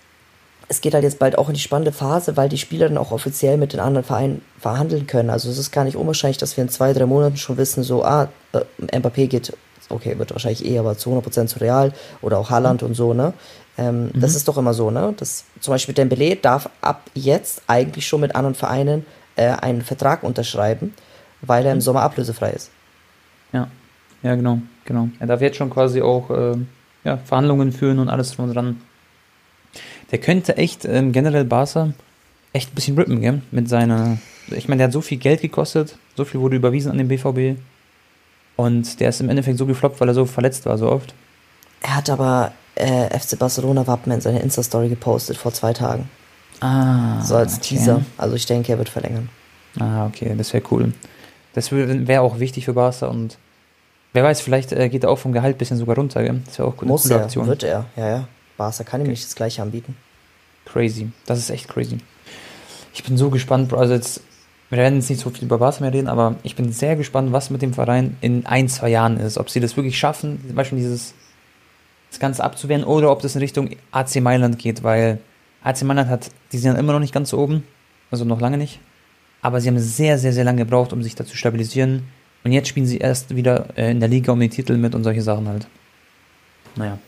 es 0.72 0.80
geht 0.80 0.94
halt 0.94 1.04
jetzt 1.04 1.20
bald 1.20 1.38
auch 1.38 1.50
in 1.50 1.54
die 1.54 1.60
spannende 1.60 1.92
Phase, 1.92 2.38
weil 2.38 2.48
die 2.48 2.58
Spieler 2.58 2.88
dann 2.88 2.98
auch 2.98 3.12
offiziell 3.12 3.58
mit 3.58 3.74
den 3.74 3.82
anderen 3.82 4.06
Vereinen 4.06 4.42
verhandeln 4.58 5.06
können. 5.06 5.30
Also 5.30 5.50
es 5.50 5.58
ist 5.58 5.72
gar 5.72 5.84
nicht 5.84 5.98
unwahrscheinlich, 5.98 6.38
dass 6.38 6.56
wir 6.56 6.64
in 6.64 6.70
zwei, 6.70 6.94
drei 6.94 7.06
Monaten 7.06 7.36
schon 7.36 7.58
wissen, 7.58 7.84
so, 7.84 8.06
ah, 8.06 8.30
äh, 8.54 8.62
Mbappé 8.98 9.28
geht, 9.28 9.52
okay, 9.90 10.18
wird 10.18 10.32
wahrscheinlich 10.32 10.66
eh, 10.66 10.80
aber 10.80 10.98
zu 10.98 11.10
100% 11.12 11.48
zu 11.48 11.60
Real 11.60 11.92
oder 12.22 12.38
auch 12.38 12.50
Haaland 12.50 12.84
und 12.84 12.94
so, 12.94 13.14
ne? 13.14 13.34
Ähm, 13.78 14.12
Das 14.14 14.34
ist 14.34 14.48
doch 14.48 14.58
immer 14.58 14.74
so, 14.74 14.92
ne? 14.92 15.14
Das, 15.18 15.44
zum 15.60 15.74
Beispiel 15.74 15.94
Dembélé 15.94 16.40
darf 16.42 16.70
ab 16.80 17.02
jetzt 17.16 17.64
eigentlich 17.68 18.08
schon 18.08 18.22
mit 18.22 18.34
anderen 18.34 18.56
Vereinen 18.56 19.06
äh, 19.36 19.50
einen 19.50 19.82
Vertrag 19.82 20.24
unterschreiben, 20.24 20.94
weil 21.42 21.66
er 21.66 21.74
im 21.74 21.82
Sommer 21.82 22.04
ablösefrei 22.04 22.52
ist. 22.52 22.72
Ja, 23.52 23.68
ja, 24.24 24.36
genau, 24.36 24.60
genau. 24.86 25.10
Er 25.20 25.28
darf 25.28 25.42
jetzt 25.42 25.58
schon 25.58 25.70
quasi 25.70 26.02
auch 26.02 26.30
ähm, 26.30 26.70
ja, 27.04 27.18
Verhandlungen 27.18 27.74
führen 27.74 28.00
und 28.00 28.08
alles 28.08 28.32
drum 28.32 28.48
und 28.48 28.56
dran. 28.56 28.82
Der 30.12 30.20
könnte 30.20 30.58
echt 30.58 30.86
ähm, 30.86 31.12
generell 31.12 31.46
Barca 31.46 31.94
echt 32.54 32.72
ein 32.72 32.76
bisschen 32.76 32.98
rippen, 32.98 33.22
gell? 33.22 33.42
Mit 33.52 33.70
seiner. 33.70 34.18
Ich 34.50 34.68
meine, 34.68 34.80
der 34.80 34.88
hat 34.88 34.94
so 34.94 35.02
viel 35.02 35.18
Geld 35.18 35.42
gekostet, 35.42 35.98
so 36.18 36.26
viel 36.26 36.42
wurde 36.42 36.56
überwiesen 36.56 36.92
an 36.92 36.98
den 36.98 37.08
BVB. 37.08 37.60
Und 38.58 39.00
der 39.00 39.10
ist 39.10 39.22
im 39.22 39.30
Endeffekt 39.30 39.58
so 39.58 39.66
gefloppt, 39.66 40.00
weil 40.02 40.10
er 40.10 40.14
so 40.14 40.26
verletzt 40.26 40.66
war, 40.66 40.78
so 40.78 40.92
oft. 40.92 41.14
Er 41.82 41.96
hat 41.96 42.10
aber 42.10 42.52
äh, 42.76 43.18
FC 43.18 43.40
Barcelona 43.40 43.88
Wappen 43.88 44.12
in 44.12 44.22
seine 44.22 44.40
Insta-Story 44.42 44.90
gepostet 44.90 45.38
vor 45.38 45.54
zwei 45.54 45.74
Tagen. 45.74 46.10
Ah. 46.60 47.22
So 47.24 47.36
als 47.36 47.56
okay. 47.56 47.76
Teaser. 47.76 48.06
Also 48.18 48.36
ich 48.36 48.46
denke, 48.46 48.72
er 48.72 48.78
wird 48.78 48.90
verlängern. 48.90 49.30
Ah, 49.80 50.06
okay, 50.06 50.36
das 50.38 50.54
wäre 50.54 50.64
cool. 50.72 50.94
Das 51.54 51.72
wäre 51.72 52.22
auch 52.22 52.40
wichtig 52.40 52.66
für 52.66 52.74
Barca 52.74 53.08
und 53.08 53.38
wer 54.14 54.24
weiß, 54.24 54.42
vielleicht 54.42 54.72
äh, 54.74 54.90
geht 54.90 55.04
er 55.04 55.10
auch 55.10 55.18
vom 55.18 55.32
Gehalt 55.32 55.56
ein 55.56 55.58
bisschen 55.58 55.78
sogar 55.78 55.96
runter, 55.96 56.24
gell? 56.24 56.42
Das 56.46 56.60
wäre 56.60 56.68
auch 56.68 56.78
eine 56.78 56.88
Muss 56.88 57.10
er, 57.10 57.22
Aktion. 57.22 57.48
wird 57.48 57.64
er. 57.64 57.86
Ja, 57.96 58.10
ja. 58.10 58.28
Barca 58.62 58.84
kann 58.84 59.02
ihm 59.02 59.08
nicht 59.08 59.26
das 59.26 59.34
gleiche 59.34 59.64
anbieten. 59.64 59.96
Crazy. 60.66 61.12
Das 61.26 61.40
ist 61.40 61.50
echt 61.50 61.68
crazy. 61.68 61.98
Ich 62.94 63.04
bin 63.04 63.18
so 63.18 63.32
gespannt, 63.32 63.70
Bro. 63.70 63.80
Also 63.80 63.96
jetzt, 63.96 64.22
wir 64.70 64.78
werden 64.78 65.00
jetzt 65.00 65.10
nicht 65.10 65.22
so 65.22 65.32
viel 65.32 65.46
über 65.46 65.58
Barca 65.58 65.82
mehr 65.82 65.92
reden, 65.92 66.08
aber 66.08 66.36
ich 66.44 66.56
bin 66.56 66.72
sehr 66.72 66.96
gespannt, 66.96 67.32
was 67.32 67.50
mit 67.50 67.64
dem 67.64 67.74
Verein 67.74 68.18
in 68.22 68.46
ein, 68.46 68.70
zwei 68.70 68.90
Jahren 68.90 69.18
ist. 69.18 69.40
Ob 69.40 69.50
sie 69.50 69.60
das 69.60 69.76
wirklich 69.78 69.98
schaffen, 69.98 70.40
zum 70.46 70.56
Beispiel 70.56 70.78
dieses 70.78 71.16
das 72.12 72.20
Ganze 72.20 72.44
abzuwehren, 72.44 72.84
oder 72.84 73.10
ob 73.10 73.22
das 73.22 73.36
in 73.36 73.42
Richtung 73.42 73.70
AC 73.92 74.22
Mailand 74.22 74.60
geht, 74.60 74.84
weil 74.84 75.20
AC 75.64 75.82
Mailand 75.84 76.10
hat, 76.10 76.30
die 76.52 76.58
sind 76.58 76.78
immer 76.78 76.94
noch 76.94 77.00
nicht 77.00 77.14
ganz 77.14 77.34
oben, 77.34 77.64
also 78.12 78.26
noch 78.26 78.42
lange 78.42 78.58
nicht. 78.58 78.80
Aber 79.42 79.60
sie 79.60 79.70
haben 79.70 79.80
sehr, 79.80 80.20
sehr, 80.20 80.34
sehr 80.34 80.44
lange 80.44 80.66
gebraucht, 80.66 80.94
um 80.94 81.02
sich 81.02 81.16
da 81.16 81.26
zu 81.26 81.36
stabilisieren. 81.36 82.04
Und 82.44 82.52
jetzt 82.52 82.68
spielen 82.68 82.86
sie 82.86 82.98
erst 82.98 83.36
wieder 83.36 83.70
äh, 83.76 83.90
in 83.90 84.00
der 84.00 84.10
Liga 84.10 84.34
um 84.34 84.40
den 84.40 84.52
Titel 84.52 84.78
mit 84.78 84.94
und 84.94 85.04
solche 85.04 85.22
Sachen 85.22 85.48
halt. 85.48 85.68
Naja, 86.76 87.00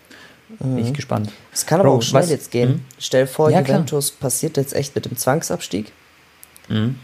bin 0.59 0.77
ich 0.77 0.93
gespannt. 0.93 1.31
Es 1.51 1.65
kann 1.65 1.79
aber 1.79 1.89
Bro, 1.89 1.97
auch 1.97 2.01
schnell 2.01 2.23
was- 2.23 2.29
jetzt 2.29 2.51
gehen. 2.51 2.69
Mhm. 2.69 2.81
Stell 2.99 3.27
vor, 3.27 3.49
Ja, 3.49 3.61
klar. 3.61 3.77
Juventus 3.77 4.11
passiert 4.11 4.57
jetzt 4.57 4.73
echt 4.73 4.95
mit 4.95 5.05
dem 5.05 5.17
Zwangsabstieg. 5.17 5.91
Mhm. 6.69 6.95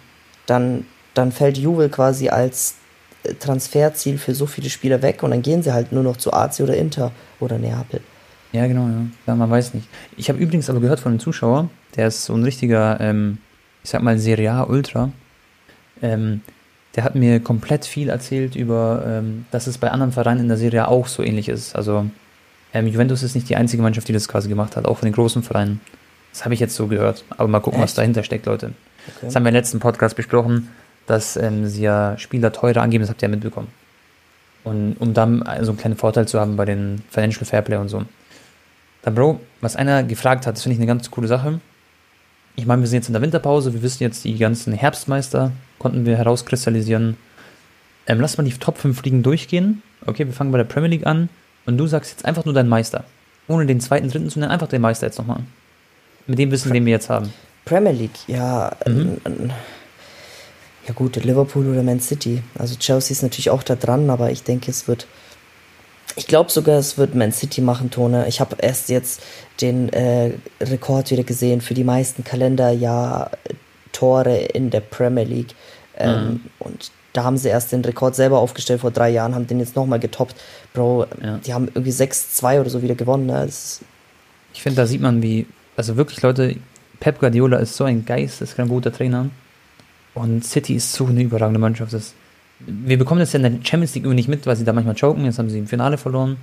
Dann, 0.45 0.85
dann 1.13 1.31
fällt 1.31 1.57
Juve 1.57 1.89
quasi 1.89 2.29
als 2.29 2.75
äh, 3.23 3.33
Transferziel 3.33 4.17
für 4.17 4.33
so 4.35 4.45
viele 4.45 4.69
Spieler 4.69 5.01
weg 5.01 5.23
und 5.23 5.31
dann 5.31 5.41
gehen 5.41 5.63
sie 5.63 5.73
halt 5.73 5.91
nur 5.91 6.03
noch 6.03 6.17
zu 6.17 6.31
AC 6.33 6.59
oder 6.61 6.75
Inter 6.77 7.11
oder 7.39 7.57
Neapel. 7.57 8.01
Ja, 8.51 8.65
genau, 8.67 8.87
ja. 8.87 9.05
ja 9.27 9.35
man 9.35 9.49
weiß 9.49 9.73
nicht. 9.73 9.87
Ich 10.17 10.29
habe 10.29 10.39
übrigens 10.39 10.69
aber 10.69 10.79
gehört 10.79 10.99
von 10.99 11.11
einem 11.11 11.19
Zuschauer, 11.19 11.69
der 11.95 12.07
ist 12.07 12.25
so 12.25 12.33
ein 12.33 12.43
richtiger, 12.43 12.99
ähm, 12.99 13.37
ich 13.83 13.89
sag 13.91 14.01
mal, 14.01 14.17
Serie 14.17 14.51
A 14.51 14.63
Ultra. 14.63 15.11
Ähm, 16.01 16.41
der 16.95 17.03
hat 17.03 17.15
mir 17.15 17.39
komplett 17.39 17.85
viel 17.85 18.09
erzählt 18.09 18.55
über, 18.55 19.03
ähm, 19.05 19.45
dass 19.51 19.67
es 19.67 19.77
bei 19.77 19.91
anderen 19.91 20.11
Vereinen 20.11 20.41
in 20.41 20.47
der 20.47 20.57
Serie 20.57 20.85
A 20.85 20.87
auch 20.87 21.07
so 21.07 21.21
ähnlich 21.21 21.47
ist. 21.49 21.75
Also 21.75 22.05
ähm, 22.73 22.87
Juventus 22.87 23.23
ist 23.23 23.35
nicht 23.35 23.49
die 23.49 23.55
einzige 23.55 23.81
Mannschaft, 23.81 24.07
die 24.07 24.13
das 24.13 24.27
quasi 24.27 24.47
gemacht 24.47 24.75
hat, 24.75 24.85
auch 24.85 24.97
von 24.97 25.07
den 25.07 25.13
großen 25.13 25.43
Vereinen. 25.43 25.81
Das 26.31 26.45
habe 26.45 26.53
ich 26.53 26.59
jetzt 26.59 26.75
so 26.75 26.87
gehört. 26.87 27.23
Aber 27.37 27.47
mal 27.47 27.59
gucken, 27.59 27.81
was 27.81 27.91
Echt? 27.91 27.97
dahinter 27.97 28.23
steckt, 28.23 28.45
Leute. 28.45 28.73
Okay. 29.07 29.25
Das 29.25 29.35
haben 29.35 29.43
wir 29.43 29.49
im 29.49 29.55
letzten 29.55 29.79
Podcast 29.79 30.15
besprochen, 30.15 30.69
dass 31.07 31.35
ähm, 31.35 31.67
sie 31.67 31.81
ja 31.81 32.17
Spieler 32.17 32.51
teurer 32.51 32.81
angeben, 32.81 33.01
das 33.01 33.09
habt 33.09 33.21
ihr 33.21 33.29
ja 33.29 33.31
mitbekommen. 33.31 33.69
Und 34.63 34.97
um 34.99 35.13
dann 35.13 35.39
so 35.61 35.71
einen 35.71 35.77
kleinen 35.77 35.97
Vorteil 35.97 36.27
zu 36.27 36.39
haben 36.39 36.55
bei 36.55 36.65
den 36.65 37.01
Financial 37.09 37.45
Fairplay 37.45 37.77
und 37.77 37.89
so. 37.89 38.03
Da, 39.01 39.09
Bro, 39.09 39.39
was 39.61 39.75
einer 39.75 40.03
gefragt 40.03 40.45
hat, 40.45 40.55
das 40.55 40.63
finde 40.63 40.73
ich 40.73 40.79
eine 40.79 40.87
ganz 40.87 41.09
coole 41.09 41.27
Sache. 41.27 41.59
Ich 42.55 42.65
meine, 42.65 42.81
wir 42.81 42.87
sind 42.87 42.97
jetzt 42.97 43.07
in 43.07 43.13
der 43.13 43.21
Winterpause, 43.21 43.73
wir 43.73 43.81
wissen 43.81 44.03
jetzt, 44.03 44.25
die 44.25 44.37
ganzen 44.37 44.73
Herbstmeister 44.73 45.53
konnten 45.79 46.05
wir 46.05 46.17
herauskristallisieren. 46.17 47.15
Ähm, 48.05 48.19
lass 48.19 48.37
mal 48.37 48.43
die 48.43 48.51
Top 48.51 48.77
5 48.77 49.01
Ligen 49.03 49.23
durchgehen. 49.23 49.81
Okay, 50.05 50.25
wir 50.25 50.33
fangen 50.33 50.51
bei 50.51 50.57
der 50.57 50.65
Premier 50.65 50.89
League 50.89 51.07
an 51.07 51.29
und 51.69 51.77
du 51.77 51.87
sagst 51.87 52.11
jetzt 52.11 52.25
einfach 52.25 52.45
nur 52.45 52.53
deinen 52.53 52.69
Meister. 52.69 53.05
Ohne 53.47 53.65
den 53.65 53.79
zweiten, 53.79 54.09
dritten 54.09 54.29
zu 54.29 54.39
nennen, 54.39 54.51
einfach 54.51 54.67
den 54.67 54.81
Meister 54.81 55.07
jetzt 55.07 55.17
nochmal. 55.17 55.39
Mit 56.27 56.37
dem 56.37 56.51
Wissen, 56.51 56.73
den 56.73 56.85
wir 56.85 56.91
jetzt 56.91 57.09
haben. 57.09 57.33
Premier 57.65 57.93
League, 57.93 58.19
ja. 58.27 58.71
Mhm. 58.85 59.17
äh, 59.23 59.29
äh, 59.29 59.49
ja 60.87 60.93
gut, 60.93 61.17
Liverpool 61.17 61.67
oder 61.67 61.83
Man 61.83 61.99
City. 61.99 62.41
Also 62.57 62.75
Chelsea 62.75 63.11
ist 63.11 63.21
natürlich 63.23 63.49
auch 63.49 63.63
da 63.63 63.75
dran, 63.75 64.09
aber 64.09 64.31
ich 64.31 64.43
denke, 64.43 64.71
es 64.71 64.87
wird. 64.87 65.07
Ich 66.15 66.25
glaube 66.27 66.49
sogar, 66.51 66.79
es 66.79 66.97
wird 66.97 67.13
Man 67.15 67.31
City 67.31 67.61
machen, 67.61 67.91
Tone. 67.91 68.27
Ich 68.27 68.41
habe 68.41 68.55
erst 68.59 68.89
jetzt 68.89 69.21
den 69.61 69.93
äh, 69.93 70.31
Rekord 70.59 71.11
wieder 71.11 71.23
gesehen 71.23 71.61
für 71.61 71.75
die 71.75 71.83
meisten 71.83 72.23
Kalenderjahr-Tore 72.23 74.35
in 74.35 74.71
der 74.71 74.81
Premier 74.81 75.23
League. 75.23 75.53
Ähm, 75.97 76.41
Und 76.57 76.89
da 77.13 77.23
haben 77.23 77.37
sie 77.37 77.49
erst 77.49 77.71
den 77.71 77.81
Rekord 77.83 78.15
selber 78.15 78.39
aufgestellt 78.39 78.81
vor 78.81 78.91
drei 78.91 79.09
Jahren, 79.09 79.35
haben 79.35 79.47
den 79.47 79.59
jetzt 79.59 79.75
nochmal 79.75 79.99
getoppt. 79.99 80.35
Bro, 80.73 81.07
Ja. 81.23 81.37
die 81.37 81.53
haben 81.53 81.67
irgendwie 81.67 81.91
6-2 81.91 82.61
oder 82.61 82.69
so 82.69 82.81
wieder 82.81 82.95
gewonnen. 82.95 83.25
Ne? 83.25 83.45
Ist, 83.45 83.81
Ich 84.53 84.61
finde, 84.61 84.77
da 84.77 84.87
sieht 84.87 85.01
man, 85.01 85.21
wie, 85.21 85.45
also 85.75 85.95
wirklich, 85.95 86.21
Leute, 86.21 86.55
Pep 86.99 87.19
Guardiola 87.19 87.57
ist 87.57 87.75
so 87.75 87.83
ein 87.85 88.05
geisteskrank 88.05 88.69
guter 88.69 88.91
Trainer. 88.91 89.29
Und 90.13 90.43
City 90.45 90.75
ist 90.75 90.91
so 90.93 91.05
eine 91.05 91.21
überragende 91.21 91.59
Mannschaft. 91.59 91.93
Das, 91.93 92.13
wir 92.59 92.97
bekommen 92.97 93.19
das 93.21 93.31
ja 93.33 93.39
in 93.39 93.43
der 93.43 93.65
Champions 93.65 93.95
League 93.95 94.05
nicht 94.05 94.27
mit, 94.27 94.45
weil 94.45 94.55
sie 94.55 94.65
da 94.65 94.73
manchmal 94.73 94.95
choken. 94.95 95.23
Jetzt 95.25 95.39
haben 95.39 95.49
sie 95.49 95.59
im 95.59 95.67
Finale 95.67 95.97
verloren. 95.97 96.37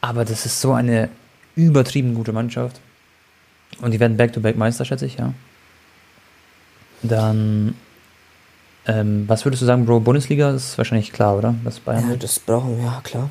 Aber 0.00 0.24
das 0.24 0.46
ist 0.46 0.60
so 0.60 0.72
eine 0.72 1.10
übertrieben 1.56 2.14
gute 2.14 2.32
Mannschaft. 2.32 2.80
Und 3.80 3.92
die 3.92 4.00
werden 4.00 4.16
Back-to-Back 4.16 4.56
Meister, 4.56 4.84
schätze 4.84 5.06
ich, 5.06 5.16
ja. 5.18 5.34
Dann, 7.02 7.74
ähm, 8.86 9.24
was 9.28 9.44
würdest 9.44 9.62
du 9.62 9.66
sagen, 9.66 9.86
Bro? 9.86 10.00
Bundesliga 10.00 10.50
ist 10.50 10.76
wahrscheinlich 10.76 11.12
klar, 11.12 11.36
oder? 11.38 11.54
Was 11.62 11.78
Bayern 11.80 12.10
ja, 12.10 12.16
das 12.16 12.40
brauchen 12.40 12.78
wir, 12.78 12.84
ja 12.84 13.00
klar. 13.02 13.30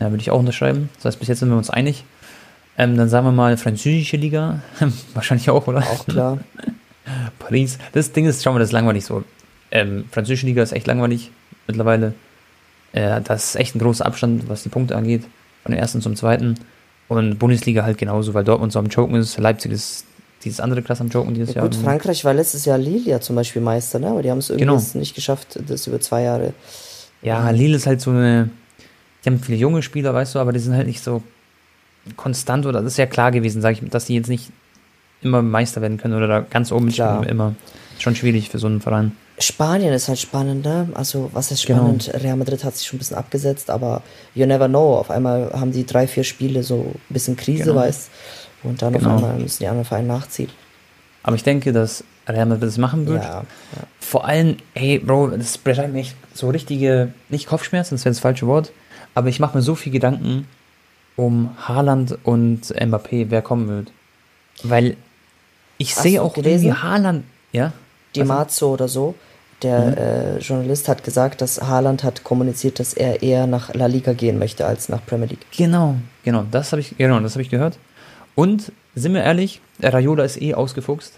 Ja, 0.00 0.10
würde 0.10 0.20
ich 0.20 0.30
auch 0.30 0.38
unterschreiben. 0.38 0.90
Das 0.96 1.06
heißt, 1.06 1.18
bis 1.18 1.28
jetzt 1.28 1.40
sind 1.40 1.48
wir 1.48 1.56
uns 1.56 1.70
einig. 1.70 2.04
Ähm, 2.76 2.96
dann 2.96 3.08
sagen 3.08 3.26
wir 3.26 3.32
mal 3.32 3.56
französische 3.56 4.18
Liga. 4.18 4.60
Wahrscheinlich 5.14 5.48
auch, 5.48 5.66
oder? 5.66 5.78
Auch 5.78 6.06
klar. 6.06 6.38
Paris. 7.38 7.78
Das 7.92 8.12
Ding 8.12 8.26
ist, 8.26 8.42
schau 8.42 8.52
mal, 8.52 8.58
das 8.58 8.68
ist 8.68 8.72
langweilig 8.72 9.06
so. 9.06 9.24
Ähm, 9.70 10.04
französische 10.10 10.46
Liga 10.46 10.62
ist 10.62 10.72
echt 10.72 10.86
langweilig 10.86 11.30
mittlerweile. 11.66 12.12
Äh, 12.92 13.22
das 13.22 13.50
ist 13.50 13.56
echt 13.56 13.74
ein 13.74 13.78
großer 13.78 14.04
Abstand, 14.04 14.48
was 14.48 14.62
die 14.62 14.68
Punkte 14.68 14.96
angeht. 14.96 15.24
Von 15.62 15.72
dem 15.72 15.80
ersten 15.80 16.02
zum 16.02 16.16
zweiten. 16.16 16.56
Und 17.08 17.38
Bundesliga 17.38 17.82
halt 17.82 17.98
genauso, 17.98 18.34
weil 18.34 18.44
Dortmund 18.44 18.72
so 18.72 18.78
am 18.78 18.86
Joken 18.86 19.16
ist. 19.16 19.38
Leipzig 19.38 19.72
ist 19.72 20.06
dieses 20.46 20.60
andere 20.60 20.80
Klasse 20.82 21.02
am 21.02 21.08
Joken 21.08 21.34
dieses 21.34 21.54
Ja, 21.54 21.62
gut, 21.62 21.74
Jahr. 21.74 21.84
Frankreich 21.84 22.24
war 22.24 22.32
letztes 22.32 22.64
Jahr 22.64 22.78
Lille 22.78 23.10
ja 23.10 23.20
zum 23.20 23.36
Beispiel 23.36 23.60
Meister, 23.60 23.98
ne? 23.98 24.08
aber 24.08 24.22
die 24.22 24.30
haben 24.30 24.38
es 24.38 24.48
irgendwie 24.48 24.66
Genau. 24.66 24.82
nicht 24.94 25.14
geschafft, 25.14 25.58
das 25.68 25.86
über 25.86 26.00
zwei 26.00 26.22
Jahre. 26.22 26.52
Ja, 27.22 27.50
Lille 27.50 27.76
ist 27.76 27.86
halt 27.86 28.00
so 28.00 28.10
eine. 28.10 28.48
Die 29.24 29.30
haben 29.30 29.40
viele 29.40 29.58
junge 29.58 29.82
Spieler, 29.82 30.14
weißt 30.14 30.34
du, 30.36 30.38
aber 30.38 30.52
die 30.52 30.60
sind 30.60 30.74
halt 30.74 30.86
nicht 30.86 31.02
so 31.02 31.22
konstant 32.16 32.66
oder 32.66 32.82
das 32.82 32.92
ist 32.92 32.98
ja 32.98 33.06
klar 33.06 33.32
gewesen, 33.32 33.60
sage 33.60 33.78
ich, 33.82 33.90
dass 33.90 34.04
die 34.06 34.14
jetzt 34.14 34.28
nicht 34.28 34.50
immer 35.22 35.42
Meister 35.42 35.80
werden 35.82 35.98
können 35.98 36.14
oder 36.14 36.28
da 36.28 36.40
ganz 36.40 36.70
oben 36.70 36.88
Klar. 36.90 37.16
mitspielen, 37.18 37.30
immer. 37.36 37.54
Schon 37.98 38.14
schwierig 38.14 38.50
für 38.50 38.58
so 38.58 38.66
einen 38.66 38.80
Verein. 38.80 39.12
Spanien 39.38 39.92
ist 39.92 40.08
halt 40.08 40.18
spannend, 40.18 40.64
ne? 40.64 40.88
Also, 40.94 41.30
was 41.32 41.50
ist 41.50 41.66
Genau. 41.66 41.80
spannend? 41.80 42.10
Real 42.22 42.36
Madrid 42.36 42.62
hat 42.64 42.76
sich 42.76 42.86
schon 42.86 42.96
ein 42.96 43.00
bisschen 43.00 43.16
abgesetzt, 43.16 43.68
aber 43.70 44.02
you 44.34 44.46
never 44.46 44.68
know. 44.68 44.94
Auf 44.96 45.10
einmal 45.10 45.50
haben 45.52 45.72
die 45.72 45.84
drei, 45.84 46.06
vier 46.06 46.24
Spiele 46.24 46.62
so 46.62 46.92
ein 46.94 47.00
bisschen 47.08 47.36
Krise, 47.36 47.64
Genau. 47.64 47.76
weißt 47.76 48.08
Und 48.66 48.82
dann 48.82 48.92
Genau. 48.92 49.14
auf 49.16 49.22
einmal 49.24 49.38
müssen 49.38 49.58
die 49.60 49.66
anderen 49.68 49.84
Vereine 49.86 50.08
nachziehen. 50.08 50.50
Aber 51.22 51.36
ich 51.36 51.42
denke, 51.44 51.72
dass 51.72 52.04
Real 52.28 52.46
Madrid 52.46 52.64
das 52.68 52.78
machen 52.78 53.06
wird. 53.06 53.22
Ja, 53.22 53.44
Vor 54.00 54.24
allem, 54.26 54.56
ey, 54.74 54.98
Bro, 54.98 55.28
das 55.30 55.58
bereitet 55.58 55.92
mir 55.92 56.00
echt 56.00 56.16
so 56.34 56.48
richtige, 56.50 57.12
nicht 57.28 57.46
Kopfschmerzen, 57.46 57.94
das 57.96 58.04
wäre 58.04 58.12
das 58.12 58.20
falsche 58.20 58.46
Wort, 58.46 58.72
aber 59.14 59.28
ich 59.28 59.40
mache 59.40 59.56
mir 59.56 59.62
so 59.62 59.74
viel 59.74 59.92
Gedanken 59.92 60.46
um 61.16 61.50
Haaland 61.66 62.18
und 62.24 62.62
Mbappé, 62.66 63.26
wer 63.30 63.42
kommen 63.42 63.68
wird. 63.68 63.90
Weil 64.62 64.96
ich 65.78 65.94
Hast 65.96 66.02
sehe 66.02 66.22
auch 66.22 66.34
gelesen? 66.34 66.66
irgendwie 66.66 66.82
Haaland, 66.82 67.24
ja? 67.52 67.72
Die 68.14 68.24
Marzo 68.24 68.72
oder 68.72 68.88
so, 68.88 69.14
der 69.62 69.78
Mhm. 69.80 69.94
äh, 69.96 70.38
Journalist 70.38 70.88
hat 70.88 71.02
gesagt, 71.04 71.40
dass 71.40 71.60
Haaland 71.62 72.02
hat 72.04 72.22
kommuniziert, 72.24 72.78
dass 72.78 72.94
er 72.94 73.22
eher 73.22 73.46
nach 73.46 73.72
La 73.74 73.86
Liga 73.86 74.12
gehen 74.12 74.38
möchte 74.38 74.66
als 74.66 74.88
nach 74.88 75.04
Premier 75.04 75.26
League. 75.28 75.46
Genau, 75.56 75.96
genau, 76.24 76.44
das 76.50 76.72
habe 76.72 76.80
ich, 76.80 76.96
genau, 76.96 77.18
das 77.20 77.32
habe 77.32 77.42
ich 77.42 77.50
gehört. 77.50 77.78
Und 78.36 78.70
sind 78.94 79.14
wir 79.14 79.24
ehrlich, 79.24 79.60
Raiola 79.82 80.22
ist 80.24 80.40
eh 80.40 80.54
ausgefuchst 80.54 81.14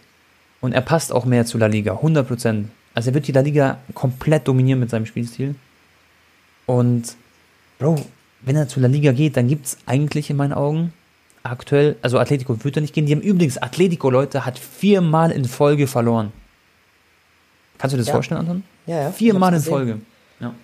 und 0.62 0.72
er 0.72 0.80
passt 0.80 1.12
auch 1.12 1.26
mehr 1.26 1.44
zu 1.44 1.58
La 1.58 1.66
Liga, 1.66 1.92
100 1.92 2.26
Prozent. 2.26 2.70
Also 2.94 3.10
er 3.10 3.14
wird 3.14 3.26
die 3.28 3.32
La 3.32 3.40
Liga 3.42 3.78
komplett 3.94 4.48
dominieren 4.48 4.80
mit 4.80 4.88
seinem 4.88 5.04
Spielstil. 5.04 5.54
Und 6.64 7.14
Bro, 7.78 7.96
wenn 8.42 8.56
er 8.56 8.68
zu 8.68 8.80
La 8.80 8.88
Liga 8.88 9.12
geht, 9.12 9.36
dann 9.36 9.48
gibt 9.48 9.66
es 9.66 9.78
eigentlich 9.86 10.30
in 10.30 10.36
meinen 10.36 10.52
Augen 10.54 10.92
aktuell, 11.42 11.96
also 12.02 12.18
Atletico 12.18 12.62
wird 12.64 12.76
er 12.76 12.82
nicht 12.82 12.94
gehen. 12.94 13.06
Die 13.06 13.12
haben 13.14 13.20
übrigens, 13.20 13.58
Atletico, 13.58 14.10
Leute, 14.10 14.44
hat 14.44 14.58
viermal 14.58 15.30
in 15.30 15.44
Folge 15.44 15.86
verloren. 15.86 16.32
Kannst 17.78 17.92
du 17.92 17.96
dir 17.96 18.02
das 18.02 18.08
Ja. 18.08 18.12
vorstellen, 18.14 18.40
Anton? 18.40 18.62
Ja, 18.86 19.02
ja. 19.02 19.12
Viermal 19.12 19.54
in. 19.54 19.60
Folge. 19.60 19.98
Ja. 20.40 20.54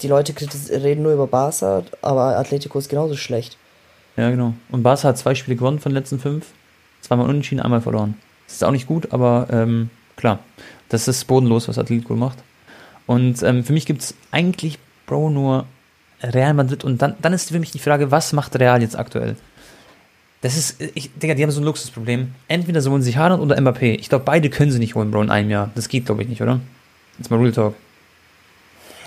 Die 0.00 0.08
Leute 0.08 0.34
reden 0.70 1.02
nur 1.02 1.12
über 1.12 1.26
Barca, 1.26 1.84
aber 2.00 2.38
Atletico 2.38 2.78
ist 2.78 2.88
genauso 2.88 3.16
schlecht. 3.16 3.56
Ja, 4.16 4.30
genau. 4.30 4.54
Und 4.70 4.82
Barca 4.82 5.08
hat 5.08 5.18
zwei 5.18 5.34
Spiele 5.34 5.56
gewonnen 5.56 5.80
von 5.80 5.90
den 5.90 5.96
letzten 5.96 6.18
fünf. 6.18 6.46
Zweimal 7.00 7.28
unentschieden, 7.28 7.60
einmal 7.60 7.80
verloren. 7.80 8.14
Das 8.46 8.56
ist 8.56 8.64
auch 8.64 8.70
nicht 8.70 8.86
gut, 8.86 9.12
aber 9.12 9.48
ähm, 9.50 9.90
klar. 10.16 10.40
Das 10.88 11.08
ist 11.08 11.24
bodenlos, 11.26 11.68
was 11.68 11.78
Atletico 11.78 12.14
macht. 12.14 12.38
Und 13.06 13.42
ähm, 13.42 13.64
für 13.64 13.72
mich 13.72 13.86
gibt 13.86 14.02
es 14.02 14.14
eigentlich, 14.30 14.78
Bro, 15.06 15.30
nur 15.30 15.66
Real 16.22 16.54
Madrid. 16.54 16.84
Und 16.84 17.00
dann, 17.02 17.14
dann 17.20 17.32
ist 17.32 17.48
für 17.50 17.58
mich 17.58 17.70
die 17.70 17.78
Frage, 17.78 18.10
was 18.10 18.32
macht 18.32 18.58
Real 18.58 18.80
jetzt 18.82 18.98
aktuell? 18.98 19.36
Das 20.42 20.56
ist, 20.56 20.80
ich, 20.94 21.10
Digga, 21.14 21.34
die 21.34 21.42
haben 21.42 21.50
so 21.50 21.60
ein 21.60 21.64
Luxusproblem. 21.64 22.34
Entweder 22.48 22.80
sie 22.80 22.90
holen 22.90 23.02
sich 23.02 23.16
Haaland 23.16 23.42
oder 23.42 23.56
Mbappé. 23.56 23.98
Ich 23.98 24.08
glaube, 24.08 24.24
beide 24.24 24.50
können 24.50 24.70
sie 24.70 24.78
nicht 24.78 24.94
holen, 24.94 25.10
Bro, 25.10 25.22
in 25.22 25.30
einem 25.30 25.50
Jahr. 25.50 25.70
Das 25.74 25.88
geht, 25.88 26.06
glaube 26.06 26.22
ich, 26.22 26.28
nicht, 26.28 26.42
oder? 26.42 26.60
Jetzt 27.18 27.30
mal 27.30 27.40
Real 27.40 27.52
Talk. 27.52 27.74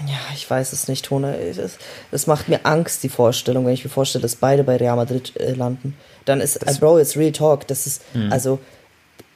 Ja, 0.08 0.18
ich 0.34 0.50
weiß 0.50 0.74
es 0.74 0.88
nicht, 0.88 1.06
Tone. 1.06 1.38
Es, 1.38 1.78
es 2.12 2.28
macht 2.28 2.50
mir 2.50 2.60
Angst, 2.66 3.04
die 3.04 3.10
Vorstellung, 3.10 3.66
wenn 3.66 3.74
ich 3.74 3.84
mir 3.84 3.90
vorstelle, 3.90 4.22
dass 4.24 4.36
beide 4.36 4.64
bei 4.64 4.76
Real 4.78 4.96
Madrid 4.98 5.34
äh, 5.40 5.54
landen. 5.54 5.96
Dann 6.26 6.42
ist, 6.42 6.62
Das- 6.66 6.78
äh, 6.78 6.80
Bro, 6.80 7.00
jetzt 7.00 7.16
Real 7.16 7.32
Talk. 7.32 7.68
Das 7.68 7.88
ist, 7.88 8.02
Mhm. 8.14 8.32
also, 8.32 8.60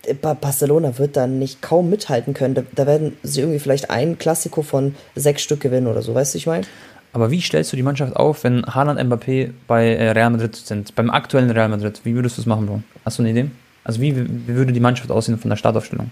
äh, 0.05 0.14
Ba- 0.14 0.34
Barcelona 0.34 0.97
wird 0.97 1.16
dann 1.16 1.39
nicht 1.39 1.62
kaum 1.62 1.89
mithalten 1.89 2.34
können. 2.34 2.55
Da, 2.55 2.64
da 2.76 2.86
werden 2.86 3.18
sie 3.24 3.39
irgendwie 3.41 3.60
vielleicht 3.60 3.89
ein 3.89 4.18
Klassiko 4.18 4.62
von 4.62 4.95
sechs 5.16 5.41
Stück 5.43 5.62
gewinnen 5.62 5.88
oder 5.88 6.01
so, 6.01 6.14
weißt 6.14 6.34
du, 6.34 6.38
ich 6.38 6.47
meine? 6.47 6.66
Aber 7.14 7.32
wie 7.32 7.41
stellst 7.41 7.72
du 7.72 7.78
die 7.78 7.82
Mannschaft 7.84 8.16
auf, 8.16 8.43
wenn 8.43 8.64
Haaland 8.66 8.99
Mbappé 8.99 9.51
bei 9.66 9.95
äh, 9.95 10.12
Real 10.12 10.30
Madrid 10.30 10.55
sind? 10.55 10.93
Beim 10.95 11.10
aktuellen 11.10 11.49
Real 11.49 11.70
Madrid. 11.70 12.01
Wie 12.03 12.14
würdest 12.16 12.38
du 12.38 12.41
es 12.41 12.45
machen, 12.45 12.66
Bro? 12.68 12.82
Hast 13.05 13.18
du 13.18 13.24
eine 13.24 13.32
Idee? 13.32 13.49
Also 13.84 14.01
wie, 14.01 14.16
wie 14.16 14.53
würde 14.55 14.74
die 14.74 14.80
Mannschaft 14.80 15.10
aussehen 15.10 15.39
von 15.39 15.49
der 15.49 15.57
Startaufstellung? 15.57 16.12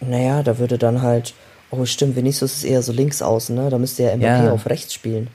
Naja, 0.00 0.42
da 0.42 0.58
würde 0.58 0.78
dann 0.78 1.02
halt 1.02 1.34
Oh, 1.70 1.84
stimmt, 1.84 2.16
Vinicius 2.16 2.54
ist 2.56 2.64
eher 2.64 2.82
so 2.82 2.92
links 2.92 3.22
außen, 3.22 3.54
ne? 3.54 3.70
Da 3.70 3.78
müsste 3.78 4.02
ja 4.04 4.10
Mbappé 4.14 4.44
Ja. 4.46 4.52
auf 4.52 4.66
rechts 4.66 4.92
spielen. 4.94 5.28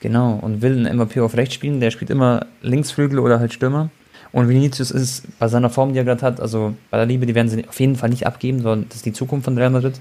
Genau, 0.00 0.38
und 0.42 0.60
will 0.62 0.72
einen 0.86 0.98
MVP 0.98 1.20
auf 1.20 1.36
rechts 1.36 1.54
spielen, 1.54 1.80
der 1.80 1.90
spielt 1.90 2.10
immer 2.10 2.46
Linksflügel 2.62 3.18
oder 3.18 3.38
halt 3.40 3.52
Stürmer. 3.52 3.90
Und 4.32 4.48
Vinicius 4.48 4.90
ist 4.90 5.22
bei 5.38 5.48
seiner 5.48 5.70
Form, 5.70 5.92
die 5.92 5.98
er 5.98 6.04
gerade 6.04 6.22
hat, 6.22 6.40
also 6.40 6.74
bei 6.90 6.98
der 6.98 7.06
Liebe, 7.06 7.24
die 7.24 7.34
werden 7.34 7.48
sie 7.48 7.66
auf 7.68 7.78
jeden 7.80 7.96
Fall 7.96 8.10
nicht 8.10 8.26
abgeben, 8.26 8.60
sondern 8.60 8.86
das 8.88 8.96
ist 8.98 9.06
die 9.06 9.12
Zukunft 9.12 9.44
von 9.46 9.56
Real 9.56 9.70
Madrid. 9.70 9.94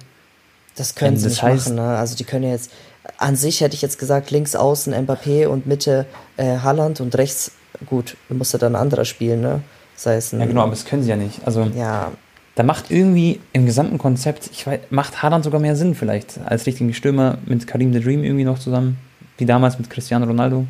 Das 0.75 0.95
können 0.95 1.13
Ähm, 1.13 1.17
sie 1.19 1.23
das 1.25 1.33
nicht 1.33 1.43
heißt- 1.43 1.69
machen, 1.69 1.75
ne? 1.75 1.97
Also 1.97 2.15
die 2.17 2.23
können 2.25 2.43
ja 2.43 2.49
jetzt, 2.51 2.71
an 3.17 3.35
sich 3.37 3.61
hätte 3.61 3.75
ich 3.75 3.81
jetzt 3.81 3.97
gesagt, 3.99 4.31
links 4.31 4.55
außen 4.55 4.93
Mbappé 4.93 5.47
und 5.47 5.67
Mitte 5.67 6.05
äh, 6.37 6.57
Haaland 6.57 6.99
und 6.99 7.15
rechts, 7.17 7.51
gut, 7.85 8.17
muss 8.29 8.51
ja 8.51 8.59
dann 8.59 8.75
ein 8.75 8.81
anderer 8.81 9.05
spielen, 9.05 9.39
ne? 9.41 9.61
Sei 9.95 10.15
es 10.17 10.33
ein, 10.33 10.41
Ja, 10.41 10.45
genau, 10.47 10.61
aber 10.63 10.71
das 10.71 10.83
können 10.83 11.03
sie 11.03 11.09
ja 11.09 11.15
nicht. 11.15 11.39
Also 11.45 11.61
ja, 11.77 12.11
da 12.55 12.63
macht 12.63 12.89
irgendwie 12.89 13.39
im 13.53 13.65
gesamten 13.65 13.97
Konzept, 13.97 14.49
ich 14.51 14.65
weiß, 14.65 14.79
macht 14.89 15.21
Haaland 15.21 15.43
sogar 15.43 15.59
mehr 15.59 15.75
Sinn 15.75 15.93
vielleicht, 15.95 16.39
als 16.45 16.65
richtigen 16.65 16.93
Stürmer 16.93 17.37
mit 17.45 17.67
Karim 17.67 17.91
the 17.93 17.99
Dream 18.01 18.23
irgendwie 18.23 18.45
noch 18.45 18.59
zusammen, 18.59 18.97
wie 19.37 19.45
damals 19.45 19.77
mit 19.77 19.89
Cristiano 19.89 20.25
Ronaldo. 20.25 20.65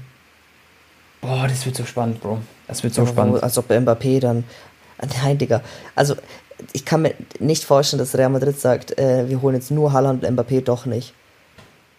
Boah, 1.21 1.47
das 1.47 1.65
wird 1.65 1.75
so 1.75 1.85
spannend, 1.85 2.21
Bro. 2.21 2.39
Das 2.67 2.83
wird 2.83 2.93
so 2.93 3.03
wo- 3.03 3.07
spannend. 3.07 3.41
als 3.43 3.57
ob 3.57 3.69
Mbappé 3.69 4.19
dann, 4.19 4.43
nein, 5.23 5.37
Digga, 5.37 5.61
also 5.95 6.15
ich 6.73 6.85
kann 6.85 7.01
mir 7.01 7.13
nicht 7.39 7.63
vorstellen, 7.63 7.99
dass 7.99 8.15
Real 8.17 8.29
Madrid 8.29 8.59
sagt, 8.59 8.97
äh, 8.97 9.27
wir 9.29 9.41
holen 9.41 9.55
jetzt 9.55 9.71
nur 9.71 9.91
Haaland 9.93 10.23
und 10.25 10.39
Mbappé 10.39 10.61
doch 10.63 10.85
nicht. 10.85 11.13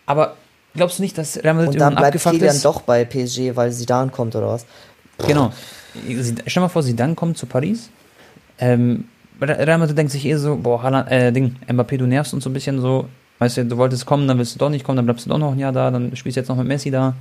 Aber 0.07 0.37
glaubst 0.75 0.99
du 0.99 1.03
nicht, 1.03 1.17
dass 1.19 1.37
Real 1.43 1.55
Madrid 1.55 1.75
Und 1.75 1.79
dann 1.81 1.95
bleibt 1.95 2.07
abgefuckt 2.07 2.37
Kilian 2.37 2.57
ist? 2.57 2.65
doch 2.65 2.81
bei 2.83 3.05
PSG, 3.05 3.55
weil 3.55 3.73
Zidane 3.73 4.11
kommt 4.11 4.35
oder 4.35 4.49
was? 4.49 4.65
Genau. 5.27 5.53
Stell 6.47 6.61
mal 6.63 6.69
vor, 6.69 6.83
Zidane 6.83 7.15
kommt 7.15 7.37
zu 7.39 7.47
Paris. 7.47 7.91
Ähm, 8.59 9.05
Real 9.41 9.79
Madrid 9.79 9.99
denkt 9.99 10.13
sich 10.13 10.25
eh 10.25 10.37
so, 10.37 10.57
boah, 10.57 10.83
Haaland, 10.83 11.11
äh, 11.11 11.33
Ding, 11.33 11.57
Mbappé, 11.69 11.99
du 11.99 12.07
nervst 12.07 12.33
uns 12.35 12.45
so 12.45 12.51
ein 12.51 12.53
bisschen 12.53 12.81
so. 12.81 13.09
Weißt 13.39 13.59
du, 13.59 13.67
du 13.67 13.77
wolltest 13.77 14.07
kommen, 14.07 14.27
dann 14.27 14.39
willst 14.39 14.55
du 14.55 14.59
doch 14.59 14.71
nicht 14.71 14.85
kommen, 14.85 14.97
dann 14.97 15.05
bleibst 15.05 15.27
du 15.27 15.31
doch 15.31 15.39
noch 15.39 15.53
ein 15.53 15.59
Jahr 15.59 15.73
da, 15.73 15.91
dann 15.91 16.17
spielst 16.17 16.37
du 16.37 16.41
jetzt 16.41 16.49
noch 16.49 16.57
mit 16.57 16.67
Messi 16.67 16.91
da. 16.91 17.15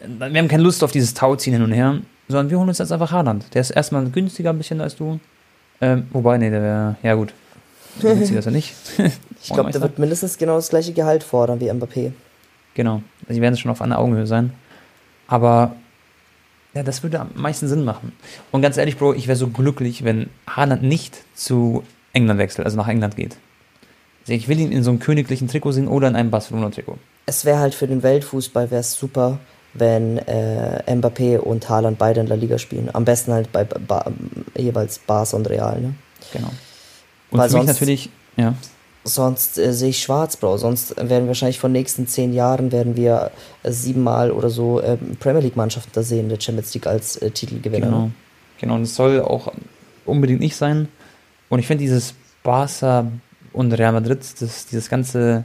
Wir 0.00 0.38
haben 0.38 0.48
keine 0.48 0.62
Lust 0.62 0.82
auf 0.82 0.90
dieses 0.90 1.14
Tauziehen 1.14 1.52
hin 1.52 1.62
und 1.62 1.72
her, 1.72 1.98
sondern 2.28 2.50
wir 2.50 2.58
holen 2.58 2.68
uns 2.68 2.78
jetzt 2.78 2.90
einfach 2.90 3.12
Haaland. 3.12 3.44
Der 3.54 3.60
ist 3.60 3.70
erstmal 3.70 4.04
günstiger 4.10 4.50
ein 4.50 4.58
bisschen 4.58 4.80
als 4.80 4.96
du. 4.96 5.20
Ähm, 5.80 6.08
wobei, 6.10 6.38
nee, 6.38 6.50
der 6.50 6.62
wäre, 6.62 6.96
ja 7.02 7.14
gut. 7.14 7.32
Günstiger 8.00 8.40
ist 8.40 8.46
er 8.46 8.52
nicht. 8.52 8.74
Ich 9.42 9.52
glaube, 9.52 9.70
der 9.70 9.80
wird 9.80 9.98
mindestens 9.98 10.38
genau 10.38 10.56
das 10.56 10.68
gleiche 10.68 10.92
Gehalt 10.92 11.22
fordern 11.22 11.60
wie 11.60 11.70
Mbappé. 11.70 12.12
Genau. 12.74 13.02
Sie 13.28 13.40
werden 13.40 13.56
schon 13.56 13.70
auf 13.70 13.80
einer 13.80 13.98
Augenhöhe 13.98 14.26
sein. 14.26 14.52
Aber 15.26 15.76
ja, 16.74 16.82
das 16.82 17.02
würde 17.02 17.20
am 17.20 17.30
meisten 17.34 17.68
Sinn 17.68 17.84
machen. 17.84 18.12
Und 18.52 18.62
ganz 18.62 18.76
ehrlich, 18.76 18.96
Bro, 18.96 19.14
ich 19.14 19.26
wäre 19.26 19.36
so 19.36 19.48
glücklich, 19.48 20.04
wenn 20.04 20.28
Haaland 20.48 20.82
nicht 20.82 21.24
zu 21.34 21.82
England 22.12 22.38
wechselt, 22.38 22.66
also 22.66 22.76
nach 22.76 22.88
England 22.88 23.16
geht. 23.16 23.36
Also 24.22 24.32
ich 24.34 24.48
will 24.48 24.60
ihn 24.60 24.72
in 24.72 24.82
so 24.82 24.90
einem 24.90 24.98
königlichen 24.98 25.48
Trikot 25.48 25.72
sehen 25.72 25.88
oder 25.88 26.08
in 26.08 26.16
einem 26.16 26.30
Barcelona-Trikot. 26.30 26.98
Es 27.26 27.44
wäre 27.44 27.58
halt 27.58 27.74
für 27.74 27.86
den 27.86 28.02
Weltfußball 28.02 28.70
wäre 28.70 28.80
es 28.80 28.94
super, 28.94 29.38
wenn 29.74 30.18
äh, 30.18 30.82
Mbappé 30.86 31.38
und 31.38 31.68
Haaland 31.68 31.98
beide 31.98 32.20
in 32.20 32.26
der 32.26 32.36
Liga 32.36 32.58
spielen. 32.58 32.90
Am 32.92 33.04
besten 33.04 33.32
halt 33.32 33.52
bei 33.52 33.64
ba 33.64 34.10
jeweils 34.56 34.98
Barca 34.98 35.36
und 35.36 35.48
Real. 35.48 35.80
Ne? 35.80 35.94
Genau. 36.32 36.50
Und 37.30 37.38
Weil 37.38 37.50
für 37.50 37.58
mich 37.58 37.66
natürlich, 37.66 38.10
ja, 38.36 38.54
Sonst 39.08 39.58
äh, 39.58 39.72
sehe 39.72 39.90
ich 39.90 40.02
schwarz, 40.02 40.36
Bro. 40.36 40.58
Sonst 40.58 40.96
werden 40.96 41.24
wir 41.24 41.28
wahrscheinlich 41.28 41.58
von 41.58 41.72
den 41.72 41.80
nächsten 41.80 42.06
zehn 42.06 42.32
Jahren 42.32 42.72
werden 42.72 42.96
wir 42.96 43.30
äh, 43.62 43.72
siebenmal 43.72 44.30
oder 44.30 44.50
so 44.50 44.80
äh, 44.80 44.96
Premier 45.18 45.42
League 45.42 45.56
Mannschaften 45.56 45.90
da 45.92 46.02
sehen, 46.02 46.28
der 46.28 46.40
Champions 46.40 46.74
League 46.74 46.86
als 46.86 47.16
äh, 47.16 47.30
Titelgewinner. 47.30 47.86
genau. 47.86 48.02
ne? 48.02 48.12
Genau, 48.60 48.74
und 48.74 48.82
es 48.82 48.94
soll 48.94 49.20
auch 49.20 49.52
unbedingt 50.04 50.40
nicht 50.40 50.56
sein. 50.56 50.88
Und 51.48 51.60
ich 51.60 51.66
finde 51.66 51.82
dieses 51.82 52.14
Barca 52.42 53.10
und 53.52 53.72
Real 53.72 53.92
Madrid, 53.92 54.20
das, 54.40 54.66
dieses 54.66 54.88
ganze, 54.88 55.44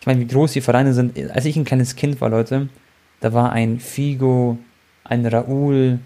ich 0.00 0.06
meine, 0.06 0.20
wie 0.20 0.26
groß 0.26 0.52
die 0.52 0.60
Vereine 0.60 0.94
sind. 0.94 1.18
Als 1.30 1.44
ich 1.44 1.56
ein 1.56 1.64
kleines 1.64 1.94
Kind 1.94 2.20
war, 2.20 2.30
Leute, 2.30 2.68
da 3.20 3.32
war 3.32 3.52
ein 3.52 3.80
Figo, 3.80 4.58
ein 5.04 5.26
Raúl, 5.26 5.98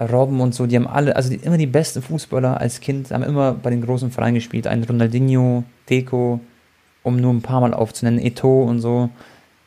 Robben 0.00 0.40
und 0.40 0.54
so, 0.54 0.66
die 0.66 0.76
haben 0.76 0.86
alle, 0.86 1.14
also 1.16 1.28
die, 1.30 1.36
immer 1.36 1.58
die 1.58 1.66
besten 1.66 2.00
Fußballer 2.02 2.58
als 2.60 2.80
Kind, 2.80 3.10
haben 3.10 3.22
immer 3.22 3.52
bei 3.52 3.70
den 3.70 3.82
großen 3.82 4.10
Vereinen 4.10 4.34
gespielt. 4.34 4.66
Ein 4.66 4.82
Ronaldinho, 4.84 5.64
Deco, 5.88 6.40
um 7.02 7.16
nur 7.20 7.32
ein 7.32 7.42
paar 7.42 7.60
Mal 7.60 7.74
aufzunennen, 7.74 8.18
Eto 8.20 8.62
und 8.62 8.80
so. 8.80 9.10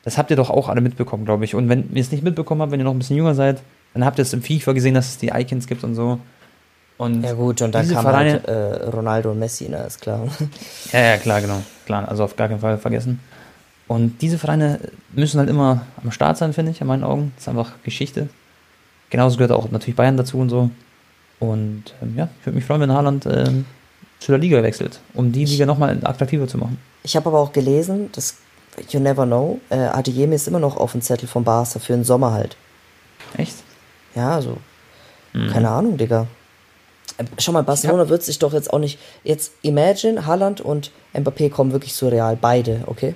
Das 0.02 0.18
habt 0.18 0.30
ihr 0.30 0.36
doch 0.36 0.50
auch 0.50 0.68
alle 0.68 0.80
mitbekommen, 0.80 1.24
glaube 1.24 1.44
ich. 1.44 1.54
Und 1.54 1.68
wenn 1.68 1.90
ihr 1.94 2.00
es 2.00 2.10
nicht 2.10 2.24
mitbekommen 2.24 2.60
habt, 2.62 2.72
wenn 2.72 2.80
ihr 2.80 2.84
noch 2.84 2.92
ein 2.92 2.98
bisschen 2.98 3.16
jünger 3.16 3.34
seid, 3.34 3.62
dann 3.94 4.04
habt 4.04 4.18
ihr 4.18 4.22
es 4.22 4.32
im 4.32 4.42
FIFA 4.42 4.72
gesehen, 4.72 4.94
dass 4.94 5.08
es 5.10 5.18
die 5.18 5.28
Icons 5.28 5.66
gibt 5.66 5.84
und 5.84 5.94
so. 5.94 6.18
Und 6.96 7.22
Ja 7.24 7.32
gut, 7.32 7.62
und 7.62 7.74
dann 7.74 7.88
kam 7.88 8.02
Vereine- 8.04 8.42
halt 8.44 8.46
äh, 8.48 8.84
Ronaldo 8.90 9.30
und 9.32 9.38
Messi, 9.38 9.68
ne, 9.68 9.78
ist 9.86 10.00
klar. 10.00 10.20
Ja, 10.92 11.00
ja, 11.00 11.16
klar, 11.16 11.40
genau. 11.40 11.62
Klar, 11.86 12.08
also 12.08 12.24
auf 12.24 12.36
gar 12.36 12.48
keinen 12.48 12.60
Fall 12.60 12.78
vergessen. 12.78 13.20
Und 13.86 14.20
diese 14.22 14.38
Vereine 14.38 14.80
müssen 15.12 15.38
halt 15.38 15.50
immer 15.50 15.82
am 16.02 16.10
Start 16.10 16.38
sein, 16.38 16.52
finde 16.52 16.70
ich, 16.72 16.80
in 16.80 16.86
meinen 16.86 17.04
Augen. 17.04 17.32
Das 17.36 17.44
ist 17.44 17.48
einfach 17.48 17.72
Geschichte. 17.82 18.28
Genauso 19.14 19.36
gehört 19.36 19.52
auch 19.52 19.70
natürlich 19.70 19.94
Bayern 19.94 20.16
dazu 20.16 20.38
und 20.38 20.48
so. 20.48 20.70
Und 21.38 21.84
ähm, 22.02 22.14
ja, 22.16 22.28
ich 22.40 22.46
würde 22.46 22.56
mich 22.56 22.64
freuen, 22.64 22.80
wenn 22.80 22.90
Haaland 22.90 23.26
ähm, 23.26 23.64
zu 24.18 24.32
der 24.32 24.40
Liga 24.40 24.60
wechselt, 24.60 24.98
um 25.14 25.30
die 25.30 25.44
Liga 25.44 25.66
nochmal 25.66 25.96
attraktiver 26.02 26.48
zu 26.48 26.58
machen. 26.58 26.78
Ich 27.04 27.14
habe 27.14 27.28
aber 27.28 27.38
auch 27.38 27.52
gelesen, 27.52 28.10
dass 28.10 28.38
You 28.90 28.98
Never 28.98 29.24
Know, 29.24 29.60
äh, 29.70 29.76
Adeyemi 29.76 30.34
ist 30.34 30.48
immer 30.48 30.58
noch 30.58 30.76
auf 30.78 30.90
dem 30.90 31.00
Zettel 31.00 31.28
von 31.28 31.44
Barca 31.44 31.78
für 31.78 31.92
den 31.92 32.02
Sommer 32.02 32.32
halt. 32.32 32.56
Echt? 33.36 33.54
Ja, 34.16 34.32
also, 34.34 34.56
Mhm. 35.32 35.46
keine 35.52 35.70
Ahnung, 35.70 35.96
Digga. 35.96 36.26
Äh, 37.16 37.24
Schau 37.38 37.52
mal, 37.52 37.62
Barcelona 37.62 38.08
wird 38.08 38.24
sich 38.24 38.40
doch 38.40 38.52
jetzt 38.52 38.72
auch 38.72 38.80
nicht. 38.80 38.98
Jetzt 39.22 39.52
imagine, 39.62 40.26
Haaland 40.26 40.60
und 40.60 40.90
Mbappé 41.14 41.50
kommen 41.50 41.70
wirklich 41.70 41.94
zu 41.94 42.08
Real, 42.08 42.36
beide, 42.40 42.80
okay? 42.86 43.14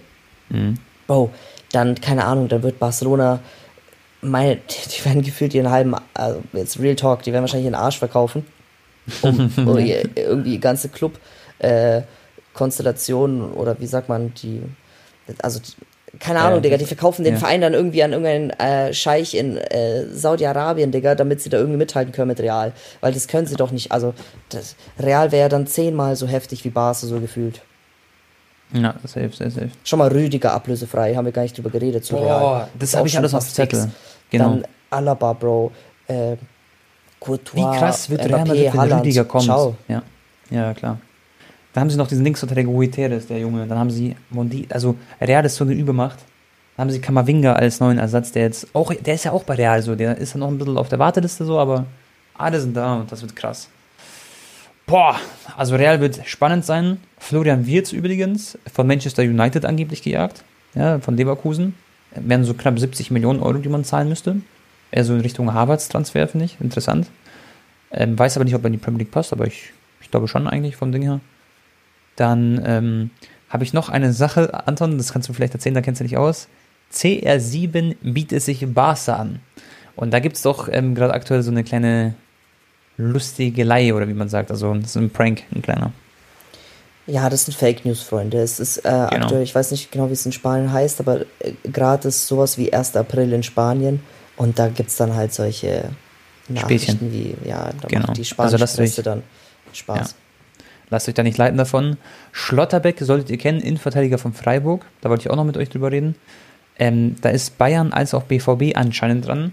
Mhm. 0.49 0.78
Bro, 1.09 1.30
dann, 1.72 1.96
keine 2.01 2.24
Ahnung, 2.24 2.46
dann 2.46 2.62
wird 2.62 2.78
Barcelona, 2.78 3.40
meine, 4.20 4.56
die, 4.56 4.88
die 4.98 5.04
werden 5.04 5.22
gefühlt 5.22 5.54
ihren 5.54 5.70
halben, 5.70 5.94
also 6.14 6.42
jetzt 6.52 6.78
Real 6.80 6.96
Talk, 6.96 7.22
die 7.22 7.32
werden 7.32 7.42
wahrscheinlich 7.44 7.66
ihren 7.66 7.74
Arsch 7.74 7.98
verkaufen, 7.98 8.44
um, 9.22 9.50
um 9.56 9.78
ihr, 9.78 10.08
irgendwie 10.16 10.52
die 10.52 10.60
ganze 10.60 10.88
Club, 10.88 11.18
äh, 11.60 12.02
Konstellation 12.54 13.52
oder 13.52 13.78
wie 13.80 13.86
sagt 13.86 14.08
man, 14.08 14.34
die, 14.34 14.62
also, 15.42 15.60
die, 15.60 15.72
keine 16.18 16.38
Ja, 16.40 16.46
Ahnung, 16.48 16.62
Digga, 16.62 16.76
das- 16.76 16.82
die 16.88 16.94
verkaufen 16.94 17.22
den 17.22 17.34
ja. 17.34 17.38
Verein 17.38 17.60
dann 17.60 17.74
irgendwie 17.74 18.02
an 18.02 18.12
irgendeinen 18.12 18.50
äh, 18.50 18.92
Scheich 18.94 19.34
in 19.34 19.56
äh, 19.58 20.06
Saudi-Arabien, 20.12 20.90
Digga, 20.90 21.14
damit 21.14 21.40
sie 21.42 21.50
da 21.50 21.58
irgendwie 21.58 21.76
mithalten 21.76 22.12
können 22.12 22.28
mit 22.28 22.40
Real. 22.40 22.72
Weil 23.00 23.12
das 23.12 23.28
können 23.28 23.46
sie 23.46 23.54
doch 23.56 23.70
nicht, 23.70 23.92
also, 23.92 24.14
das, 24.48 24.74
Real 24.98 25.30
wäre 25.30 25.48
dann 25.50 25.66
zehnmal 25.66 26.16
so 26.16 26.26
heftig 26.26 26.64
wie 26.64 26.70
Barca 26.70 27.06
so 27.06 27.20
gefühlt. 27.20 27.60
Ja, 28.72 28.94
safe, 29.04 29.30
safe, 29.32 29.50
safe. 29.50 29.70
Schon 29.84 29.98
mal 29.98 30.08
Rüdiger 30.08 30.52
ablösefrei, 30.52 31.14
haben 31.14 31.24
wir 31.24 31.32
gar 31.32 31.42
nicht 31.42 31.56
drüber 31.56 31.70
geredet 31.70 32.04
zu 32.04 32.16
Real. 32.16 32.68
das 32.78 32.94
habe 32.96 33.06
ich 33.08 33.16
alles 33.16 33.32
auf 33.34 33.46
Zettel. 33.50 33.80
fix. 33.82 33.92
Genau. 34.31 34.51
Dann 34.51 34.64
Alaba, 34.91 35.33
Bro, 35.33 35.72
äh, 36.07 36.37
Courtois, 37.20 37.57
Wie 37.57 37.79
krass 37.79 38.09
wird 38.11 38.24
Real 38.24 38.41
Madrid, 38.41 38.64
wenn 38.64 38.81
Haaland. 38.81 39.01
Rüdiger 39.03 39.24
kommt. 39.24 39.45
Ciao. 39.45 39.76
Ja. 39.89 40.03
ja, 40.51 40.74
klar. 40.74 40.99
Dann 41.72 41.83
haben 41.83 41.91
sie 41.91 41.97
noch 41.97 42.09
diesen 42.09 42.24
Linksverteidiger 42.24 42.70
Guiteres, 42.70 43.26
der 43.26 43.39
Junge. 43.39 43.66
Dann 43.66 43.79
haben 43.79 43.91
sie 43.91 44.16
Mondi, 44.31 44.66
also 44.70 44.97
Real 45.20 45.45
ist 45.45 45.57
so 45.57 45.64
eine 45.64 45.74
Übermacht. 45.74 46.18
Dann 46.76 46.85
haben 46.85 46.93
sie 46.93 47.01
Kamavinga 47.01 47.55
als 47.55 47.81
neuen 47.81 47.99
Ersatz, 47.99 48.33
der 48.33 48.43
jetzt 48.43 48.68
auch, 48.74 48.95
der 48.95 49.14
ist 49.14 49.24
ja 49.24 49.33
auch 49.33 49.43
bei 49.43 49.55
Real 49.55 49.83
so, 49.83 49.95
der 49.95 50.16
ist 50.16 50.35
ja 50.35 50.39
noch 50.39 50.49
ein 50.49 50.59
bisschen 50.59 50.79
auf 50.79 50.89
der 50.89 50.99
Warteliste 50.99 51.45
so, 51.45 51.59
aber 51.59 51.87
alle 52.35 52.61
sind 52.61 52.76
da 52.76 52.97
und 52.97 53.11
das 53.11 53.20
wird 53.20 53.35
krass. 53.35 53.68
Boah, 54.87 55.16
also 55.57 55.76
Real 55.76 56.01
wird 56.01 56.20
spannend 56.24 56.64
sein. 56.64 56.99
Florian 57.18 57.66
Wirtz 57.66 57.93
übrigens, 57.93 58.57
von 58.72 58.87
Manchester 58.87 59.22
United 59.22 59.64
angeblich 59.66 60.03
gejagt, 60.03 60.45
ja, 60.74 60.99
von 61.01 61.16
Leverkusen. 61.16 61.74
Wären 62.14 62.44
so 62.44 62.54
knapp 62.54 62.78
70 62.78 63.11
Millionen 63.11 63.40
Euro, 63.40 63.59
die 63.59 63.68
man 63.68 63.84
zahlen 63.84 64.09
müsste. 64.09 64.40
Eher 64.90 65.04
so 65.04 65.14
in 65.14 65.20
Richtung 65.20 65.52
Harvards-Transfer, 65.52 66.28
finde 66.28 66.46
ich, 66.46 66.61
interessant. 66.61 67.09
Ähm, 67.90 68.18
weiß 68.18 68.36
aber 68.36 68.44
nicht, 68.44 68.54
ob 68.54 68.62
er 68.62 68.66
in 68.66 68.72
die 68.72 68.78
Premier 68.78 69.00
League 69.00 69.11
passt, 69.11 69.32
aber 69.32 69.46
ich, 69.46 69.72
ich 70.00 70.11
glaube 70.11 70.28
schon 70.28 70.46
eigentlich 70.46 70.76
vom 70.76 70.92
Ding 70.92 71.02
her. 71.02 71.20
Dann 72.16 72.61
ähm, 72.64 73.11
habe 73.48 73.64
ich 73.64 73.72
noch 73.72 73.88
eine 73.88 74.12
Sache, 74.12 74.66
Anton, 74.66 74.98
das 74.98 75.12
kannst 75.12 75.28
du 75.28 75.32
vielleicht 75.32 75.54
erzählen, 75.54 75.74
da 75.74 75.82
kennst 75.82 76.00
du 76.00 76.04
dich 76.04 76.16
aus. 76.16 76.48
CR7 76.92 77.96
bietet 78.02 78.42
sich 78.42 78.66
Barca 78.72 79.16
an. 79.16 79.40
Und 79.96 80.12
da 80.12 80.20
gibt 80.20 80.36
es 80.36 80.42
doch 80.42 80.68
ähm, 80.70 80.94
gerade 80.94 81.12
aktuell 81.12 81.42
so 81.42 81.50
eine 81.50 81.64
kleine 81.64 82.14
Lustigelei, 82.96 83.94
oder 83.94 84.09
wie 84.09 84.14
man 84.14 84.28
sagt, 84.28 84.50
also 84.50 84.74
das 84.74 84.90
ist 84.90 84.96
ein 84.96 85.11
Prank, 85.11 85.42
ein 85.54 85.62
kleiner. 85.62 85.92
Ja, 87.11 87.28
das 87.30 87.46
sind 87.46 87.56
Fake 87.56 87.84
News, 87.86 88.02
Freunde. 88.02 88.38
Es 88.38 88.61
ist 88.61 88.78
äh, 88.78 88.82
Genau. 88.82 89.06
aktuell, 89.06 89.42
ich 89.42 89.54
weiß 89.54 89.70
nicht 89.70 89.90
genau, 89.90 90.09
wie 90.11 90.12
es 90.12 90.26
in 90.26 90.32
Spanien 90.32 90.70
heißt, 90.72 91.00
aber 91.00 91.22
äh, 91.40 91.52
gerade 91.64 92.09
ist 92.09 92.26
sowas 92.26 92.59
wie 92.59 92.72
1. 92.72 92.96
April 92.96 93.32
in 93.32 93.42
Spanien 93.42 94.00
und 94.36 94.59
da 94.59 94.68
gibt 94.68 94.90
es 94.90 94.96
dann 94.96 95.14
halt 95.14 95.32
solche 95.32 95.88
Nachrichten 96.48 96.92
Späßchen. 96.98 97.12
wie, 97.12 97.48
ja, 97.48 97.70
da 97.80 97.88
Genau. 97.88 98.06
macht 98.09 98.16
die 98.18 98.20
Also 98.20 98.24
spanische 98.24 98.56
lasst 98.59 98.76
Presse 98.76 99.00
euch- 99.00 99.04
dann 99.04 99.22
Spaß. 99.72 100.14
Lasst 100.90 101.09
euch 101.09 101.14
da 101.14 101.22
nicht 101.22 101.36
leiten 101.38 101.59
davon. 101.59 101.96
Schlotterbeck 102.32 102.98
solltet 103.00 103.28
ihr 103.30 103.36
kennen, 103.38 103.61
Innenverteidiger 103.61 104.16
von 104.18 104.32
Freiburg. 104.32 104.84
Da 105.02 105.11
wollte 105.11 105.22
ich 105.22 105.30
auch 105.30 105.36
noch 105.36 105.44
mit 105.44 105.56
euch 105.59 105.68
drüber 105.70 105.90
reden. 105.92 106.14
Ähm, 106.78 107.16
da 107.20 107.28
ist 107.30 107.59
Bayern 107.59 107.92
als 107.92 108.14
auch 108.14 108.22
BVB 108.22 108.74
anscheinend 108.74 109.26
dran. 109.26 109.52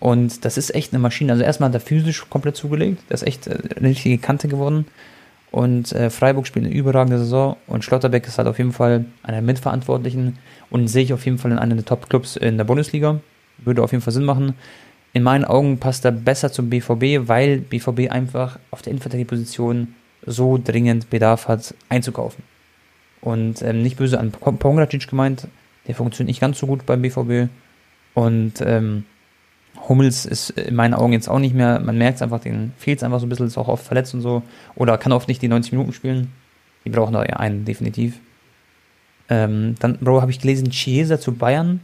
Und 0.00 0.44
das 0.46 0.56
ist 0.56 0.74
echt 0.74 0.92
eine 0.92 1.00
Maschine. 1.00 1.32
Also 1.32 1.44
erstmal 1.44 1.68
hat 1.68 1.74
er 1.74 1.80
physisch 1.80 2.28
komplett 2.30 2.56
zugelegt. 2.56 3.02
Der 3.10 3.14
ist 3.14 3.22
echt 3.26 3.46
äh, 3.46 3.58
eine 3.76 3.88
richtige 3.90 4.16
Kante 4.18 4.48
geworden. 4.48 4.86
Und 5.52 5.92
äh, 5.92 6.08
Freiburg 6.08 6.46
spielt 6.46 6.64
eine 6.64 6.74
überragende 6.74 7.18
Saison 7.18 7.56
und 7.66 7.84
Schlotterbeck 7.84 8.26
ist 8.26 8.38
halt 8.38 8.48
auf 8.48 8.56
jeden 8.56 8.72
Fall 8.72 9.04
einer 9.22 9.36
der 9.36 9.42
Mitverantwortlichen 9.42 10.38
und 10.70 10.88
sehe 10.88 11.04
ich 11.04 11.12
auf 11.12 11.26
jeden 11.26 11.36
Fall 11.36 11.52
in 11.52 11.58
einem 11.58 11.76
der 11.76 11.84
Top-Clubs 11.84 12.36
in 12.36 12.56
der 12.56 12.64
Bundesliga. 12.64 13.20
Würde 13.58 13.82
auf 13.82 13.92
jeden 13.92 14.02
Fall 14.02 14.14
Sinn 14.14 14.24
machen. 14.24 14.54
In 15.12 15.22
meinen 15.22 15.44
Augen 15.44 15.78
passt 15.78 16.06
er 16.06 16.12
besser 16.12 16.50
zum 16.50 16.70
BVB, 16.70 17.28
weil 17.28 17.58
BVB 17.58 18.10
einfach 18.10 18.58
auf 18.70 18.80
der 18.80 18.92
Innenverteidigungsposition 18.92 19.94
so 20.24 20.58
dringend 20.62 21.10
Bedarf 21.10 21.48
hat, 21.48 21.74
einzukaufen. 21.90 22.42
Und 23.20 23.60
ähm, 23.60 23.82
nicht 23.82 23.98
böse 23.98 24.18
an 24.18 24.32
Pongracic 24.32 25.06
gemeint, 25.06 25.48
der 25.86 25.94
funktioniert 25.94 26.28
nicht 26.28 26.40
ganz 26.40 26.58
so 26.58 26.66
gut 26.66 26.86
beim 26.86 27.02
BVB. 27.02 27.50
Und 28.14 28.54
ähm, 28.64 29.04
Hummels 29.88 30.26
ist 30.26 30.50
in 30.50 30.74
meinen 30.74 30.94
Augen 30.94 31.12
jetzt 31.12 31.28
auch 31.28 31.38
nicht 31.38 31.54
mehr, 31.54 31.80
man 31.80 31.98
merkt 31.98 32.16
es 32.16 32.22
einfach, 32.22 32.40
den 32.40 32.72
fehlt 32.76 32.98
es 32.98 33.02
einfach 33.02 33.20
so 33.20 33.26
ein 33.26 33.28
bisschen, 33.28 33.46
ist 33.46 33.58
auch 33.58 33.68
oft 33.68 33.84
verletzt 33.84 34.14
und 34.14 34.20
so. 34.20 34.42
Oder 34.74 34.98
kann 34.98 35.12
oft 35.12 35.28
nicht 35.28 35.42
die 35.42 35.48
90 35.48 35.72
Minuten 35.72 35.92
spielen. 35.92 36.32
Die 36.84 36.90
brauchen 36.90 37.12
da 37.12 37.22
ja 37.22 37.36
einen, 37.36 37.64
definitiv. 37.64 38.20
Ähm, 39.28 39.74
dann, 39.78 39.98
Bro, 39.98 40.20
habe 40.20 40.30
ich 40.30 40.40
gelesen, 40.40 40.70
Chiesa 40.70 41.18
zu 41.18 41.32
Bayern. 41.32 41.80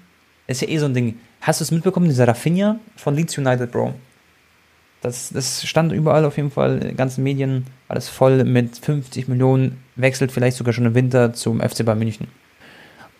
Ist 0.46 0.62
ja 0.62 0.68
eh 0.68 0.78
so 0.78 0.86
ein 0.86 0.94
Ding. 0.94 1.18
Hast 1.40 1.60
du 1.60 1.64
es 1.64 1.70
mitbekommen, 1.70 2.06
dieser 2.06 2.26
Rafinha 2.26 2.78
von 2.96 3.14
Leeds 3.14 3.38
United, 3.38 3.70
Bro? 3.70 3.94
Das, 5.00 5.30
das 5.30 5.64
stand 5.64 5.92
überall 5.92 6.24
auf 6.24 6.36
jeden 6.36 6.50
Fall, 6.50 6.78
in 6.78 6.96
ganzen 6.96 7.22
Medien, 7.22 7.66
alles 7.86 8.08
voll 8.08 8.44
mit 8.44 8.76
50 8.76 9.28
Millionen, 9.28 9.78
wechselt 9.94 10.32
vielleicht 10.32 10.56
sogar 10.56 10.72
schon 10.72 10.86
im 10.86 10.94
Winter 10.94 11.32
zum 11.32 11.60
FC 11.60 11.84
Bayern 11.84 12.00
München. 12.00 12.26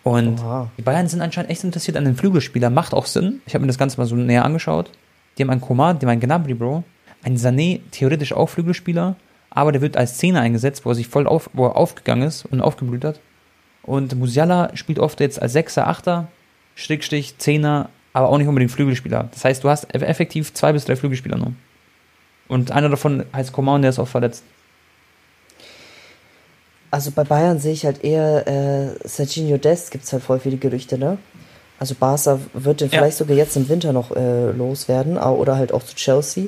Und 0.03 0.39
Oha. 0.39 0.69
die 0.77 0.81
Bayern 0.81 1.07
sind 1.07 1.21
anscheinend 1.21 1.51
echt 1.51 1.63
interessiert 1.63 1.97
an 1.97 2.05
den 2.05 2.15
Flügelspieler. 2.15 2.69
Macht 2.69 2.93
auch 2.93 3.05
Sinn. 3.05 3.41
Ich 3.45 3.53
habe 3.53 3.61
mir 3.61 3.67
das 3.67 3.77
Ganze 3.77 3.97
mal 3.97 4.05
so 4.05 4.15
näher 4.15 4.45
angeschaut. 4.45 4.91
Die 5.37 5.43
haben 5.43 5.49
einen 5.49 5.61
Komar, 5.61 5.93
die 5.93 6.05
haben 6.05 6.11
einen 6.11 6.21
Gnabry, 6.21 6.53
Bro. 6.53 6.83
Ein 7.23 7.37
Sané, 7.37 7.81
theoretisch 7.91 8.33
auch 8.33 8.47
Flügelspieler. 8.47 9.15
Aber 9.49 9.71
der 9.71 9.81
wird 9.81 9.97
als 9.97 10.17
Zehner 10.17 10.41
eingesetzt, 10.41 10.85
wo 10.85 10.91
er 10.91 10.95
sich 10.95 11.07
voll 11.07 11.27
auf, 11.27 11.49
wo 11.53 11.65
er 11.65 11.75
aufgegangen 11.75 12.27
ist 12.27 12.45
und 12.45 12.61
aufgeblüht 12.61 13.03
hat. 13.03 13.19
Und 13.83 14.15
Musiala 14.15 14.75
spielt 14.75 14.99
oft 14.99 15.19
jetzt 15.19 15.41
als 15.41 15.53
Sechser, 15.53 15.87
Achter, 15.87 16.27
Schrägstich, 16.75 17.37
Zehner, 17.37 17.89
aber 18.13 18.29
auch 18.29 18.37
nicht 18.37 18.47
unbedingt 18.47 18.71
Flügelspieler. 18.71 19.29
Das 19.31 19.43
heißt, 19.43 19.63
du 19.63 19.69
hast 19.69 19.93
effektiv 19.93 20.53
zwei 20.53 20.73
bis 20.73 20.85
drei 20.85 20.95
Flügelspieler 20.95 21.37
nur. 21.37 21.53
Und 22.47 22.71
einer 22.71 22.89
davon 22.89 23.25
heißt 23.33 23.51
Komar 23.51 23.75
und 23.75 23.81
der 23.81 23.89
ist 23.89 23.99
auch 23.99 24.07
verletzt. 24.07 24.43
Also 26.91 27.11
bei 27.11 27.23
Bayern 27.23 27.59
sehe 27.59 27.73
ich 27.73 27.85
halt 27.85 28.03
eher 28.03 28.47
äh, 28.47 29.07
Serginho 29.07 29.57
Dest, 29.57 29.91
gibt 29.91 30.05
es 30.05 30.13
halt 30.13 30.23
voll 30.23 30.39
viele 30.39 30.57
Gerüchte, 30.57 30.97
ne? 30.97 31.17
Also 31.77 31.95
Barca 31.95 32.39
wird 32.53 32.81
den 32.81 32.89
ja. 32.89 32.99
vielleicht 32.99 33.17
sogar 33.17 33.37
jetzt 33.37 33.55
im 33.55 33.69
Winter 33.69 33.93
noch 33.93 34.15
äh, 34.15 34.51
loswerden, 34.51 35.17
oder 35.17 35.55
halt 35.55 35.71
auch 35.71 35.83
zu 35.83 35.95
Chelsea. 35.95 36.47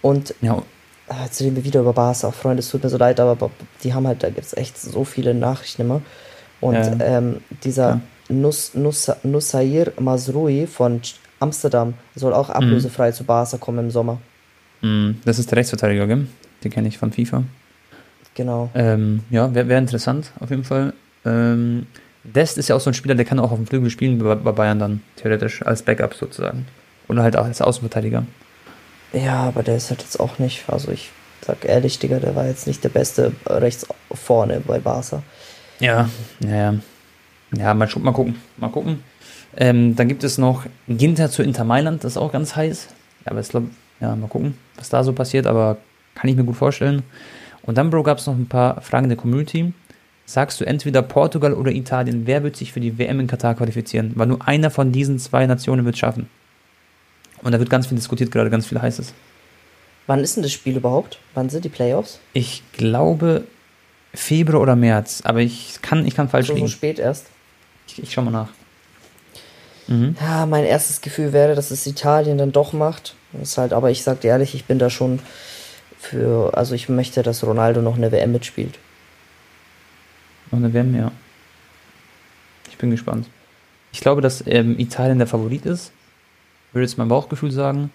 Und 0.00 0.34
ja. 0.40 0.62
äh, 1.08 1.24
jetzt 1.24 1.40
reden 1.40 1.56
wir 1.56 1.64
wieder 1.64 1.80
über 1.80 1.92
Barca, 1.92 2.30
Freunde, 2.30 2.60
es 2.60 2.70
tut 2.70 2.82
mir 2.82 2.88
so 2.88 2.96
leid, 2.96 3.20
aber 3.20 3.50
die 3.82 3.92
haben 3.92 4.06
halt, 4.06 4.22
da 4.22 4.30
gibt 4.30 4.46
es 4.46 4.56
echt 4.56 4.78
so 4.78 5.04
viele 5.04 5.34
Nachrichten 5.34 5.82
immer. 5.82 6.00
Und 6.60 6.74
ja. 6.74 6.96
ähm, 7.00 7.40
dieser. 7.64 8.00
Nus, 8.30 8.74
Nus, 8.74 9.10
Nussair 9.24 9.92
Masrui 9.98 10.66
von 10.66 11.00
Amsterdam 11.40 11.94
soll 12.14 12.32
auch 12.32 12.48
mhm. 12.48 12.54
ablösefrei 12.54 13.10
mhm. 13.10 13.14
zu 13.14 13.24
Barca 13.24 13.58
kommen 13.58 13.80
im 13.80 13.90
Sommer. 13.90 14.18
Mhm. 14.82 15.18
Das 15.24 15.38
ist 15.38 15.50
der 15.50 15.58
Rechtsverteidiger, 15.58 16.06
gell? 16.06 16.26
Den 16.62 16.70
kenne 16.70 16.88
ich 16.88 16.98
von 16.98 17.12
FIFA. 17.12 17.44
Genau. 18.34 18.70
Ähm, 18.74 19.24
ja, 19.30 19.54
wäre 19.54 19.68
wär 19.68 19.78
interessant, 19.78 20.32
auf 20.40 20.50
jeden 20.50 20.64
Fall. 20.64 20.92
Ähm, 21.24 21.86
Dest 22.22 22.58
ist 22.58 22.68
ja 22.68 22.76
auch 22.76 22.80
so 22.80 22.90
ein 22.90 22.94
Spieler, 22.94 23.14
der 23.14 23.24
kann 23.24 23.38
auch 23.38 23.50
auf 23.50 23.58
dem 23.58 23.66
Flügel 23.66 23.90
spielen 23.90 24.18
bei, 24.18 24.34
bei 24.34 24.52
Bayern 24.52 24.78
dann, 24.78 25.02
theoretisch, 25.16 25.64
als 25.64 25.82
Backup 25.82 26.14
sozusagen. 26.14 26.66
Oder 27.08 27.22
halt 27.22 27.36
auch 27.36 27.44
als 27.44 27.60
Außenverteidiger. 27.60 28.24
Ja, 29.12 29.42
aber 29.44 29.62
der 29.62 29.76
ist 29.76 29.90
halt 29.90 30.02
jetzt 30.02 30.20
auch 30.20 30.38
nicht, 30.38 30.64
also 30.68 30.92
ich 30.92 31.10
sag 31.44 31.64
ehrlich, 31.64 31.98
Digga, 31.98 32.20
der 32.20 32.36
war 32.36 32.46
jetzt 32.46 32.66
nicht 32.66 32.84
der 32.84 32.90
Beste 32.90 33.32
rechts 33.46 33.86
vorne 34.12 34.60
bei 34.60 34.78
Barca. 34.78 35.22
Ja, 35.80 36.08
ja, 36.40 36.74
ja, 37.56 37.74
mal, 37.74 37.88
mal 37.98 38.12
gucken, 38.12 38.36
mal 38.58 38.70
gucken. 38.70 39.02
Ähm, 39.56 39.96
dann 39.96 40.06
gibt 40.06 40.22
es 40.22 40.38
noch 40.38 40.66
Ginter 40.86 41.30
zu 41.30 41.42
Inter 41.42 41.64
Mailand, 41.64 42.04
das 42.04 42.12
ist 42.12 42.18
auch 42.18 42.30
ganz 42.30 42.54
heiß. 42.54 42.88
Aber 43.24 43.40
ich 43.40 43.48
glaube, 43.48 43.70
ja, 44.00 44.14
mal 44.14 44.28
gucken, 44.28 44.56
was 44.76 44.90
da 44.90 45.02
so 45.02 45.12
passiert, 45.12 45.46
aber 45.46 45.78
kann 46.14 46.30
ich 46.30 46.36
mir 46.36 46.44
gut 46.44 46.56
vorstellen. 46.56 47.02
Und 47.70 47.78
dann, 47.78 47.88
Bro, 47.88 48.02
gab 48.02 48.18
es 48.18 48.26
noch 48.26 48.34
ein 48.34 48.48
paar 48.48 48.80
Fragen 48.80 49.06
der 49.08 49.16
Community. 49.16 49.72
Sagst 50.26 50.60
du 50.60 50.64
entweder 50.64 51.02
Portugal 51.02 51.54
oder 51.54 51.70
Italien, 51.70 52.26
wer 52.26 52.42
wird 52.42 52.56
sich 52.56 52.72
für 52.72 52.80
die 52.80 52.98
WM 52.98 53.20
in 53.20 53.28
Katar 53.28 53.54
qualifizieren? 53.54 54.10
Weil 54.16 54.26
nur 54.26 54.44
einer 54.48 54.72
von 54.72 54.90
diesen 54.90 55.20
zwei 55.20 55.46
Nationen 55.46 55.84
wird 55.84 55.94
es 55.94 56.00
schaffen. 56.00 56.28
Und 57.44 57.52
da 57.52 57.60
wird 57.60 57.70
ganz 57.70 57.86
viel 57.86 57.96
diskutiert, 57.96 58.32
gerade 58.32 58.50
ganz 58.50 58.66
viel 58.66 58.82
heißes. 58.82 59.14
Wann 60.08 60.18
ist 60.18 60.34
denn 60.34 60.42
das 60.42 60.50
Spiel 60.50 60.78
überhaupt? 60.78 61.20
Wann 61.34 61.48
sind 61.48 61.64
die 61.64 61.68
Playoffs? 61.68 62.18
Ich 62.32 62.64
glaube 62.72 63.44
Februar 64.14 64.62
oder 64.62 64.74
März, 64.74 65.20
aber 65.22 65.38
ich 65.38 65.78
kann, 65.80 66.04
ich 66.04 66.16
kann 66.16 66.28
falsch 66.28 66.48
so, 66.48 66.54
liegen. 66.54 66.66
So 66.66 66.72
spät 66.72 66.98
erst? 66.98 67.26
Ich, 67.86 68.02
ich 68.02 68.12
schau 68.12 68.22
mal 68.22 68.32
nach. 68.32 68.48
Mhm. 69.86 70.16
Ja, 70.20 70.44
mein 70.46 70.64
erstes 70.64 71.02
Gefühl 71.02 71.32
wäre, 71.32 71.54
dass 71.54 71.70
es 71.70 71.86
Italien 71.86 72.36
dann 72.36 72.50
doch 72.50 72.72
macht. 72.72 73.14
Ist 73.40 73.58
halt, 73.58 73.72
aber 73.72 73.92
ich 73.92 74.02
sag 74.02 74.22
dir 74.22 74.28
ehrlich, 74.28 74.56
ich 74.56 74.64
bin 74.64 74.80
da 74.80 74.90
schon 74.90 75.20
für, 76.00 76.56
also 76.56 76.74
ich 76.74 76.88
möchte, 76.88 77.22
dass 77.22 77.44
Ronaldo 77.44 77.82
noch 77.82 77.96
eine 77.96 78.10
WM 78.10 78.32
mitspielt. 78.32 78.78
Noch 80.50 80.58
eine 80.58 80.72
WM, 80.72 80.96
ja. 80.96 81.12
Ich 82.70 82.78
bin 82.78 82.90
gespannt. 82.90 83.28
Ich 83.92 84.00
glaube, 84.00 84.22
dass 84.22 84.42
ähm, 84.46 84.78
Italien 84.78 85.18
der 85.18 85.26
Favorit 85.26 85.66
ist. 85.66 85.92
Würde 86.72 86.86
jetzt 86.86 86.96
mein 86.96 87.08
Bauchgefühl 87.08 87.50
sagen. 87.50 87.90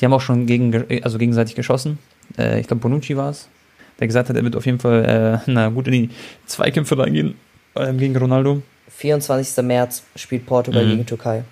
Die 0.00 0.04
haben 0.04 0.12
auch 0.12 0.20
schon 0.20 0.46
gegen, 0.46 1.02
also 1.02 1.18
gegenseitig 1.18 1.56
geschossen. 1.56 1.98
Äh, 2.38 2.60
ich 2.60 2.68
glaube, 2.68 2.82
Bonucci 2.82 3.16
war 3.16 3.30
es, 3.30 3.48
der 3.98 4.06
gesagt 4.06 4.28
hat, 4.28 4.36
er 4.36 4.44
wird 4.44 4.54
auf 4.54 4.64
jeden 4.64 4.78
Fall 4.78 5.42
äh, 5.46 5.50
na, 5.50 5.68
gut 5.68 5.88
in 5.88 5.92
die 5.92 6.10
Zweikämpfe 6.46 6.96
reingehen 6.96 7.34
äh, 7.74 7.92
gegen 7.94 8.16
Ronaldo. 8.16 8.62
24. 8.96 9.64
März 9.64 10.04
spielt 10.14 10.46
Portugal 10.46 10.84
mhm. 10.84 10.90
gegen 10.90 11.06
Türkei. 11.06 11.42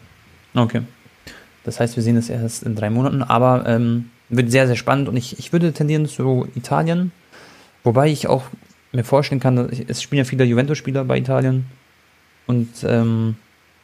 Okay. 0.54 0.82
Das 1.64 1.80
heißt, 1.80 1.96
wir 1.96 2.02
sehen 2.02 2.16
es 2.16 2.30
erst 2.30 2.62
in 2.62 2.76
drei 2.76 2.88
Monaten, 2.88 3.22
aber 3.22 3.64
ähm, 3.66 4.10
wird 4.28 4.50
sehr, 4.50 4.66
sehr 4.66 4.76
spannend 4.76 5.08
und 5.08 5.16
ich, 5.16 5.38
ich 5.38 5.52
würde 5.52 5.72
tendieren 5.72 6.06
zu 6.06 6.48
Italien. 6.54 7.12
Wobei 7.84 8.08
ich 8.08 8.26
auch 8.26 8.44
mir 8.92 9.04
vorstellen 9.04 9.40
kann, 9.40 9.70
es 9.88 10.02
spielen 10.02 10.18
ja 10.18 10.24
viele 10.24 10.44
Juventus-Spieler 10.44 11.04
bei 11.04 11.18
Italien. 11.18 11.66
Und 12.46 12.68
ähm, 12.84 13.36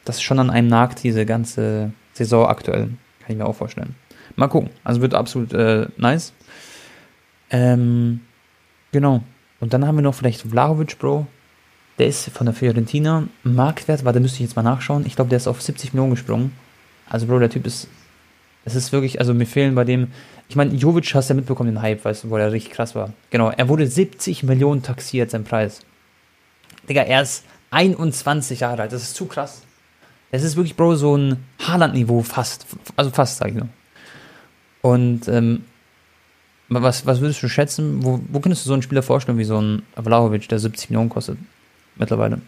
das 0.03 0.21
schon 0.21 0.39
an 0.39 0.49
einem 0.49 0.67
nagt, 0.67 1.03
diese 1.03 1.25
ganze 1.25 1.91
Saison 2.13 2.47
aktuell. 2.47 2.89
Kann 3.19 3.29
ich 3.29 3.37
mir 3.37 3.45
auch 3.45 3.55
vorstellen. 3.55 3.95
Mal 4.35 4.47
gucken. 4.47 4.69
Also 4.83 5.01
wird 5.01 5.13
absolut 5.13 5.53
äh, 5.53 5.87
nice. 5.97 6.33
Ähm, 7.49 8.21
genau. 8.91 9.23
Und 9.59 9.73
dann 9.73 9.85
haben 9.85 9.95
wir 9.95 10.01
noch 10.01 10.15
vielleicht 10.15 10.41
Vlahovic, 10.41 10.97
Bro. 10.99 11.27
Der 11.97 12.07
ist 12.07 12.29
von 12.29 12.45
der 12.45 12.55
Fiorentina. 12.55 13.27
Marktwert, 13.43 14.03
war, 14.03 14.13
da 14.13 14.19
müsste 14.19 14.37
ich 14.37 14.49
jetzt 14.49 14.55
mal 14.55 14.63
nachschauen. 14.63 15.05
Ich 15.05 15.15
glaube, 15.15 15.29
der 15.29 15.37
ist 15.37 15.47
auf 15.47 15.61
70 15.61 15.93
Millionen 15.93 16.11
gesprungen. 16.11 16.51
Also, 17.07 17.27
Bro, 17.27 17.39
der 17.39 17.49
Typ 17.49 17.65
ist. 17.65 17.87
Es 18.65 18.73
ist 18.73 18.91
wirklich, 18.91 19.19
also 19.19 19.33
mir 19.33 19.45
fehlen 19.45 19.75
bei 19.75 19.83
dem, 19.83 20.07
ich 20.47 20.55
meine, 20.55 20.73
Jovic 20.73 21.13
hast 21.15 21.29
ja 21.29 21.35
mitbekommen, 21.35 21.73
den 21.73 21.81
Hype, 21.81 22.05
weißt 22.05 22.25
du, 22.25 22.29
wo 22.29 22.37
er 22.37 22.51
richtig 22.51 22.73
krass 22.73 22.95
war. 22.95 23.13
Genau, 23.29 23.49
er 23.49 23.67
wurde 23.67 23.87
70 23.87 24.43
Millionen 24.43 24.83
taxiert, 24.83 25.31
sein 25.31 25.43
Preis. 25.43 25.81
Digga, 26.87 27.01
er 27.01 27.21
ist 27.21 27.45
21 27.71 28.59
Jahre 28.59 28.83
alt, 28.83 28.91
das 28.91 29.03
ist 29.03 29.15
zu 29.15 29.25
krass. 29.25 29.63
Das 30.31 30.43
ist 30.43 30.55
wirklich, 30.55 30.75
Bro, 30.75 30.95
so 30.95 31.15
ein 31.15 31.43
Haaland-Niveau 31.65 32.21
fast. 32.21 32.65
Also 32.95 33.11
fast, 33.11 33.37
sag 33.37 33.49
ich 33.49 33.55
nur. 33.55 33.69
Und, 34.81 35.27
ähm, 35.27 35.63
was, 36.67 37.05
was 37.05 37.21
würdest 37.21 37.43
du 37.43 37.47
schätzen, 37.47 38.03
wo, 38.03 38.19
wo 38.29 38.39
könntest 38.39 38.65
du 38.65 38.67
so 38.67 38.73
einen 38.73 38.81
Spieler 38.81 39.03
vorstellen 39.03 39.37
wie 39.37 39.43
so 39.43 39.59
ein 39.59 39.83
Vlahovic, 40.01 40.47
der 40.49 40.59
70 40.59 40.89
Millionen 40.89 41.09
kostet 41.09 41.37
mittlerweile? 41.95 42.41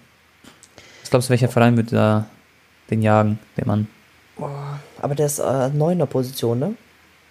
Was 1.02 1.12
glaubst 1.12 1.30
du, 1.30 1.32
welcher 1.32 1.50
Verein 1.50 1.78
wird 1.78 1.94
da 1.94 2.26
den 2.90 3.02
jagen, 3.02 3.40
den 3.58 3.68
Mann? 3.68 3.88
aber 5.02 5.16
der 5.16 5.26
ist 5.28 5.40
äh, 5.40 5.70
neuner 5.70 6.06
Position, 6.06 6.60
ne? 6.60 6.76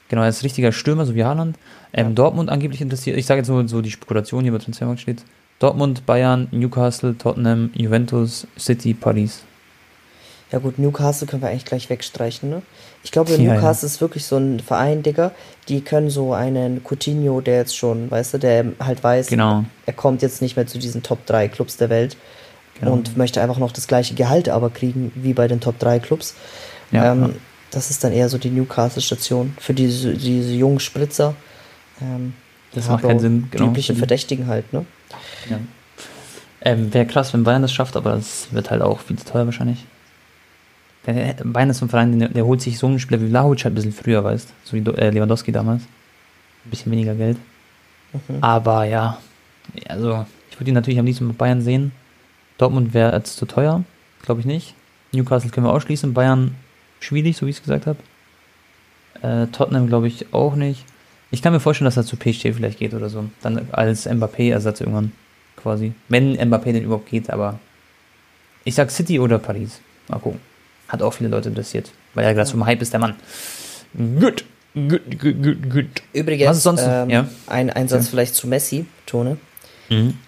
Genau, 0.08 0.22
er 0.22 0.28
ist 0.28 0.44
richtiger 0.44 0.72
Stürmer, 0.72 1.04
so 1.04 1.14
wie 1.14 1.24
Haaland. 1.24 1.56
Ähm, 1.92 2.08
ja. 2.08 2.12
Dortmund 2.12 2.50
angeblich 2.50 2.80
interessiert, 2.80 3.16
ich 3.16 3.26
sage 3.26 3.40
jetzt 3.40 3.48
nur 3.48 3.66
so 3.68 3.82
die 3.82 3.90
Spekulation 3.90 4.42
hier 4.42 4.52
bei 4.52 4.58
Transfermarkt 4.58 5.00
steht. 5.00 5.24
Dortmund, 5.58 6.04
Bayern, 6.06 6.48
Newcastle, 6.50 7.16
Tottenham, 7.16 7.70
Juventus, 7.74 8.46
City, 8.58 8.94
Paris. 8.94 9.42
Ja 10.52 10.60
gut, 10.60 10.78
Newcastle 10.78 11.26
können 11.26 11.42
wir 11.42 11.48
eigentlich 11.48 11.64
gleich 11.64 11.90
wegstreichen, 11.90 12.48
ne? 12.48 12.62
Ich 13.02 13.10
glaube, 13.10 13.32
ja, 13.32 13.38
Newcastle 13.38 13.88
ja. 13.88 13.92
ist 13.92 14.00
wirklich 14.00 14.24
so 14.24 14.36
ein 14.36 14.60
Verein, 14.60 15.02
Digga. 15.02 15.32
Die 15.68 15.80
können 15.80 16.08
so 16.08 16.34
einen 16.34 16.82
Coutinho, 16.84 17.40
der 17.40 17.56
jetzt 17.56 17.76
schon, 17.76 18.10
weißt 18.10 18.34
du, 18.34 18.38
der 18.38 18.66
halt 18.78 19.02
weiß, 19.02 19.26
genau. 19.26 19.64
er 19.86 19.92
kommt 19.92 20.22
jetzt 20.22 20.42
nicht 20.42 20.54
mehr 20.54 20.66
zu 20.66 20.78
diesen 20.78 21.02
Top 21.02 21.26
3 21.26 21.48
Clubs 21.48 21.78
der 21.78 21.90
Welt 21.90 22.16
genau. 22.78 22.92
und 22.92 23.16
möchte 23.16 23.42
einfach 23.42 23.58
noch 23.58 23.72
das 23.72 23.88
gleiche 23.88 24.14
Gehalt 24.14 24.48
aber 24.48 24.70
kriegen 24.70 25.10
wie 25.16 25.34
bei 25.34 25.48
den 25.48 25.60
Top 25.60 25.80
3 25.80 25.98
Clubs. 25.98 26.34
Ja, 26.92 27.12
ähm, 27.12 27.34
das 27.70 27.90
ist 27.90 28.02
dann 28.04 28.12
eher 28.12 28.28
so 28.28 28.38
die 28.38 28.50
Newcastle-Station 28.50 29.54
für 29.58 29.74
diese, 29.74 30.14
diese 30.14 30.54
jungen 30.54 30.80
Spritzer. 30.80 31.34
Ähm, 32.00 32.34
das 32.72 32.88
macht 32.88 33.02
keinen 33.02 33.20
Sinn. 33.20 33.48
Genau, 33.50 33.64
die 33.64 33.70
üblichen 33.70 33.96
Verdächtigen 33.96 34.46
halt, 34.46 34.72
ne? 34.72 34.84
Ja. 35.48 35.58
Ähm, 36.60 36.92
Wäre 36.92 37.06
krass, 37.06 37.32
wenn 37.32 37.44
Bayern 37.44 37.62
das 37.62 37.72
schafft, 37.72 37.96
aber 37.96 38.12
das 38.12 38.48
wird 38.50 38.70
halt 38.70 38.82
auch 38.82 39.00
viel 39.00 39.16
zu 39.16 39.24
teuer 39.24 39.46
wahrscheinlich. 39.46 39.84
Bayern 41.04 41.70
ist 41.70 41.80
ein 41.82 41.88
Verein, 41.88 42.18
der, 42.18 42.28
der 42.28 42.44
holt 42.44 42.60
sich 42.60 42.78
so 42.78 42.86
einen 42.88 42.98
Spieler 42.98 43.20
wie 43.20 43.28
Lahuc 43.28 43.58
halt 43.58 43.66
ein 43.66 43.74
bisschen 43.74 43.92
früher, 43.92 44.24
weißt 44.24 44.52
so 44.64 44.76
wie 44.76 44.80
äh, 44.80 45.10
Lewandowski 45.10 45.52
damals. 45.52 45.82
Ein 46.64 46.70
bisschen 46.70 46.90
weniger 46.90 47.14
Geld. 47.14 47.38
Mhm. 48.12 48.42
Aber 48.42 48.84
ja, 48.84 49.18
Also, 49.88 50.26
ich 50.50 50.58
würde 50.58 50.70
ihn 50.70 50.74
natürlich 50.74 50.98
am 50.98 51.06
liebsten 51.06 51.28
mit 51.28 51.38
Bayern 51.38 51.60
sehen. 51.60 51.92
Dortmund 52.58 52.94
wäre 52.94 53.14
jetzt 53.14 53.36
zu 53.36 53.46
teuer, 53.46 53.84
glaube 54.22 54.40
ich 54.40 54.46
nicht. 54.46 54.74
Newcastle 55.12 55.50
können 55.50 55.66
wir 55.66 55.72
ausschließen. 55.72 56.12
Bayern 56.14 56.56
schwierig, 57.00 57.36
so 57.36 57.46
wie 57.46 57.50
ich 57.50 57.56
es 57.56 57.62
gesagt 57.62 57.86
habe. 57.86 57.98
Äh, 59.22 59.46
Tottenham 59.48 59.86
glaube 59.86 60.08
ich 60.08 60.32
auch 60.32 60.54
nicht. 60.54 60.84
Ich 61.30 61.42
kann 61.42 61.52
mir 61.52 61.60
vorstellen, 61.60 61.86
dass 61.86 61.96
er 61.96 62.04
zu 62.04 62.16
PSG 62.16 62.54
vielleicht 62.54 62.78
geht 62.78 62.94
oder 62.94 63.08
so. 63.08 63.24
Dann 63.42 63.68
als 63.72 64.06
Mbappé-Ersatz 64.06 64.80
irgendwann 64.80 65.12
quasi. 65.56 65.92
Wenn 66.08 66.36
Mbappé 66.36 66.72
denn 66.72 66.84
überhaupt 66.84 67.08
geht, 67.08 67.30
aber 67.30 67.58
ich 68.64 68.74
sag 68.74 68.90
City 68.90 69.18
oder 69.18 69.38
Paris. 69.38 69.80
Mal 70.08 70.18
gucken. 70.18 70.40
Hat 70.88 71.02
auch 71.02 71.12
viele 71.12 71.30
Leute 71.30 71.48
interessiert, 71.48 71.90
weil 72.14 72.24
er 72.24 72.34
gerade 72.34 72.48
zum 72.48 72.64
Hype 72.64 72.80
ist, 72.80 72.92
der 72.92 73.00
Mann. 73.00 73.16
Gut. 74.20 74.44
Gut, 74.74 75.18
gut, 75.18 75.42
gut, 75.42 75.70
gut. 75.70 75.86
Übrigens, 76.12 76.50
Was 76.50 76.56
ist 76.58 76.62
sonst 76.64 76.84
ähm, 76.86 77.08
ja? 77.08 77.28
ein 77.46 77.70
Einsatz 77.70 78.04
ja. 78.04 78.10
vielleicht 78.10 78.34
zu 78.34 78.46
Messi, 78.46 78.84
Tone. 79.06 79.38
Mhm. 79.88 80.18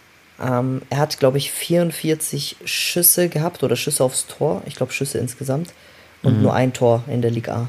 Ähm, 0.40 0.82
er 0.88 0.98
hat, 0.98 1.18
glaube 1.18 1.36
ich, 1.36 1.52
44 1.52 2.56
Schüsse 2.64 3.28
gehabt 3.28 3.62
oder 3.62 3.76
Schüsse 3.76 4.02
aufs 4.02 4.26
Tor. 4.26 4.62
Ich 4.66 4.74
glaube, 4.74 4.92
Schüsse 4.92 5.18
insgesamt. 5.18 5.74
Und 6.22 6.38
mhm. 6.38 6.42
nur 6.42 6.54
ein 6.54 6.72
Tor 6.72 7.04
in 7.06 7.22
der 7.22 7.30
Liga 7.30 7.68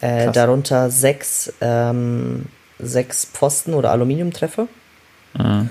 A. 0.00 0.06
Äh, 0.06 0.30
darunter 0.32 0.90
sechs, 0.90 1.52
ähm, 1.60 2.46
sechs 2.78 3.24
Pfosten 3.24 3.74
oder 3.74 3.90
Aluminiumtreffer. 3.90 4.68
Mhm. 5.34 5.70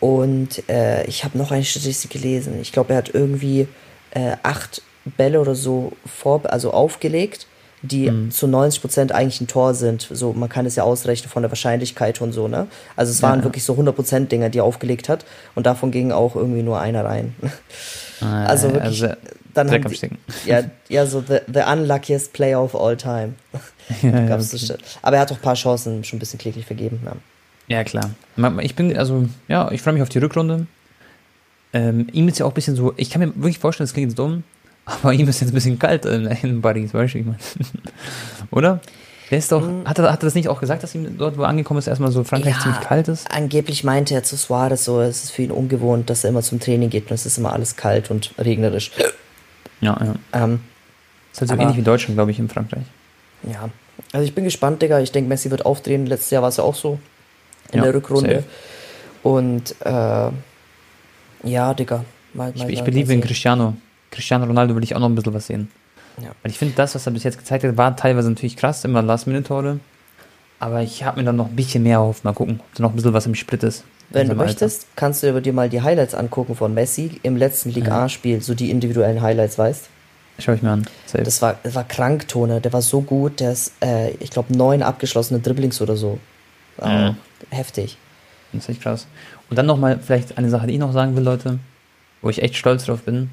Und 0.00 0.68
äh, 0.68 1.04
ich 1.06 1.24
habe 1.24 1.38
noch 1.38 1.52
eine 1.52 1.64
Statistik 1.64 2.10
gelesen. 2.10 2.60
Ich 2.60 2.72
glaube, 2.72 2.94
er 2.94 2.96
hat 2.96 3.14
irgendwie 3.14 3.68
äh, 4.10 4.36
acht 4.42 4.82
Bälle 5.04 5.40
oder 5.40 5.54
so 5.54 5.92
vor, 6.06 6.42
also 6.44 6.72
aufgelegt 6.72 7.46
die 7.82 8.10
mhm. 8.10 8.30
zu 8.30 8.46
90 8.46 8.80
Prozent 8.80 9.12
eigentlich 9.12 9.40
ein 9.40 9.48
Tor 9.48 9.74
sind. 9.74 10.08
So, 10.10 10.32
man 10.32 10.48
kann 10.48 10.66
es 10.66 10.76
ja 10.76 10.84
ausrechnen 10.84 11.28
von 11.28 11.42
der 11.42 11.50
Wahrscheinlichkeit 11.50 12.20
und 12.20 12.32
so, 12.32 12.48
ne? 12.48 12.68
Also 12.96 13.10
es 13.10 13.22
waren 13.22 13.40
ja, 13.40 13.44
wirklich 13.44 13.64
so 13.64 13.72
100 13.72 13.94
Prozent 13.94 14.32
Dinger, 14.32 14.48
die 14.48 14.58
er 14.58 14.64
aufgelegt 14.64 15.08
hat 15.08 15.24
und 15.54 15.66
davon 15.66 15.90
ging 15.90 16.12
auch 16.12 16.36
irgendwie 16.36 16.62
nur 16.62 16.80
einer 16.80 17.04
rein. 17.04 17.34
Ah, 18.22 18.44
also 18.46 18.72
wirklich, 18.72 19.02
also, 19.02 19.16
dann 19.54 19.70
haben 19.70 19.88
die, 19.88 20.10
ja, 20.46 20.62
ja, 20.88 21.06
so 21.06 21.20
the, 21.20 21.38
the 21.52 21.60
unluckiest 21.60 22.32
player 22.32 22.62
of 22.62 22.74
all 22.74 22.96
time. 22.96 23.34
ja, 24.02 24.10
ja, 24.10 24.36
okay. 24.36 24.74
Aber 25.02 25.16
er 25.16 25.22
hat 25.22 25.32
auch 25.32 25.36
ein 25.36 25.42
paar 25.42 25.54
Chancen 25.54 26.04
schon 26.04 26.16
ein 26.16 26.20
bisschen 26.20 26.38
kläglich 26.38 26.66
vergeben. 26.66 27.00
Ja. 27.04 27.16
ja, 27.76 27.84
klar. 27.84 28.10
Ich 28.60 28.74
bin, 28.74 28.96
also, 28.96 29.28
ja, 29.48 29.70
ich 29.70 29.82
freue 29.82 29.94
mich 29.94 30.02
auf 30.02 30.08
die 30.08 30.18
Rückrunde. 30.18 30.66
Ähm, 31.72 32.06
ihm 32.12 32.28
ist 32.28 32.38
ja 32.38 32.46
auch 32.46 32.50
ein 32.50 32.54
bisschen 32.54 32.76
so, 32.76 32.92
ich 32.96 33.10
kann 33.10 33.20
mir 33.20 33.34
wirklich 33.34 33.58
vorstellen, 33.58 33.86
das 33.86 33.94
klingt 33.94 34.10
jetzt 34.10 34.18
dumm, 34.18 34.44
aber 34.84 35.12
ihm 35.12 35.28
ist 35.28 35.40
jetzt 35.40 35.50
ein 35.50 35.54
bisschen 35.54 35.78
kalt 35.78 36.04
in, 36.04 36.26
in 36.26 36.62
Paris, 36.62 36.94
weißt 36.94 37.14
du, 37.14 37.18
ich 37.18 37.26
meine. 37.26 37.38
Oder? 38.50 38.80
Der 39.32 39.38
ist 39.38 39.50
doch, 39.50 39.66
mhm. 39.66 39.88
hat 39.88 39.98
er, 39.98 40.12
hat 40.12 40.22
er 40.22 40.26
das 40.26 40.34
nicht 40.34 40.50
auch 40.50 40.60
gesagt, 40.60 40.82
dass 40.82 40.94
ihm 40.94 41.16
dort, 41.16 41.38
wo 41.38 41.42
er 41.42 41.48
angekommen 41.48 41.78
ist, 41.78 41.86
erstmal 41.86 42.12
so 42.12 42.22
Frankreich 42.22 42.54
ja, 42.54 42.60
ziemlich 42.60 42.80
kalt 42.82 43.08
ist? 43.08 43.30
Angeblich 43.34 43.82
meinte 43.82 44.12
er 44.12 44.22
zu 44.22 44.36
Suarez 44.36 44.84
so, 44.84 45.00
es 45.00 45.24
ist 45.24 45.30
für 45.30 45.40
ihn 45.40 45.50
ungewohnt, 45.50 46.10
dass 46.10 46.22
er 46.22 46.30
immer 46.30 46.42
zum 46.42 46.60
Training 46.60 46.90
geht 46.90 47.10
und 47.10 47.14
es 47.14 47.24
ist 47.24 47.38
immer 47.38 47.54
alles 47.54 47.76
kalt 47.76 48.10
und 48.10 48.34
regnerisch. 48.38 48.90
Ja, 49.80 49.96
ja. 49.98 50.14
Ähm, 50.44 50.60
ist 51.32 51.40
halt 51.40 51.48
so 51.48 51.54
aber, 51.54 51.62
ähnlich 51.62 51.78
wie 51.78 51.82
Deutschland, 51.82 52.14
glaube 52.14 52.30
ich, 52.30 52.38
in 52.38 52.50
Frankreich. 52.50 52.84
Ja. 53.50 53.70
Also 54.12 54.26
ich 54.26 54.34
bin 54.34 54.44
gespannt, 54.44 54.82
Digga. 54.82 55.00
Ich 55.00 55.12
denke, 55.12 55.30
Messi 55.30 55.50
wird 55.50 55.64
aufdrehen. 55.64 56.04
Letztes 56.04 56.30
Jahr 56.30 56.42
war 56.42 56.50
es 56.50 56.58
ja 56.58 56.64
auch 56.64 56.74
so. 56.74 56.98
In 57.72 57.78
ja, 57.78 57.84
der 57.84 57.94
Rückrunde. 57.94 58.34
Safe. 58.34 58.44
Und 59.22 59.74
äh, 59.80 61.48
ja, 61.48 61.72
Digga. 61.72 62.04
Mal, 62.34 62.52
mal 62.54 62.70
ich, 62.70 62.80
ich 62.80 62.84
beliebe 62.84 63.14
in 63.14 63.22
Cristiano. 63.22 63.76
Cristiano 64.10 64.44
Ronaldo 64.44 64.76
will 64.76 64.84
ich 64.84 64.94
auch 64.94 65.00
noch 65.00 65.08
ein 65.08 65.14
bisschen 65.14 65.32
was 65.32 65.46
sehen. 65.46 65.70
Ja. 66.18 66.30
Weil 66.42 66.50
ich 66.50 66.58
finde, 66.58 66.74
das, 66.74 66.94
was 66.94 67.06
er 67.06 67.12
bis 67.12 67.24
jetzt 67.24 67.38
gezeigt 67.38 67.64
hat, 67.64 67.76
war 67.76 67.96
teilweise 67.96 68.28
natürlich 68.28 68.56
krass, 68.56 68.84
immer 68.84 69.02
Last-Minute-Tore. 69.02 69.80
Aber 70.58 70.82
ich 70.82 71.04
habe 71.04 71.18
mir 71.18 71.24
dann 71.24 71.36
noch 71.36 71.48
ein 71.48 71.56
bisschen 71.56 71.82
mehr 71.82 71.98
erhofft. 71.98 72.24
Mal 72.24 72.32
gucken, 72.32 72.60
ob 72.60 72.74
da 72.74 72.82
noch 72.82 72.90
ein 72.90 72.96
bisschen 72.96 73.12
was 73.12 73.26
im 73.26 73.34
Split 73.34 73.62
ist. 73.62 73.84
Wenn 74.10 74.28
du 74.28 74.34
möchtest, 74.34 74.82
Alter. 74.82 74.92
kannst 74.96 75.22
du 75.22 75.40
dir 75.40 75.52
mal 75.52 75.68
die 75.68 75.80
Highlights 75.80 76.14
angucken 76.14 76.54
von 76.54 76.74
Messi 76.74 77.18
im 77.22 77.36
letzten 77.36 77.70
Liga 77.70 78.04
A-Spiel, 78.04 78.42
so 78.42 78.54
die 78.54 78.70
individuellen 78.70 79.22
Highlights, 79.22 79.58
weißt 79.58 79.88
Schau 80.38 80.52
ich 80.52 80.62
mir 80.62 80.70
an. 80.70 80.86
Safe. 81.06 81.24
Das 81.24 81.42
war, 81.42 81.58
das 81.62 81.74
war 81.74 81.84
krank, 81.84 82.28
Tone. 82.28 82.60
Der 82.60 82.72
war 82.72 82.82
so 82.82 83.02
gut. 83.02 83.40
Der 83.40 83.52
ist, 83.52 83.72
äh, 83.82 84.10
ich 84.12 84.30
glaube, 84.30 84.56
neun 84.56 84.82
abgeschlossene 84.82 85.40
Dribblings 85.40 85.80
oder 85.80 85.96
so. 85.96 86.18
Mhm. 86.82 87.16
Heftig. 87.50 87.98
Das 88.52 88.64
ist 88.64 88.68
echt 88.70 88.82
krass. 88.82 89.06
Und 89.50 89.56
dann 89.56 89.66
nochmal 89.66 89.98
vielleicht 89.98 90.38
eine 90.38 90.48
Sache, 90.48 90.66
die 90.66 90.74
ich 90.74 90.78
noch 90.78 90.92
sagen 90.92 91.16
will, 91.16 91.22
Leute, 91.22 91.58
wo 92.22 92.30
ich 92.30 92.42
echt 92.42 92.56
stolz 92.56 92.86
drauf 92.86 93.02
bin. 93.02 93.30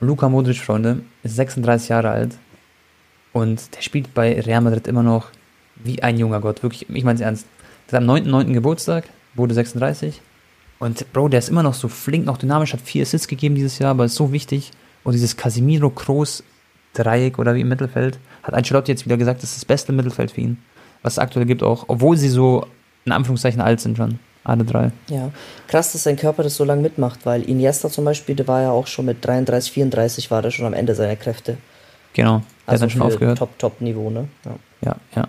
Luka 0.00 0.28
Modric, 0.28 0.58
Freunde, 0.58 1.00
ist 1.22 1.36
36 1.36 1.88
Jahre 1.88 2.10
alt 2.10 2.36
und 3.32 3.74
der 3.74 3.82
spielt 3.82 4.12
bei 4.14 4.40
Real 4.40 4.60
Madrid 4.60 4.86
immer 4.86 5.02
noch 5.02 5.30
wie 5.76 6.02
ein 6.02 6.18
junger 6.18 6.40
Gott. 6.40 6.62
Wirklich, 6.62 6.88
ich 6.88 7.04
meine 7.04 7.16
es 7.16 7.20
ernst. 7.22 7.46
Der 7.90 8.00
hat 8.00 8.08
am 8.08 8.14
9.9. 8.14 8.52
Geburtstag, 8.52 9.04
wurde 9.34 9.54
36. 9.54 10.20
Und 10.78 11.12
Bro, 11.12 11.28
der 11.28 11.38
ist 11.38 11.48
immer 11.48 11.62
noch 11.62 11.74
so 11.74 11.88
flink, 11.88 12.26
noch 12.26 12.38
dynamisch, 12.38 12.72
hat 12.72 12.80
vier 12.80 13.02
Assists 13.02 13.28
gegeben 13.28 13.54
dieses 13.54 13.78
Jahr, 13.78 13.92
aber 13.92 14.04
ist 14.04 14.14
so 14.14 14.32
wichtig. 14.32 14.70
Und 15.04 15.12
dieses 15.12 15.36
Casimiro 15.36 15.90
Kroos 15.90 16.42
Dreieck 16.96 17.38
oder 17.38 17.54
wie 17.54 17.60
im 17.60 17.68
Mittelfeld, 17.68 18.18
hat 18.42 18.54
Ancelotti 18.54 18.90
jetzt 18.90 19.04
wieder 19.04 19.16
gesagt, 19.16 19.42
das 19.42 19.50
ist 19.50 19.58
das 19.58 19.64
beste 19.64 19.92
Mittelfeld 19.92 20.30
für 20.30 20.40
ihn. 20.40 20.58
Was 21.02 21.14
es 21.14 21.18
aktuell 21.18 21.46
gibt 21.46 21.62
auch, 21.62 21.84
obwohl 21.88 22.16
sie 22.16 22.28
so 22.28 22.66
in 23.04 23.12
Anführungszeichen 23.12 23.60
alt 23.60 23.80
sind 23.80 23.96
schon. 23.96 24.18
Alle 24.46 24.64
drei. 24.64 24.92
Ja, 25.08 25.30
krass, 25.66 25.90
dass 25.90 26.04
sein 26.04 26.16
Körper 26.16 26.44
das 26.44 26.54
so 26.54 26.62
lange 26.62 26.80
mitmacht, 26.80 27.26
weil 27.26 27.42
Iniesta 27.42 27.90
zum 27.90 28.04
Beispiel, 28.04 28.36
der 28.36 28.46
war 28.46 28.62
ja 28.62 28.70
auch 28.70 28.86
schon 28.86 29.06
mit 29.06 29.24
33, 29.24 29.72
34 29.72 30.30
war 30.30 30.40
der 30.40 30.52
schon 30.52 30.66
am 30.66 30.72
Ende 30.72 30.94
seiner 30.94 31.16
Kräfte. 31.16 31.56
Genau, 32.12 32.38
der 32.38 32.44
also 32.66 32.74
hat 32.74 32.82
dann 32.82 32.90
schon 32.90 33.02
aufgehört. 33.02 33.38
Top, 33.38 33.58
Top 33.58 33.80
Niveau, 33.80 34.08
ne? 34.08 34.28
Ja, 34.44 34.52
ja. 34.84 34.96
ja. 35.16 35.28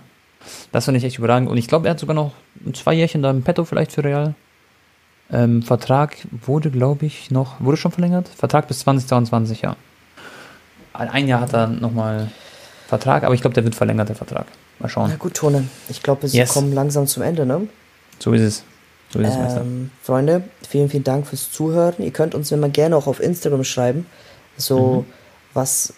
Das 0.71 0.85
finde 0.85 0.99
ich 0.99 1.03
echt 1.03 1.17
überragend. 1.17 1.49
Und 1.49 1.57
ich 1.57 1.67
glaube, 1.67 1.87
er 1.87 1.91
hat 1.91 1.99
sogar 1.99 2.13
noch 2.13 2.33
zwei 2.73 2.93
Jährchen 2.93 3.23
da 3.23 3.31
im 3.31 3.41
Petto 3.41 3.65
vielleicht 3.65 3.91
für 3.91 4.03
Real. 4.03 4.35
Ähm, 5.31 5.63
Vertrag 5.63 6.15
wurde, 6.45 6.69
glaube 6.69 7.07
ich, 7.07 7.31
noch, 7.31 7.59
wurde 7.59 7.77
schon 7.77 7.91
verlängert? 7.91 8.27
Vertrag 8.27 8.67
bis 8.67 8.79
2022, 8.79 9.63
ja. 9.63 9.75
Ein 10.93 11.27
Jahr 11.27 11.41
hat 11.41 11.53
er 11.53 11.67
nochmal 11.67 12.29
Vertrag, 12.87 13.23
aber 13.23 13.33
ich 13.33 13.41
glaube, 13.41 13.55
der 13.55 13.63
wird 13.63 13.73
verlängert, 13.73 14.09
der 14.09 14.15
Vertrag. 14.15 14.45
Mal 14.77 14.89
schauen. 14.89 15.09
Na 15.09 15.17
gut, 15.17 15.33
Tone. 15.33 15.67
Ich 15.89 16.03
glaube, 16.03 16.21
wir 16.21 16.29
yes. 16.29 16.53
kommen 16.53 16.71
langsam 16.71 17.07
zum 17.07 17.23
Ende, 17.23 17.47
ne? 17.47 17.67
So 18.19 18.31
ist 18.33 18.41
es. 18.41 18.63
So 19.17 19.23
ist 19.23 19.51
es, 19.51 19.57
ähm, 19.57 19.91
Freunde, 20.01 20.43
vielen, 20.67 20.89
vielen 20.89 21.03
Dank 21.03 21.27
fürs 21.27 21.51
Zuhören. 21.51 21.95
Ihr 21.99 22.11
könnt 22.11 22.35
uns 22.35 22.51
immer 22.51 22.69
gerne 22.69 22.95
auch 22.95 23.07
auf 23.07 23.19
Instagram 23.19 23.63
schreiben, 23.63 24.05
so 24.57 25.01
mhm. 25.01 25.05
was, 25.53 25.93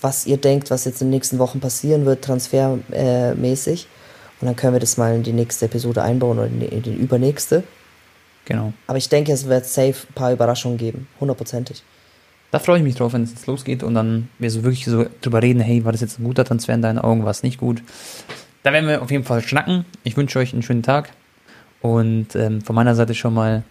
was 0.00 0.26
ihr 0.26 0.36
denkt, 0.36 0.70
was 0.70 0.84
jetzt 0.84 1.00
in 1.00 1.08
den 1.08 1.12
nächsten 1.12 1.38
Wochen 1.38 1.60
passieren 1.60 2.04
wird, 2.04 2.24
transfermäßig. 2.24 3.88
Und 4.40 4.46
dann 4.46 4.56
können 4.56 4.74
wir 4.74 4.80
das 4.80 4.96
mal 4.96 5.14
in 5.14 5.22
die 5.22 5.32
nächste 5.32 5.66
Episode 5.66 6.02
einbauen 6.02 6.38
oder 6.38 6.46
in 6.46 6.82
die, 6.82 6.94
übernächste. 6.94 7.62
Genau. 8.46 8.72
Aber 8.86 8.98
ich 8.98 9.08
denke, 9.08 9.32
es 9.32 9.46
wird 9.46 9.66
safe 9.66 9.94
ein 10.08 10.14
paar 10.14 10.32
Überraschungen 10.32 10.78
geben. 10.78 11.08
Hundertprozentig. 11.20 11.82
Da 12.50 12.58
freue 12.58 12.78
ich 12.78 12.82
mich 12.82 12.96
drauf, 12.96 13.12
wenn 13.12 13.22
es 13.22 13.30
jetzt 13.30 13.46
losgeht 13.46 13.82
und 13.82 13.94
dann 13.94 14.28
wir 14.38 14.50
so 14.50 14.64
wirklich 14.64 14.84
so 14.86 15.06
drüber 15.20 15.42
reden, 15.42 15.60
hey, 15.60 15.84
war 15.84 15.92
das 15.92 16.00
jetzt 16.00 16.18
ein 16.18 16.24
guter 16.24 16.44
Transfer 16.44 16.74
in 16.74 16.82
deinen 16.82 16.98
Augen, 16.98 17.22
war 17.22 17.30
es 17.30 17.42
nicht 17.42 17.58
gut. 17.58 17.82
Da 18.62 18.72
werden 18.72 18.88
wir 18.88 19.02
auf 19.02 19.10
jeden 19.10 19.24
Fall 19.24 19.42
schnacken. 19.42 19.84
Ich 20.02 20.16
wünsche 20.16 20.38
euch 20.38 20.52
einen 20.52 20.62
schönen 20.62 20.82
Tag. 20.82 21.10
Und 21.82 22.34
ähm, 22.36 22.60
von 22.60 22.74
meiner 22.76 22.94
Seite 22.94 23.14
schon 23.14 23.34
mal 23.34 23.62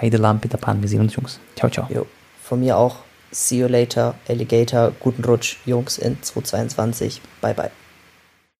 Heidelam, 0.00 0.40
Peter 0.40 0.58
Pan. 0.58 0.80
Wir 0.80 0.88
sehen 0.88 1.00
uns, 1.00 1.14
Jungs. 1.14 1.40
Ciao, 1.56 1.70
ciao. 1.70 1.86
Jo. 1.90 2.06
Von 2.42 2.60
mir 2.60 2.76
auch. 2.76 2.96
See 3.30 3.58
you 3.58 3.66
later, 3.66 4.14
Alligator. 4.28 4.92
Guten 5.00 5.24
Rutsch, 5.24 5.56
Jungs, 5.66 5.98
in 5.98 6.22
2022. 6.22 7.20
Bye, 7.40 7.54
bye. 7.54 7.70